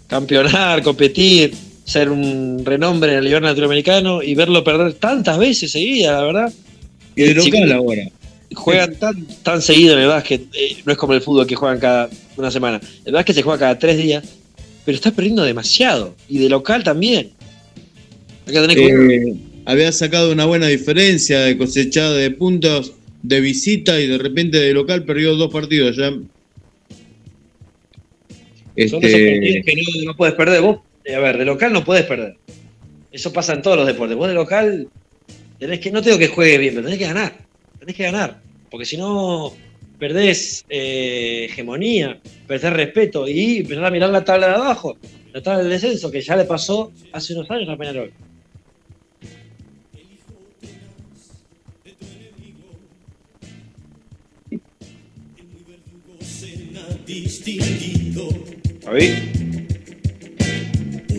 campeonar, 0.07 0.83
competir, 0.85 1.53
ser 1.89 2.11
un 2.11 2.63
renombre 2.67 3.13
en 3.13 3.19
el 3.19 3.25
nivel 3.25 3.43
latinoamericano 3.43 4.23
y 4.23 4.35
verlo 4.35 4.63
perder 4.63 4.93
tantas 4.93 5.39
veces 5.39 5.73
seguidas, 5.73 6.21
la 6.21 6.27
verdad. 6.27 6.53
y 7.17 7.23
de 7.23 7.35
local 7.35 7.73
ahora. 7.73 8.03
Juegan 8.55 8.95
tan, 8.97 9.27
tan 9.43 9.63
seguido 9.63 9.95
en 9.95 10.01
el 10.01 10.09
básquet, 10.09 10.43
eh, 10.55 10.77
no 10.85 10.93
es 10.93 10.99
como 10.99 11.15
el 11.15 11.23
fútbol 11.23 11.47
que 11.47 11.55
juegan 11.55 11.81
cada 11.81 12.11
una 12.37 12.51
semana. 12.51 12.79
El 13.07 13.13
básquet 13.15 13.37
se 13.37 13.43
juega 13.43 13.59
cada 13.59 13.79
tres 13.79 13.97
días, 13.97 14.23
pero 14.85 14.97
está 14.97 15.11
perdiendo 15.13 15.43
demasiado. 15.45 16.15
Y 16.29 16.39
de 16.39 16.51
local 16.51 16.85
también. 16.85 17.31
Hay 18.47 18.53
que 18.53 18.61
tener. 18.61 18.79
Eh, 18.79 19.35
había 19.65 19.91
sacado 19.93 20.31
una 20.31 20.45
buena 20.45 20.67
diferencia 20.67 21.41
de 21.41 21.57
cosechada 21.57 22.13
de 22.15 22.31
puntos 22.31 22.93
de 23.23 23.41
visita 23.41 23.99
y 23.99 24.07
de 24.07 24.19
repente 24.19 24.59
de 24.59 24.75
local 24.75 25.05
perdió 25.05 25.37
dos 25.37 25.51
partidos 25.51 25.97
ya. 25.97 26.11
Son 26.11 26.29
esos 28.77 29.03
Este, 29.03 29.33
partidos 29.33 29.67
que 29.67 29.75
no, 29.75 30.05
no 30.05 30.17
puedes 30.17 30.35
perder. 30.35 30.61
Vos, 30.63 30.79
a 31.15 31.21
ver, 31.21 31.39
de 31.39 31.45
local 31.45 31.73
no 31.73 31.85
puedes 31.85 32.05
perder. 32.05 32.37
Eso 33.11 33.33
pasa 33.33 33.55
en 33.55 33.63
todos 33.63 33.77
los 33.77 33.87
deportes. 33.87 34.17
Vos 34.17 34.29
de 34.29 34.35
local 34.35 34.89
tenés 35.59 35.81
que, 35.81 35.91
no 35.91 36.03
tengo 36.03 36.19
que 36.19 36.29
juegues 36.29 36.59
bien, 36.59 36.75
pero 36.75 36.85
tenés 36.85 36.99
que 36.99 37.07
ganar. 37.07 37.33
Tenés 37.79 37.97
que 37.97 38.03
ganar. 38.05 38.41
Porque 38.71 38.85
si 38.85 38.97
no 38.97 39.53
perdés 39.99 40.65
eh, 40.69 41.47
hegemonía, 41.47 42.21
perdés 42.47 42.73
respeto 42.73 43.27
y 43.27 43.59
empezás 43.59 43.85
a 43.85 43.91
mirar 43.91 44.11
la 44.11 44.25
tabla 44.25 44.49
de 44.49 44.55
abajo, 44.55 44.97
la 45.33 45.43
tabla 45.43 45.61
del 45.61 45.71
descenso, 45.71 46.11
que 46.11 46.21
ya 46.21 46.37
le 46.37 46.45
pasó 46.45 46.93
hace 47.13 47.35
unos 47.35 47.51
años 47.51 47.69
a 47.69 47.77
Peñarol. 47.77 48.13
¿Ahí? 58.87 59.48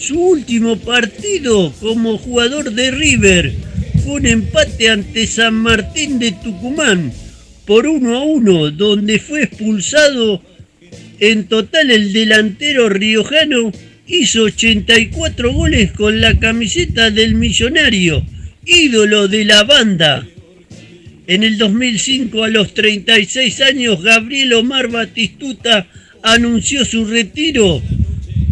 su 0.00 0.18
último 0.18 0.78
partido 0.78 1.72
como 1.80 2.18
jugador 2.18 2.72
de 2.72 2.90
River. 2.90 3.52
Fue 4.02 4.14
un 4.14 4.26
empate 4.26 4.88
ante 4.88 5.26
San 5.26 5.54
Martín 5.54 6.18
de 6.18 6.32
Tucumán 6.32 7.12
por 7.66 7.86
1 7.86 8.16
a 8.16 8.22
1, 8.22 8.70
donde 8.72 9.18
fue 9.18 9.44
expulsado 9.44 10.42
en 11.20 11.44
total 11.48 11.90
el 11.90 12.14
delantero 12.14 12.88
riojano 12.88 13.72
hizo 14.06 14.44
84 14.44 15.52
goles 15.52 15.92
con 15.92 16.20
la 16.20 16.38
camiseta 16.38 17.10
del 17.10 17.34
millonario, 17.34 18.24
ídolo 18.64 19.28
de 19.28 19.44
la 19.44 19.64
banda. 19.64 20.26
En 21.26 21.44
el 21.44 21.58
2005, 21.58 22.42
a 22.42 22.48
los 22.48 22.74
36 22.74 23.60
años, 23.60 24.02
Gabriel 24.02 24.54
Omar 24.54 24.88
Batistuta 24.88 25.86
anunció 26.22 26.84
su 26.84 27.04
retiro. 27.04 27.82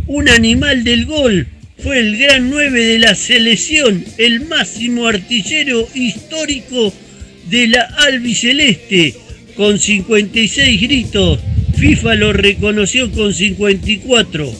Un 0.08 0.26
animal 0.30 0.84
del 0.84 1.04
gol, 1.04 1.46
fue 1.82 1.98
el 1.98 2.16
gran 2.16 2.48
9 2.48 2.82
de 2.82 2.98
la 2.98 3.14
selección, 3.14 4.02
el 4.16 4.40
máximo 4.40 5.06
artillero 5.06 5.86
histórico 5.94 6.94
de 7.50 7.68
la 7.68 7.82
albiceleste, 7.82 9.14
con 9.54 9.78
56 9.78 10.80
gritos. 10.80 11.40
FIFA 11.76 12.14
lo 12.14 12.32
reconoció 12.32 13.12
con 13.12 13.34
54, 13.34 14.50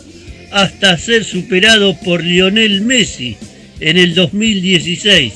hasta 0.52 0.98
ser 0.98 1.24
superado 1.24 1.98
por 2.04 2.22
Lionel 2.22 2.82
Messi 2.82 3.38
en 3.80 3.96
el 3.96 4.14
2016. 4.14 5.32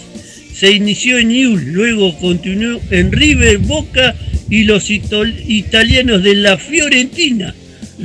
Se 0.55 0.73
inició 0.73 1.17
en 1.17 1.29
Newell's, 1.29 1.69
luego 1.69 2.19
continuó 2.19 2.83
en 2.91 3.13
River, 3.13 3.57
Boca 3.57 4.15
y 4.51 4.65
los 4.65 4.91
italianos 4.91 6.23
de 6.23 6.35
la 6.35 6.59
Fiorentina, 6.59 7.55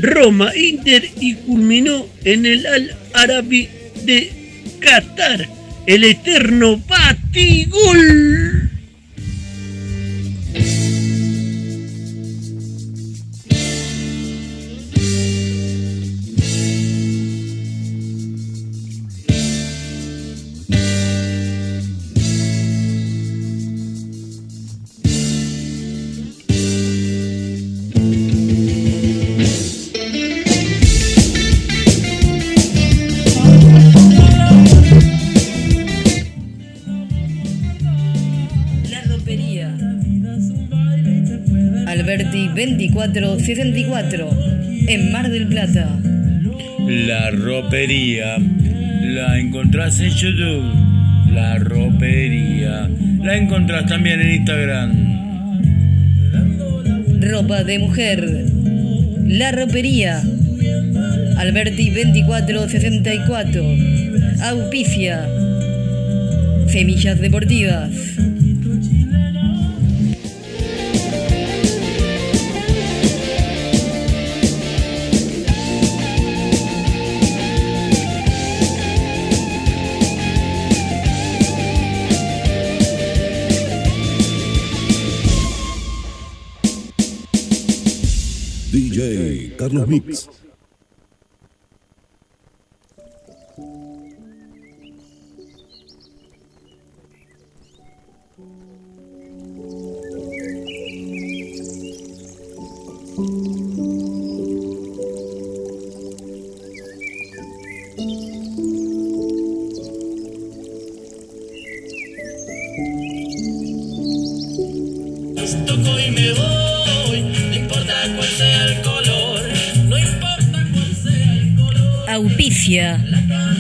Roma, 0.01 0.55
Inter 0.55 1.09
y 1.19 1.35
culminó 1.35 2.05
en 2.23 2.45
el 2.45 2.65
Al 2.65 2.95
Arabi 3.13 3.69
de 4.05 4.31
Qatar, 4.79 5.47
el 5.85 6.03
eterno 6.03 6.81
Batigol. 6.87 8.76
5474 42.97 44.29
en 44.87 45.11
Mar 45.11 45.29
del 45.29 45.45
Plata. 45.47 45.87
La 46.87 47.29
ropería 47.29 48.37
la 48.39 49.37
encontrás 49.37 49.99
en 49.99 50.09
YouTube. 50.09 50.65
La 51.31 51.59
ropería 51.59 52.89
la 53.21 53.37
encontrás 53.37 53.85
también 53.85 54.19
en 54.21 54.31
Instagram. 54.31 55.07
Ropa 57.21 57.63
de 57.63 57.77
mujer. 57.77 58.45
La 59.27 59.51
ropería. 59.51 60.23
Alberti 61.37 61.91
2464. 61.91 63.63
Auspicia. 64.41 65.29
Semillas 66.67 67.21
deportivas. 67.21 68.07
DJ 88.72 89.55
Carlos 89.57 89.88
Mix. 89.88 90.28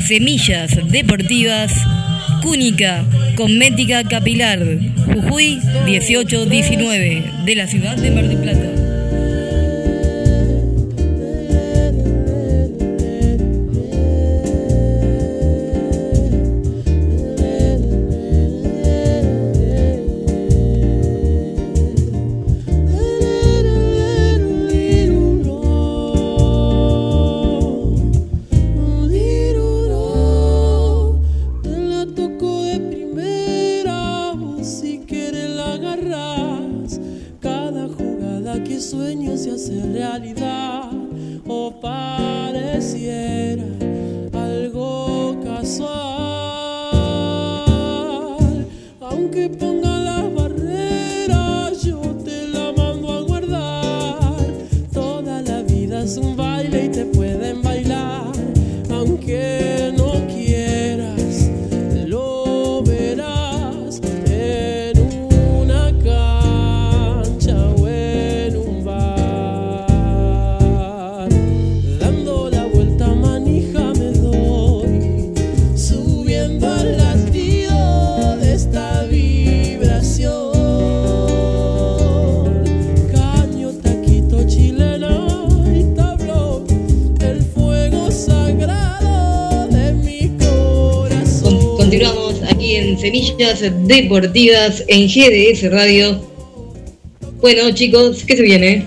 Semillas 0.05 0.71
deportivas. 0.91 1.71
Cúnica. 2.41 3.05
Cosmética 3.37 4.03
capilar. 4.03 4.59
Jujuy 5.05 5.61
1819. 5.85 7.23
De 7.45 7.55
la 7.55 7.67
ciudad 7.67 7.95
de 7.95 8.11
Mar 8.11 8.27
del 8.27 8.37
Plata. 8.37 8.76
Semillas 93.07 93.63
Deportivas 93.87 94.83
en 94.89 95.07
GDS 95.07 95.71
Radio. 95.71 96.21
Bueno, 97.39 97.71
chicos, 97.73 98.25
¿qué 98.25 98.35
se 98.35 98.43
viene? 98.43 98.85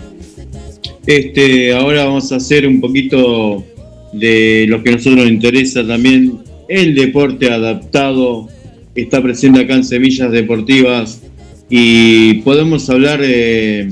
Este, 1.07 1.73
ahora 1.73 2.05
vamos 2.05 2.31
a 2.31 2.37
hacer 2.37 2.67
un 2.67 2.83
poquito 2.83 3.65
de 4.13 4.67
lo 4.69 4.83
que 4.83 4.91
a 4.91 4.93
nosotros 4.93 5.25
nos 5.25 5.31
interesa 5.31 5.87
también. 5.87 6.39
El 6.69 6.95
deporte 6.95 7.51
adaptado 7.51 8.51
está 8.95 9.23
presente 9.23 9.61
acá 9.61 9.77
en 9.77 9.85
Semillas 9.85 10.31
Deportivas 10.31 11.23
y 11.71 12.35
podemos 12.43 12.91
hablar, 12.91 13.21
eh, 13.25 13.89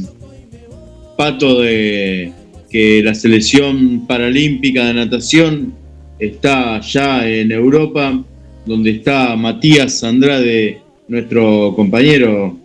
Pato, 1.17 1.63
de, 1.63 2.33
que 2.69 3.03
la 3.03 3.15
selección 3.15 4.07
paralímpica 4.07 4.89
de 4.89 4.93
natación 4.93 5.73
está 6.19 6.83
ya 6.83 7.27
en 7.27 7.51
Europa, 7.51 8.23
donde 8.69 8.91
está 8.91 9.35
Matías 9.35 10.05
Andrade, 10.05 10.81
nuestro 11.09 11.73
compañero. 11.75 12.57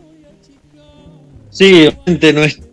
Sí, 1.50 1.86
obviamente 1.88 2.34
nuestro, 2.34 2.66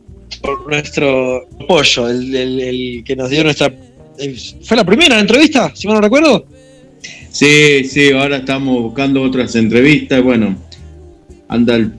nuestro 0.68 1.46
apoyo, 1.60 2.08
el, 2.08 2.34
el- 2.34 2.60
el 2.60 3.04
que 3.04 3.14
nos 3.16 3.30
dio 3.30 3.44
nuestra. 3.44 3.72
¿Fue 4.62 4.76
la 4.76 4.84
primera 4.84 5.18
entrevista, 5.18 5.72
si 5.74 5.86
mal 5.86 5.96
no 5.96 6.02
recuerdo? 6.02 6.44
Sí, 7.30 7.84
sí, 7.84 8.10
ahora 8.12 8.38
estamos 8.38 8.82
buscando 8.82 9.22
otras 9.22 9.54
entrevistas. 9.54 10.22
Bueno, 10.22 10.56
andan, 11.48 11.98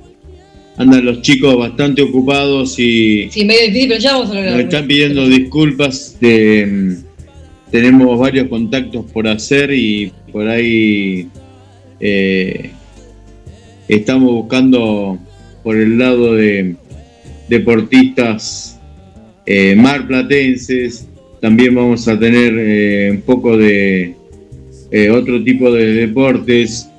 andan 0.77 1.05
los 1.05 1.21
chicos 1.21 1.55
bastante 1.57 2.01
ocupados 2.01 2.77
y 2.77 3.29
Sí, 3.31 3.45
medio 3.45 3.67
difícil, 3.67 3.87
pero 3.89 3.99
ya 4.01 4.13
vamos 4.13 4.29
a 4.31 4.33
nos 4.33 4.43
lograr. 4.43 4.59
están 4.61 4.87
pidiendo 4.87 5.27
disculpas. 5.27 6.17
De, 6.19 6.97
tenemos 7.71 8.19
varios 8.19 8.49
contactos 8.49 9.05
por 9.11 9.27
hacer 9.27 9.71
y 9.71 10.11
por 10.31 10.47
ahí 10.47 11.29
eh, 12.01 12.71
estamos 13.87 14.33
buscando 14.33 15.17
por 15.63 15.77
el 15.77 15.97
lado 15.97 16.35
de 16.35 16.75
deportistas 17.47 18.79
eh, 19.45 19.73
marplatenses. 19.75 21.07
También 21.39 21.73
vamos 21.73 22.07
a 22.07 22.19
tener 22.19 22.53
eh, 22.57 23.11
un 23.11 23.21
poco 23.21 23.57
de 23.57 24.15
otro 25.09 25.41
tipo 25.41 25.71
de 25.71 25.93
deportes. 25.93 26.89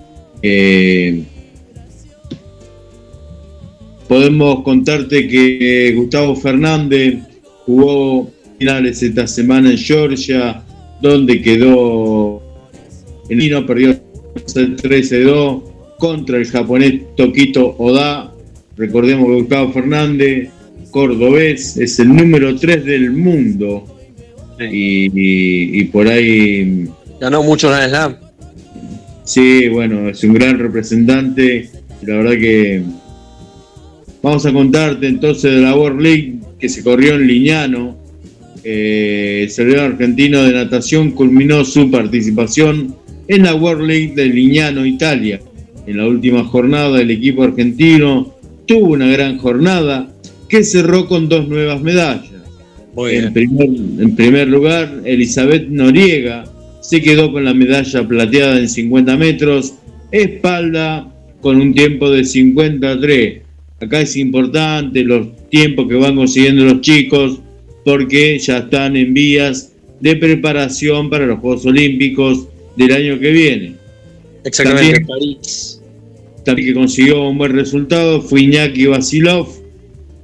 Podemos 4.09 4.63
contarte 4.63 5.29
que 5.29 5.93
Gustavo 5.95 6.35
Fernández 6.35 7.19
jugó 7.67 8.31
finales 8.63 9.03
esta 9.03 9.27
semana 9.27 9.73
en 9.73 9.77
Georgia, 9.77 10.62
donde 11.03 11.43
quedó 11.43 12.41
el 13.29 13.39
Nino 13.39 13.67
perdió 13.67 13.95
13-2 14.35 15.63
contra 15.99 16.39
el 16.39 16.47
japonés 16.47 17.03
Tokito 17.17 17.75
Oda. 17.79 18.33
Recordemos 18.77 19.27
que 19.27 19.35
Gustavo 19.35 19.73
Fernández, 19.73 20.49
cordobés, 20.91 21.77
es 21.77 21.99
el 21.99 22.15
número 22.15 22.57
3 22.57 22.85
del 22.85 23.13
mundo. 23.13 23.85
Y, 24.61 25.07
y- 25.07 25.81
y 25.81 25.85
por 25.85 26.07
ahí 26.09 26.87
Ganó 27.21 27.43
mucho 27.43 27.69
Grand 27.69 27.89
Slam. 27.91 28.17
Sí, 29.25 29.69
bueno, 29.69 30.09
es 30.09 30.23
un 30.25 30.35
gran 30.35 30.59
representante. 30.59 31.69
La 32.03 32.17
verdad 32.17 32.33
que 32.33 32.83
vamos 34.23 34.45
a 34.47 34.53
contarte 34.53 35.07
entonces 35.07 35.53
de 35.55 35.61
la 35.61 35.77
World 35.77 36.01
League 36.01 36.35
que 36.59 36.69
se 36.69 36.83
corrió 36.83 37.15
en 37.15 37.27
Liñano. 37.27 37.97
Eh, 38.65 39.41
el 39.45 39.51
servidor 39.51 39.93
argentino 39.93 40.43
de 40.43 40.53
natación 40.53 41.11
culminó 41.13 41.65
su 41.65 41.91
participación 41.91 42.95
en 43.29 43.43
la 43.43 43.55
World 43.55 43.87
League 43.87 44.13
de 44.15 44.27
Liñano, 44.27 44.87
Italia. 44.87 45.41
En 45.87 45.97
la 45.97 46.07
última 46.07 46.45
jornada 46.45 47.01
el 47.01 47.11
equipo 47.11 47.43
argentino 47.43 48.35
tuvo 48.67 48.93
una 48.93 49.09
gran 49.09 49.39
jornada 49.39 50.13
que 50.49 50.63
cerró 50.63 51.09
con 51.09 51.29
dos 51.29 51.49
nuevas 51.49 51.83
medallas. 51.83 52.31
En 52.97 53.33
primer, 53.33 53.69
en 53.69 54.15
primer 54.15 54.49
lugar, 54.49 55.03
Elizabeth 55.05 55.67
Noriega 55.69 56.45
se 56.81 57.01
quedó 57.01 57.33
con 57.33 57.45
la 57.45 57.55
medalla 57.55 58.07
plateada 58.07 58.59
en 58.59 58.69
50 58.69 59.17
metros, 59.17 59.75
espalda 60.11 61.09
con 61.41 61.61
un 61.61 61.73
tiempo 61.75 62.11
de 62.11 62.25
53. 62.25 63.41
Acá 63.81 64.01
es 64.01 64.17
importante 64.17 65.03
los 65.03 65.29
tiempos 65.49 65.89
que 65.89 65.95
van 65.95 66.17
consiguiendo 66.17 66.65
los 66.65 66.81
chicos 66.83 67.41
porque 67.85 68.39
ya 68.39 68.59
están 68.59 68.97
en 68.97 69.13
vías 69.15 69.73
de 70.01 70.17
preparación 70.17 71.11
para 71.11 71.27
los 71.27 71.39
Juegos 71.41 71.67
Olímpicos 71.67 72.47
del 72.77 72.93
año 72.93 73.19
que 73.19 73.31
viene. 73.31 73.73
Exactamente, 74.45 75.01
También- 75.01 75.07
París. 75.07 75.81
también 76.45 76.69
que 76.69 76.75
consiguió 76.75 77.29
un 77.29 77.39
buen 77.39 77.53
resultado 77.53 78.21
fue 78.21 78.43
Iñaki 78.43 78.87
Vasilov, 78.87 79.49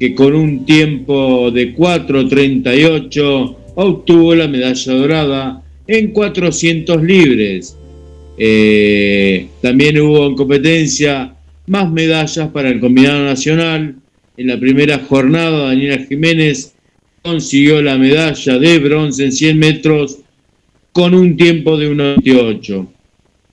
que 0.00 0.14
con 0.14 0.34
un 0.34 0.64
tiempo 0.64 1.50
de 1.52 1.74
4.38 1.74 3.56
obtuvo 3.74 4.34
la 4.34 4.48
medalla 4.48 4.92
dorada 4.94 5.62
en 5.86 6.10
400 6.12 7.02
libres. 7.02 7.76
Eh, 8.36 9.46
también 9.60 10.00
hubo 10.00 10.26
en 10.26 10.34
competencia 10.36 11.34
más 11.66 11.90
medallas 11.90 12.48
para 12.48 12.68
el 12.70 12.80
combinado 12.80 13.24
nacional. 13.24 13.96
En 14.36 14.46
la 14.46 14.58
primera 14.58 14.98
jornada, 15.00 15.66
Daniela 15.68 15.98
Jiménez 16.08 16.72
consiguió 17.32 17.82
la 17.82 17.98
medalla 17.98 18.58
de 18.58 18.78
bronce 18.78 19.24
en 19.24 19.32
100 19.32 19.58
metros 19.58 20.18
con 20.92 21.14
un 21.14 21.36
tiempo 21.36 21.76
de 21.76 21.90
1.28. 21.90 22.86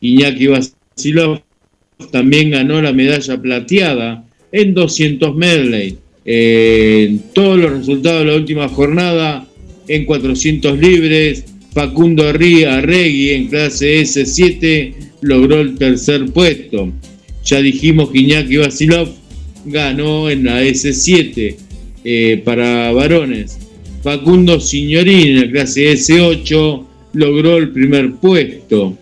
Iñaki 0.02 0.48
Vasilov 0.48 1.42
también 2.12 2.52
ganó 2.52 2.82
la 2.82 2.94
medalla 2.94 3.42
plateada 3.42 4.24
en 4.52 4.74
200 4.74 5.36
medley. 5.36 5.98
Eh, 6.26 7.18
todos 7.34 7.60
los 7.60 7.72
resultados 7.72 8.20
de 8.26 8.32
la 8.32 8.36
última 8.38 8.68
jornada 8.70 9.46
en 9.88 10.06
400 10.06 10.80
libres, 10.80 11.46
Facundo 11.74 12.24
Arri- 12.24 12.66
Arregui 12.66 13.32
en 13.32 13.48
clase 13.48 14.02
S7 14.02 14.94
logró 15.22 15.60
el 15.60 15.76
tercer 15.76 16.26
puesto. 16.28 16.92
Ya 17.44 17.62
dijimos 17.62 18.10
que 18.10 18.20
Iñaki 18.20 18.58
Vasilov 18.58 19.10
ganó 19.66 20.30
en 20.30 20.46
la 20.46 20.64
S7 20.64 21.56
eh, 22.04 22.42
para 22.44 22.92
varones. 22.94 23.60
Facundo 24.06 24.60
Signorini 24.60 25.30
en 25.32 25.42
la 25.42 25.52
clase 25.52 25.92
S8 25.94 26.86
logró 27.14 27.58
el 27.58 27.70
primer 27.72 28.12
puesto. 28.14 28.96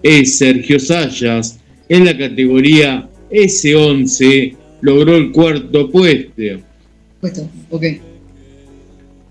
Es 0.00 0.38
Sergio 0.38 0.78
Sayas 0.78 1.58
en 1.88 2.04
la 2.04 2.16
categoría 2.16 3.08
S11 3.32 4.54
logró 4.80 5.16
el 5.16 5.32
cuarto 5.32 5.90
puesto. 5.90 6.60
Puesto, 7.20 7.50
ok. 7.70 7.84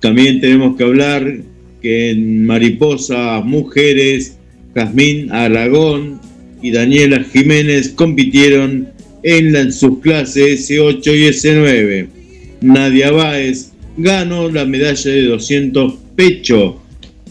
También 0.01 0.41
tenemos 0.41 0.75
que 0.75 0.83
hablar 0.83 1.37
que 1.81 2.09
en 2.11 2.45
mariposas 2.45 3.45
mujeres, 3.45 4.37
Jazmín 4.75 5.31
Aragón 5.31 6.19
y 6.61 6.71
Daniela 6.71 7.23
Jiménez 7.31 7.89
compitieron 7.95 8.89
en, 9.23 9.53
la- 9.53 9.61
en 9.61 9.71
sus 9.71 9.99
clases 9.99 10.69
S8 10.69 11.07
y 11.07 11.23
S9. 11.29 12.07
Nadia 12.59 13.11
Báez 13.11 13.71
ganó 13.97 14.49
la 14.49 14.65
medalla 14.65 15.11
de 15.11 15.23
200 15.23 15.93
pecho. 16.15 16.79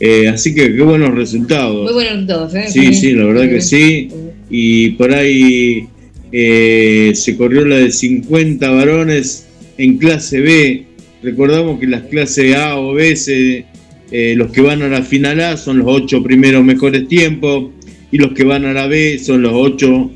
Eh, 0.00 0.28
así 0.28 0.54
que 0.54 0.74
qué 0.74 0.82
buenos 0.82 1.14
resultados. 1.14 1.84
Muy 1.84 1.92
buenos 1.92 2.12
resultados, 2.12 2.54
¿eh? 2.54 2.64
Sí, 2.68 2.94
sí, 2.94 3.12
la 3.12 3.24
verdad 3.26 3.48
que 3.48 3.60
sí. 3.60 4.08
Y 4.50 4.90
por 4.90 5.12
ahí 5.14 5.86
eh, 6.32 7.12
se 7.14 7.36
corrió 7.36 7.64
la 7.64 7.76
de 7.76 7.90
50 7.92 8.70
varones 8.70 9.46
en 9.78 9.98
clase 9.98 10.40
B. 10.40 10.84
Recordamos 11.22 11.78
que 11.78 11.86
las 11.86 12.02
clases 12.04 12.54
A 12.56 12.76
o 12.78 12.94
B, 12.94 13.14
se- 13.16 13.64
eh, 14.10 14.34
los 14.36 14.50
que 14.52 14.60
van 14.60 14.82
a 14.82 14.88
la 14.88 15.02
final 15.02 15.40
A 15.40 15.56
son 15.56 15.78
los 15.78 15.86
ocho 15.88 16.22
primeros 16.22 16.62
mejores 16.64 17.06
tiempos 17.08 17.70
y 18.10 18.18
los 18.18 18.32
que 18.34 18.44
van 18.44 18.64
a 18.66 18.72
la 18.72 18.86
B 18.86 19.18
son 19.18 19.40
los 19.42 19.52
ocho, 19.54 20.10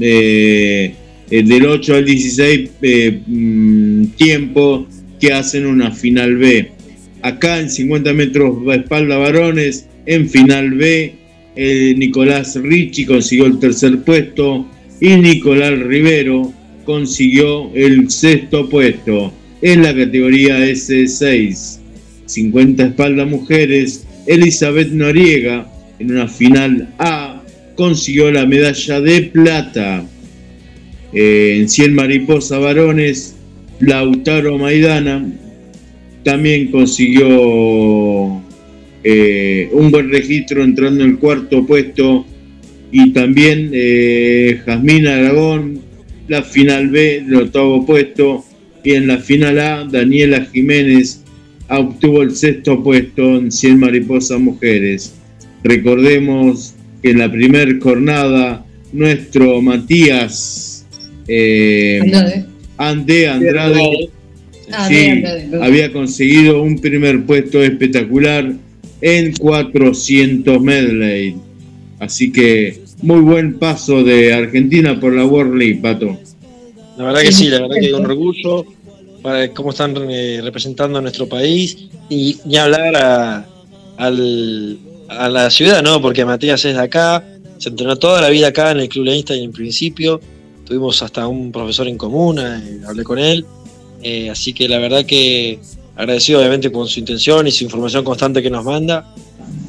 eh, 0.00 0.94
eh, 1.30 1.42
del 1.42 1.66
8 1.66 1.94
al 1.96 2.04
16 2.04 2.70
eh, 2.82 3.20
mm, 3.26 4.04
tiempos 4.16 4.86
que 5.20 5.32
hacen 5.32 5.66
una 5.66 5.90
final 5.90 6.36
B. 6.36 6.70
Acá 7.22 7.60
en 7.60 7.70
50 7.70 8.12
metros 8.12 8.56
espalda 8.74 9.16
varones, 9.18 9.86
en 10.06 10.28
final 10.28 10.72
B, 10.72 11.14
eh, 11.56 11.94
Nicolás 11.96 12.54
Ricci 12.54 13.04
consiguió 13.04 13.46
el 13.46 13.58
tercer 13.58 14.00
puesto 14.02 14.66
y 15.00 15.16
Nicolás 15.16 15.78
Rivero 15.80 16.52
consiguió 16.84 17.74
el 17.74 18.10
sexto 18.10 18.68
puesto 18.68 19.32
en 19.60 19.82
la 19.82 19.94
categoría 19.94 20.58
S6. 20.60 21.78
50 22.26 22.84
espalda 22.84 23.24
mujeres, 23.24 24.06
Elizabeth 24.26 24.90
Noriega 24.90 25.66
en 25.98 26.12
una 26.12 26.28
final 26.28 26.94
A 26.98 27.42
consiguió 27.74 28.30
la 28.30 28.46
medalla 28.46 29.00
de 29.00 29.22
plata. 29.22 30.04
Eh, 31.12 31.56
en 31.60 31.68
100 31.68 31.94
mariposa 31.94 32.58
varones, 32.58 33.36
Lautaro 33.80 34.58
Maidana 34.58 35.24
también 36.24 36.70
consiguió 36.70 38.42
eh, 39.04 39.68
un 39.72 39.90
buen 39.90 40.10
registro 40.10 40.64
entrando 40.64 41.04
en 41.04 41.10
el 41.10 41.18
cuarto 41.18 41.64
puesto 41.64 42.26
y 42.90 43.10
también 43.12 43.70
eh, 43.72 44.60
Jazmín 44.64 45.06
Aragón, 45.06 45.80
la 46.26 46.42
final 46.42 46.88
B 46.88 47.22
del 47.24 47.34
octavo 47.42 47.86
puesto 47.86 48.44
y 48.82 48.92
en 48.92 49.06
la 49.06 49.18
final 49.18 49.58
A 49.58 49.84
Daniela 49.84 50.46
Jiménez 50.52 51.22
obtuvo 51.68 52.22
el 52.22 52.34
sexto 52.34 52.82
puesto 52.82 53.36
en 53.36 53.52
100 53.52 53.78
mariposas 53.78 54.40
mujeres. 54.40 55.14
Recordemos 55.62 56.74
que 57.02 57.10
en 57.10 57.18
la 57.18 57.30
primera 57.30 57.70
jornada 57.80 58.64
nuestro 58.92 59.60
Matías 59.60 60.86
eh. 61.26 62.00
Ande 62.78 63.28
Andrade 63.28 64.08
Ah, 64.70 64.86
sí, 64.86 65.22
había 65.62 65.90
conseguido 65.92 66.62
un 66.62 66.78
primer 66.78 67.24
puesto 67.24 67.62
espectacular 67.62 68.52
en 69.00 69.32
400 69.36 70.60
medley. 70.60 71.36
Así 71.98 72.30
que 72.30 72.80
muy 73.00 73.20
buen 73.20 73.58
paso 73.58 74.02
de 74.04 74.34
Argentina 74.34 75.00
por 75.00 75.14
la 75.14 75.24
World 75.24 75.54
League, 75.54 75.80
Pato. 75.82 76.18
La 76.98 77.04
verdad 77.04 77.22
que 77.22 77.32
sí, 77.32 77.48
la 77.48 77.62
verdad 77.62 77.76
que 77.80 77.94
un 77.94 78.04
orgullo 78.04 78.66
para 79.22 79.48
cómo 79.54 79.70
están 79.70 79.94
eh, 80.10 80.40
representando 80.42 80.98
a 80.98 81.00
nuestro 81.02 81.26
país 81.28 81.88
y 82.10 82.36
ni 82.44 82.56
hablar 82.56 82.94
a, 82.96 83.46
al- 83.96 84.78
a 85.08 85.28
la 85.30 85.48
ciudad, 85.50 85.82
¿no? 85.82 86.02
Porque 86.02 86.24
Matías 86.26 86.62
es 86.66 86.74
de 86.74 86.82
acá, 86.82 87.24
se 87.56 87.70
entrenó 87.70 87.96
toda 87.96 88.20
la 88.20 88.28
vida 88.28 88.48
acá 88.48 88.70
en 88.72 88.80
el 88.80 88.88
Club 88.88 89.06
y 89.08 89.24
en 89.42 89.52
principio 89.52 90.20
tuvimos 90.68 91.02
hasta 91.02 91.26
un 91.26 91.50
profesor 91.50 91.88
en 91.88 91.96
común, 91.96 92.38
eh, 92.38 92.80
hablé 92.86 93.02
con 93.02 93.18
él, 93.18 93.44
eh, 94.02 94.28
así 94.30 94.52
que 94.52 94.68
la 94.68 94.78
verdad 94.78 95.04
que 95.06 95.58
agradecido 95.96 96.38
obviamente 96.40 96.70
con 96.70 96.86
su 96.86 97.00
intención 97.00 97.46
y 97.46 97.50
su 97.50 97.64
información 97.64 98.04
constante 98.04 98.42
que 98.42 98.50
nos 98.50 98.64
manda 98.64 99.12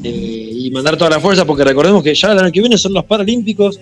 eh, 0.03 0.49
y 0.53 0.69
mandar 0.71 0.97
toda 0.97 1.09
la 1.09 1.19
fuerza 1.19 1.45
porque 1.45 1.63
recordemos 1.63 2.03
que 2.03 2.13
ya 2.13 2.31
el 2.33 2.39
año 2.39 2.51
que 2.51 2.59
viene 2.59 2.77
son 2.77 2.93
los 2.93 3.05
Paralímpicos, 3.05 3.79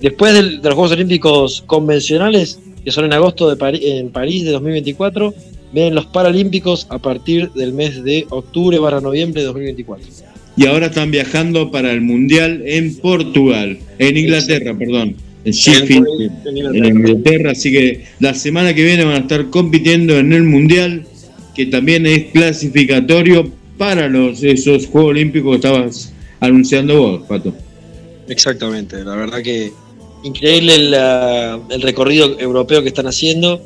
después 0.00 0.32
del- 0.32 0.60
de 0.62 0.68
los 0.68 0.74
Juegos 0.74 0.92
Olímpicos 0.92 1.62
convencionales 1.66 2.58
que 2.84 2.90
son 2.92 3.04
en 3.04 3.12
agosto 3.12 3.50
de 3.50 3.56
Pari- 3.56 3.80
en 3.82 4.08
París 4.10 4.44
de 4.44 4.52
2024, 4.52 5.34
ven 5.74 5.94
los 5.94 6.06
Paralímpicos 6.06 6.86
a 6.88 6.98
partir 6.98 7.50
del 7.52 7.72
mes 7.74 8.02
de 8.02 8.26
octubre 8.30 8.78
barra 8.78 9.00
noviembre 9.02 9.42
de 9.42 9.46
2024. 9.48 10.06
Y 10.56 10.66
ahora 10.66 10.86
están 10.86 11.10
viajando 11.10 11.70
para 11.70 11.92
el 11.92 12.00
Mundial 12.00 12.62
en 12.64 12.96
Portugal, 12.96 13.78
en 13.98 14.16
Inglaterra, 14.16 14.74
perdón, 14.78 15.14
en 15.44 15.52
Sheffield, 15.52 16.06
En 16.46 16.76
en 16.76 16.84
Inglaterra. 16.84 17.52
Así 17.52 17.70
que 17.72 18.04
la 18.18 18.34
semana 18.34 18.74
que 18.74 18.84
viene 18.84 19.04
van 19.04 19.14
a 19.14 19.18
estar 19.18 19.50
compitiendo 19.50 20.18
en 20.18 20.32
el 20.32 20.44
Mundial, 20.44 21.04
que 21.54 21.66
también 21.66 22.06
es 22.06 22.26
clasificatorio 22.32 23.50
para 23.78 24.08
los 24.08 24.42
esos 24.42 24.86
Juegos 24.86 25.10
Olímpicos 25.10 25.52
que 25.52 25.56
estabas 25.56 26.12
anunciando 26.40 27.00
vos, 27.00 27.22
Pato. 27.26 27.54
Exactamente, 28.28 29.02
la 29.04 29.16
verdad 29.16 29.42
que 29.42 29.72
increíble 30.22 30.74
el 30.74 31.82
recorrido 31.82 32.38
europeo 32.38 32.82
que 32.82 32.88
están 32.88 33.06
haciendo, 33.06 33.64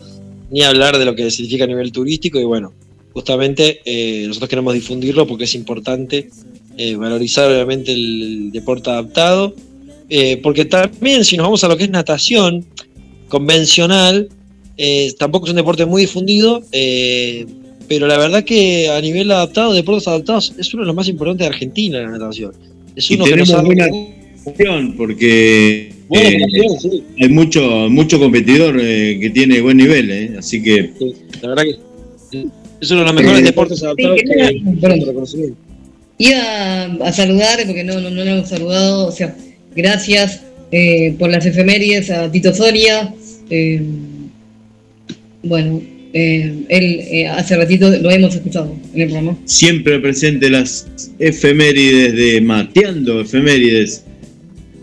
ni 0.50 0.62
hablar 0.62 0.98
de 0.98 1.04
lo 1.04 1.14
que 1.14 1.30
significa 1.30 1.64
a 1.64 1.66
nivel 1.66 1.92
turístico 1.92 2.38
y 2.38 2.44
bueno, 2.44 2.72
justamente 3.12 3.80
eh, 3.84 4.24
nosotros 4.26 4.48
queremos 4.48 4.74
difundirlo 4.74 5.26
porque 5.26 5.44
es 5.44 5.54
importante 5.54 6.30
eh, 6.76 6.96
valorizar 6.96 7.50
obviamente 7.50 7.92
el, 7.92 8.22
el 8.22 8.52
deporte 8.52 8.90
adaptado, 8.90 9.54
eh, 10.08 10.38
porque 10.42 10.64
también 10.64 11.24
si 11.24 11.36
nos 11.36 11.44
vamos 11.46 11.64
a 11.64 11.68
lo 11.68 11.76
que 11.76 11.84
es 11.84 11.90
natación 11.90 12.64
convencional, 13.28 14.28
eh, 14.76 15.12
tampoco 15.18 15.46
es 15.46 15.50
un 15.50 15.56
deporte 15.56 15.86
muy 15.86 16.02
difundido, 16.02 16.62
eh, 16.72 17.46
pero 17.88 18.06
la 18.06 18.16
verdad 18.18 18.44
que 18.44 18.88
a 18.88 19.00
nivel 19.00 19.30
adaptado, 19.30 19.72
deportes 19.72 20.06
adaptados, 20.08 20.54
es 20.58 20.72
uno 20.74 20.82
de 20.82 20.86
los 20.88 20.96
más 20.96 21.08
importantes 21.08 21.46
de 21.46 21.54
Argentina 21.54 22.00
la 22.00 22.10
natación. 22.10 22.52
Es 22.96 23.10
Y 23.10 23.14
uno 23.14 23.24
que 23.24 23.36
nos 23.36 23.48
tenemos 23.48 23.62
ha- 23.64 23.66
buena 23.66 23.88
opción 24.44 24.94
porque 24.96 25.92
Buena 26.08 26.28
eh, 26.28 26.68
sí. 26.80 27.02
hay 27.20 27.28
mucho 27.30 27.62
mucho 27.88 28.18
competidor 28.18 28.78
eh, 28.80 29.18
que 29.20 29.30
tiene 29.30 29.60
buen 29.62 29.76
nivel, 29.78 30.10
eh, 30.10 30.34
así 30.38 30.62
que 30.62 30.92
La 31.40 31.48
verdad 31.48 31.62
que 31.64 31.70
es 32.80 32.90
uno 32.90 33.00
de 33.00 33.06
los 33.06 33.14
mejores 33.14 33.40
Eh, 33.40 33.44
deportes 33.44 33.82
adaptados 33.82 34.18
sí, 34.20 34.26
que 34.26 34.34
que 34.34 34.42
hay. 34.42 35.54
Iba 36.18 37.06
a 37.08 37.12
saludar, 37.12 37.58
porque 37.66 37.82
no, 37.84 38.00
no, 38.00 38.10
no 38.10 38.24
lo 38.24 38.30
hemos 38.30 38.48
saludado, 38.48 39.08
o 39.08 39.12
sea, 39.12 39.34
gracias 39.74 40.42
eh, 40.70 41.14
por 41.18 41.30
las 41.30 41.46
efemérides 41.46 42.10
a 42.10 42.30
Tito 42.30 42.54
Soria. 42.54 43.14
eh, 43.50 43.82
bueno, 45.42 45.82
eh, 46.14 46.64
él 46.68 47.26
hace 47.28 47.56
ratito 47.56 47.90
lo 47.90 48.10
hemos 48.10 48.34
escuchado 48.34 48.74
en 48.94 49.00
el 49.00 49.08
programa. 49.08 49.36
siempre 49.44 49.98
presente 49.98 50.48
las 50.48 50.86
efemérides 51.18 52.14
de 52.14 52.40
Mateando 52.40 53.20
Efemérides 53.20 54.04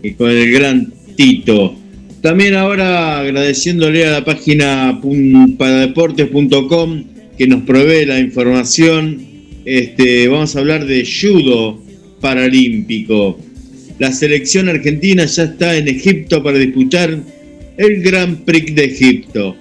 y 0.04 0.12
con 0.12 0.30
el 0.30 0.52
gran 0.52 0.94
Tito. 1.16 1.76
También 2.22 2.56
ahora 2.56 3.20
agradeciéndole 3.20 4.06
a 4.06 4.12
la 4.12 4.26
página 4.26 5.02
paradeportes.com 5.58 7.04
que 7.38 7.48
nos 7.48 7.64
provee 7.64 8.06
la 8.06 8.20
información. 8.20 9.26
Este, 9.66 10.28
vamos 10.28 10.56
a 10.56 10.60
hablar 10.60 10.86
de 10.86 11.04
judo 11.04 11.82
paralímpico. 12.20 13.40
La 14.02 14.12
selección 14.12 14.68
argentina 14.68 15.26
ya 15.26 15.44
está 15.44 15.78
en 15.78 15.88
Egipto 15.88 16.42
para 16.42 16.58
disputar 16.58 17.20
el 17.78 18.02
Gran 18.02 18.38
Prix 18.38 18.74
de 18.74 18.86
Egipto. 18.86 19.56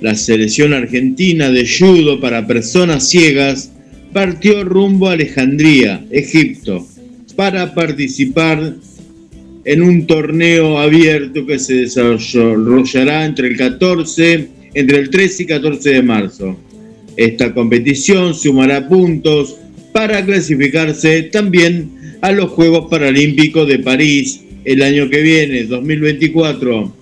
La 0.00 0.14
selección 0.14 0.72
argentina 0.72 1.50
de 1.50 1.68
judo 1.68 2.18
para 2.18 2.46
personas 2.46 3.10
ciegas 3.10 3.70
partió 4.14 4.64
rumbo 4.64 5.10
a 5.10 5.12
Alejandría, 5.12 6.02
Egipto, 6.10 6.88
para 7.36 7.74
participar 7.74 8.76
en 9.66 9.82
un 9.82 10.06
torneo 10.06 10.78
abierto 10.78 11.44
que 11.44 11.58
se 11.58 11.74
desarrollará 11.74 13.26
entre 13.26 13.48
el 13.48 13.58
14, 13.58 14.48
entre 14.72 15.00
el 15.00 15.10
13 15.10 15.42
y 15.42 15.46
14 15.46 15.90
de 15.90 16.02
marzo. 16.02 16.56
Esta 17.18 17.52
competición 17.52 18.34
sumará 18.34 18.88
puntos 18.88 19.58
para 19.92 20.24
clasificarse 20.24 21.24
también 21.24 22.00
a 22.22 22.32
los 22.32 22.50
Juegos 22.50 22.88
Paralímpicos 22.88 23.68
de 23.68 23.80
París 23.80 24.42
el 24.64 24.82
año 24.82 25.10
que 25.10 25.20
viene, 25.22 25.64
2024 25.64 26.92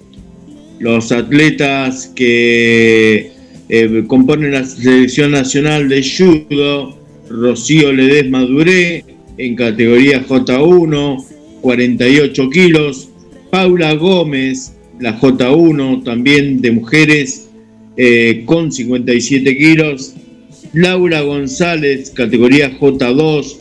los 0.80 1.12
atletas 1.12 2.10
que 2.16 3.30
eh, 3.68 4.04
componen 4.06 4.52
la 4.52 4.64
selección 4.64 5.32
nacional 5.32 5.90
de 5.90 6.02
judo, 6.02 6.98
Rocío 7.28 7.92
Ledesma 7.92 8.40
Duré, 8.40 9.04
en 9.36 9.56
categoría 9.56 10.24
J1, 10.26 11.24
48 11.60 12.50
kilos, 12.50 13.10
Paula 13.50 13.92
Gómez, 13.94 14.72
la 15.00 15.20
J1, 15.20 16.02
también 16.02 16.62
de 16.62 16.72
mujeres, 16.72 17.50
eh, 17.98 18.42
con 18.46 18.72
57 18.72 19.54
kilos, 19.56 20.14
Laura 20.72 21.20
González, 21.20 22.10
categoría 22.10 22.78
J2, 22.78 23.56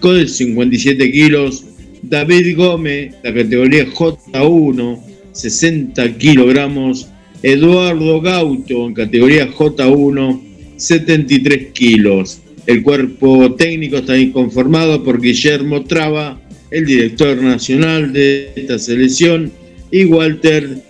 con 0.00 0.26
57 0.26 1.10
kilos, 1.10 1.64
David 2.02 2.56
Gómez, 2.56 3.14
la 3.22 3.34
categoría 3.34 3.86
J1, 3.86 5.00
60 5.32 6.18
kilogramos, 6.18 7.08
Eduardo 7.42 8.20
Gauto 8.20 8.86
en 8.86 8.94
categoría 8.94 9.50
J1, 9.50 10.40
73 10.76 11.72
kilos. 11.72 12.40
El 12.66 12.82
cuerpo 12.82 13.54
técnico 13.54 13.96
está 13.96 14.14
conformado 14.32 15.02
por 15.02 15.20
Guillermo 15.20 15.84
Traba, 15.84 16.40
el 16.70 16.86
director 16.86 17.42
nacional 17.42 18.12
de 18.12 18.50
esta 18.54 18.78
selección, 18.78 19.50
y 19.90 20.04
Walter 20.04 20.82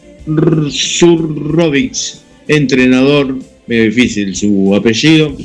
Surrovic, 0.70 1.96
entrenador, 2.48 3.38
medio 3.66 3.84
difícil 3.84 4.34
su 4.34 4.74
apellido. 4.74 5.36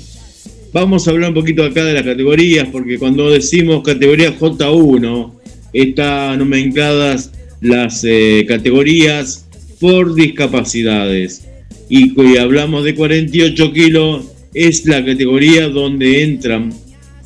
Vamos 0.75 1.07
a 1.07 1.11
hablar 1.11 1.29
un 1.29 1.35
poquito 1.35 1.63
acá 1.63 1.85
de 1.85 1.93
las 1.93 2.03
categorías, 2.03 2.67
porque 2.69 2.99
cuando 2.99 3.31
decimos 3.31 3.81
categoría 3.81 4.37
J1, 4.37 5.31
están 5.71 6.39
nombradas 6.39 7.31
las 7.61 8.03
eh, 8.03 8.43
categorías 8.45 9.47
por 9.79 10.13
discapacidades. 10.13 11.45
Y, 11.87 12.21
y 12.21 12.35
hablamos 12.35 12.83
de 12.83 12.93
48 12.93 13.71
kilos, 13.71 14.25
es 14.53 14.85
la 14.85 15.05
categoría 15.05 15.69
donde 15.69 16.23
entran, 16.23 16.73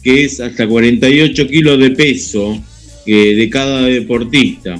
que 0.04 0.26
es 0.26 0.40
hasta 0.40 0.68
48 0.68 1.48
kilos 1.48 1.80
de 1.80 1.90
peso 1.90 2.56
eh, 3.08 3.34
de 3.34 3.50
cada 3.50 3.82
deportista. 3.82 4.80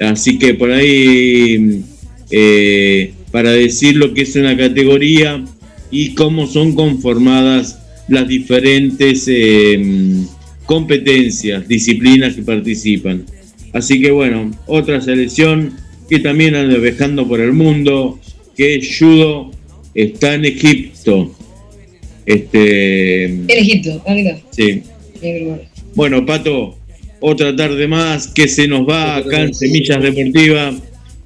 Así 0.00 0.36
que 0.36 0.54
por 0.54 0.72
ahí, 0.72 1.84
eh, 2.28 3.14
para 3.30 3.52
decir 3.52 3.94
lo 3.94 4.12
que 4.12 4.22
es 4.22 4.34
una 4.34 4.56
categoría 4.56 5.44
y 5.92 6.12
cómo 6.14 6.48
son 6.48 6.74
conformadas 6.74 7.83
las 8.08 8.28
diferentes 8.28 9.24
eh, 9.28 10.24
competencias, 10.66 11.66
disciplinas 11.66 12.34
que 12.34 12.42
participan. 12.42 13.24
Así 13.72 14.00
que 14.00 14.10
bueno, 14.10 14.50
otra 14.66 15.00
selección 15.00 15.72
que 16.08 16.18
también 16.20 16.54
anda 16.54 16.78
viajando 16.78 17.26
por 17.26 17.40
el 17.40 17.52
mundo, 17.52 18.20
que 18.56 18.76
es 18.76 18.98
judo, 18.98 19.50
está 19.94 20.34
en 20.34 20.44
Egipto. 20.44 21.34
Este, 22.26 23.24
En 23.24 23.50
Egipto, 23.50 24.02
mira. 24.08 24.38
sí. 24.50 24.82
Bueno, 25.94 26.26
Pato, 26.26 26.76
otra 27.20 27.54
tarde 27.56 27.88
más 27.88 28.28
que 28.28 28.48
se 28.48 28.68
nos 28.68 28.86
va 28.86 29.16
acá 29.16 29.42
en 29.42 29.54
Semillas 29.54 30.02
Deportivas. 30.02 30.74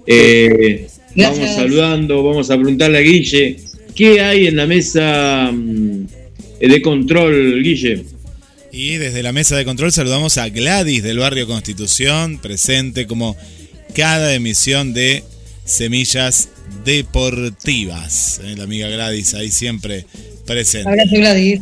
Eh, 0.07 0.87
vamos 1.17 1.51
saludando, 1.55 2.23
vamos 2.23 2.51
a 2.51 2.57
preguntarle 2.57 2.99
a 2.99 3.01
Guille, 3.01 3.57
¿qué 3.95 4.21
hay 4.21 4.47
en 4.47 4.57
la 4.57 4.67
mesa 4.67 5.51
mm, 5.53 6.07
de 6.61 6.83
control, 6.83 7.63
Guille? 7.63 8.05
Y 8.73 8.97
desde 8.97 9.23
la 9.23 9.33
mesa 9.33 9.57
de 9.57 9.65
control 9.65 9.93
saludamos 9.93 10.39
a 10.39 10.49
Gladys 10.49 11.03
del 11.03 11.19
barrio 11.19 11.47
Constitución, 11.47 12.39
presente 12.39 13.07
como 13.07 13.37
cada 13.95 14.35
emisión 14.35 14.93
de 14.93 15.25
Semillas 15.65 16.51
Deportivas. 16.85 18.41
Eh, 18.45 18.55
La 18.57 18.65
amiga 18.65 18.89
Gladys 18.89 19.35
ahí 19.35 19.51
siempre 19.51 20.05
presente. 20.47 20.89
Abrazo, 20.89 21.17
Gladys. 21.17 21.61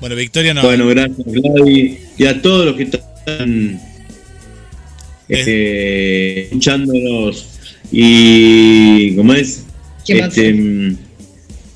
Bueno, 0.00 0.14
Victoria 0.14 0.54
no. 0.54 0.62
Bueno, 0.62 0.86
gracias, 0.86 1.26
Gladys. 1.26 1.98
Y 2.16 2.26
a 2.26 2.40
todos 2.40 2.66
los 2.66 2.76
que 2.76 2.84
están 2.84 3.80
eh, 5.28 6.42
escuchándonos. 6.44 7.46
Y, 7.90 9.16
¿cómo 9.16 9.34
es? 9.34 9.64
¿Qué 10.06 10.20
más? 10.20 10.36
Este, 10.36 10.96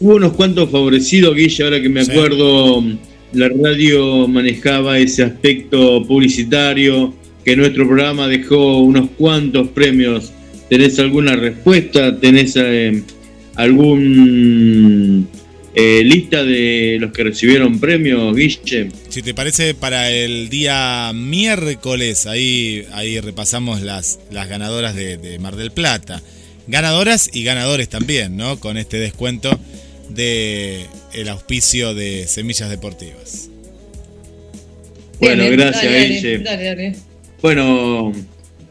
hubo 0.02 0.16
unos 0.16 0.32
cuantos 0.32 0.70
favorecidos, 0.70 1.34
Guille, 1.36 1.64
ahora 1.64 1.80
que 1.80 1.88
me 1.88 2.04
Sí. 2.04 2.10
acuerdo, 2.10 2.82
la 3.32 3.48
radio 3.48 4.26
manejaba 4.28 4.98
ese 4.98 5.22
aspecto 5.22 6.04
publicitario, 6.06 7.14
que 7.44 7.56
nuestro 7.56 7.86
programa 7.86 8.28
dejó 8.28 8.78
unos 8.80 9.10
cuantos 9.16 9.68
premios. 9.68 10.32
¿Tenés 10.68 10.98
alguna 10.98 11.36
respuesta? 11.36 12.18
¿Tenés 12.18 12.54
eh, 12.56 13.02
algún 13.56 15.28
eh, 15.74 16.02
lista 16.04 16.44
de 16.44 16.98
los 17.00 17.12
que 17.12 17.24
recibieron 17.24 17.78
premios, 17.80 18.34
Guille? 18.36 18.88
Si 19.08 19.22
te 19.22 19.34
parece, 19.34 19.74
para 19.74 20.10
el 20.10 20.48
día 20.48 21.12
miércoles, 21.14 22.26
ahí, 22.26 22.84
ahí 22.92 23.18
repasamos 23.20 23.82
las, 23.82 24.18
las 24.30 24.48
ganadoras 24.48 24.94
de, 24.94 25.16
de 25.16 25.38
Mar 25.38 25.56
del 25.56 25.70
Plata. 25.70 26.22
Ganadoras 26.68 27.30
y 27.32 27.42
ganadores 27.42 27.88
también, 27.88 28.36
¿no? 28.36 28.58
Con 28.60 28.76
este 28.78 28.98
descuento 28.98 29.58
de 30.14 30.86
el 31.12 31.28
auspicio 31.28 31.94
de 31.94 32.26
Semillas 32.26 32.70
Deportivas. 32.70 33.48
Bueno, 35.20 35.44
gracias, 35.50 35.84
Guille. 36.08 36.38
Dale, 36.38 36.64
dale. 36.64 36.96
Bueno, 37.40 38.12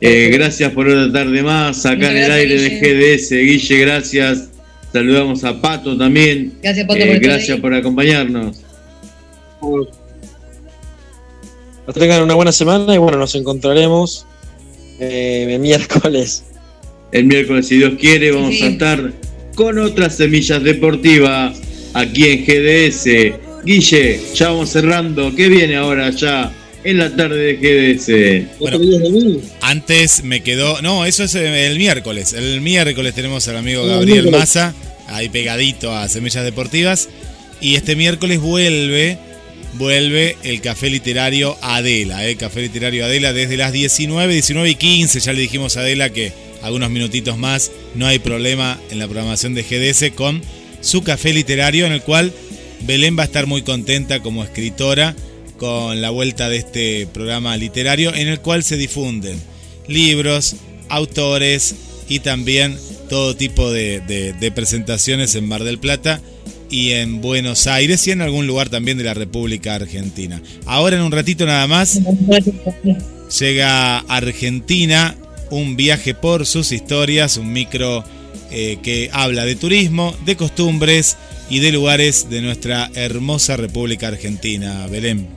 eh, 0.02 0.30
gracias 0.34 0.72
por 0.74 0.88
otra 0.89 1.12
tarde 1.12 1.42
más 1.44 1.86
acá 1.86 2.12
en 2.12 2.18
el 2.18 2.32
aire 2.32 2.56
Guille. 2.58 2.80
de 2.82 3.18
GDS. 3.18 3.30
Guille, 3.32 3.78
gracias. 3.80 4.48
Saludamos 4.92 5.44
a 5.46 5.62
Pato 5.62 5.98
también. 5.98 6.54
Gracias, 6.62 6.86
Pato, 6.86 7.00
Eh, 7.00 7.08
por 7.14 7.20
gracias 7.20 7.60
por 7.60 7.74
acompañarnos. 7.74 8.58
Que 11.94 12.00
tengan 12.00 12.24
una 12.24 12.36
buena 12.36 12.52
semana 12.52 12.94
y 12.96 12.98
bueno, 12.98 13.18
nos 13.18 13.36
encontraremos 13.36 14.26
eh, 15.00 15.48
el 15.50 15.60
miércoles. 15.60 16.44
El 17.12 17.26
miércoles, 17.26 17.68
si 17.68 17.78
Dios 17.78 17.94
quiere, 18.00 18.32
vamos 18.32 18.56
Sí. 18.56 18.64
a 18.64 18.68
estar 18.70 19.12
con 19.62 19.78
otras 19.78 20.18
semillas 20.18 20.64
deportivas 20.64 21.55
aquí 21.93 22.26
en 22.26 22.43
GDS. 22.43 23.05
Guille, 23.64 24.20
ya 24.34 24.49
vamos 24.49 24.72
cerrando. 24.72 25.36
¿Qué 25.36 25.49
viene 25.49 25.76
ahora 25.76 26.09
ya 26.09 26.51
en 26.84 26.97
la 26.97 27.16
tarde 27.16 27.53
de 27.53 27.57
GDS? 27.57 28.57
Bueno, 28.59 28.80
antes 29.62 30.24
me 30.24 30.41
quedó. 30.41 30.82
No, 30.82 31.05
eso 31.05 31.24
es 31.24 31.36
eh, 31.36 31.68
el 31.68 31.78
miércoles. 31.78 32.34
El 32.34 32.59
miércoles 32.62 33.14
tenemos 33.14 33.47
al 33.49 33.57
amigo 33.57 33.84
Ah, 33.84 33.97
Gabriel. 33.97 34.32
Maza, 34.32 34.74
ahí 35.07 35.30
pegadito 35.30 35.95
a 35.95 36.09
Semillas 36.09 36.43
Deportivas. 36.43 37.09
Y 37.62 37.76
este 37.76 37.95
miércoles 37.95 38.39
vuelve. 38.39 39.20
Vuelve 39.74 40.36
el 40.43 40.59
café 40.59 40.89
literario 40.89 41.55
Adela, 41.62 42.28
el 42.28 42.36
café 42.36 42.62
literario 42.62 43.05
Adela 43.05 43.32
desde 43.32 43.55
las 43.55 43.72
19, 43.72 44.34
19 44.34 44.70
y 44.72 44.76
15. 44.76 45.20
Ya 45.22 45.32
le 45.32 45.39
dijimos 45.41 45.78
a 45.78 45.82
Adela 45.82 46.09
que 46.09 46.34
algunos 46.64 46.89
minutitos 46.89 47.38
más 47.38 47.72
no 47.95 48.05
hay 48.07 48.20
problema 48.20 48.80
en 48.89 48.99
la 48.99 49.07
programación 49.07 49.53
de 49.53 49.64
GDS 49.64 50.12
con 50.16 50.41
su 50.82 51.03
café 51.03 51.34
literario, 51.34 51.86
en 51.86 51.91
el 51.91 52.01
cual 52.01 52.34
Belén 52.82 53.18
va 53.18 53.24
a 53.24 53.26
estar 53.26 53.45
muy 53.47 53.62
contenta 53.62 54.20
como 54.22 54.43
escritora 54.43 55.16
con 55.57 56.01
la 56.01 56.09
vuelta 56.09 56.49
de 56.49 56.57
este 56.57 57.07
programa 57.14 57.55
literario 57.57 58.14
en 58.16 58.28
el 58.28 58.39
cual 58.39 58.64
se 58.64 58.78
difunden 58.78 59.39
libros, 59.88 60.55
autores 60.89 61.76
y 62.09 62.20
también 62.20 62.76
todo 63.09 63.36
tipo 63.36 63.72
de, 63.72 63.99
de- 64.01 64.34
de 64.34 64.51
presentaciones 64.51 65.36
en 65.36 65.47
Mar 65.47 65.64
del 65.64 65.78
Plata 65.78 66.20
y 66.70 66.91
en 66.91 67.22
Buenos 67.22 67.68
Aires 67.68 68.07
y 68.07 68.12
en 68.12 68.22
algún 68.22 68.47
lugar 68.47 68.70
también 68.70 68.97
de 68.97 69.03
la 69.03 69.14
República 69.14 69.76
Argentina. 69.76 70.41
Ahora 70.66 70.95
en 70.95 71.03
un 71.03 71.12
ratito 71.12 71.45
nada 71.45 71.68
más 71.68 71.99
llega 73.39 73.99
Argentina 73.99 75.16
un 75.52 75.76
viaje 75.76 76.14
por 76.16 76.45
sus 76.47 76.72
historias, 76.72 77.38
un 77.38 77.54
micro 77.54 78.04
eh, 78.49 78.78
que 78.82 79.10
habla 79.14 79.45
de 79.45 79.56
turismo, 79.56 80.16
de 80.26 80.36
costumbres 80.36 81.18
y 81.49 81.60
de 81.60 81.72
lugares 81.72 82.30
de 82.30 82.41
nuestra 82.41 82.89
hermosa 82.95 83.58
República 83.58 84.08
Argentina. 84.08 84.88
Belén. 84.88 85.28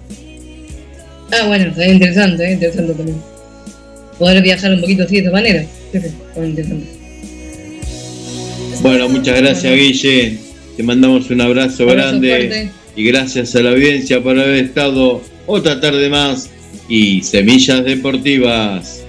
Ah, 1.33 1.47
bueno, 1.47 1.67
está 1.67 1.87
interesante, 1.87 2.45
eh, 2.49 2.53
interesante 2.53 2.95
también. 2.95 3.19
Poder 4.19 4.43
viajar 4.43 4.73
un 4.73 4.81
poquito 4.81 5.03
así 5.03 5.15
de 5.17 5.21
esta 5.21 5.33
manera. 5.33 5.63
Sí, 5.93 6.01
sí, 6.01 6.07
está 6.07 6.47
interesante. 6.47 6.87
Bueno, 8.83 9.09
muchas 9.09 9.41
gracias, 9.41 9.75
Guille. 9.75 10.39
Te 10.77 10.83
mandamos 10.83 11.31
un 11.31 11.41
abrazo, 11.41 11.85
Abrazo 11.85 12.21
grande. 12.21 12.29
fuerte. 12.29 12.71
Y 12.97 13.05
gracias 13.05 13.55
a 13.57 13.61
la 13.63 13.71
audiencia 13.71 14.21
por 14.23 14.39
haber 14.39 14.65
estado 14.65 15.23
otra 15.47 15.81
tarde 15.81 16.09
más. 16.09 16.51
Y 16.89 17.23
Semillas 17.23 17.85
Deportivas. 17.85 19.04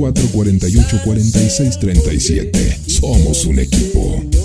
223 0.00 1.00
448 1.02 1.02
4637. 1.04 2.80
Somos 2.86 3.44
un 3.44 3.58
equipo. 3.58 4.39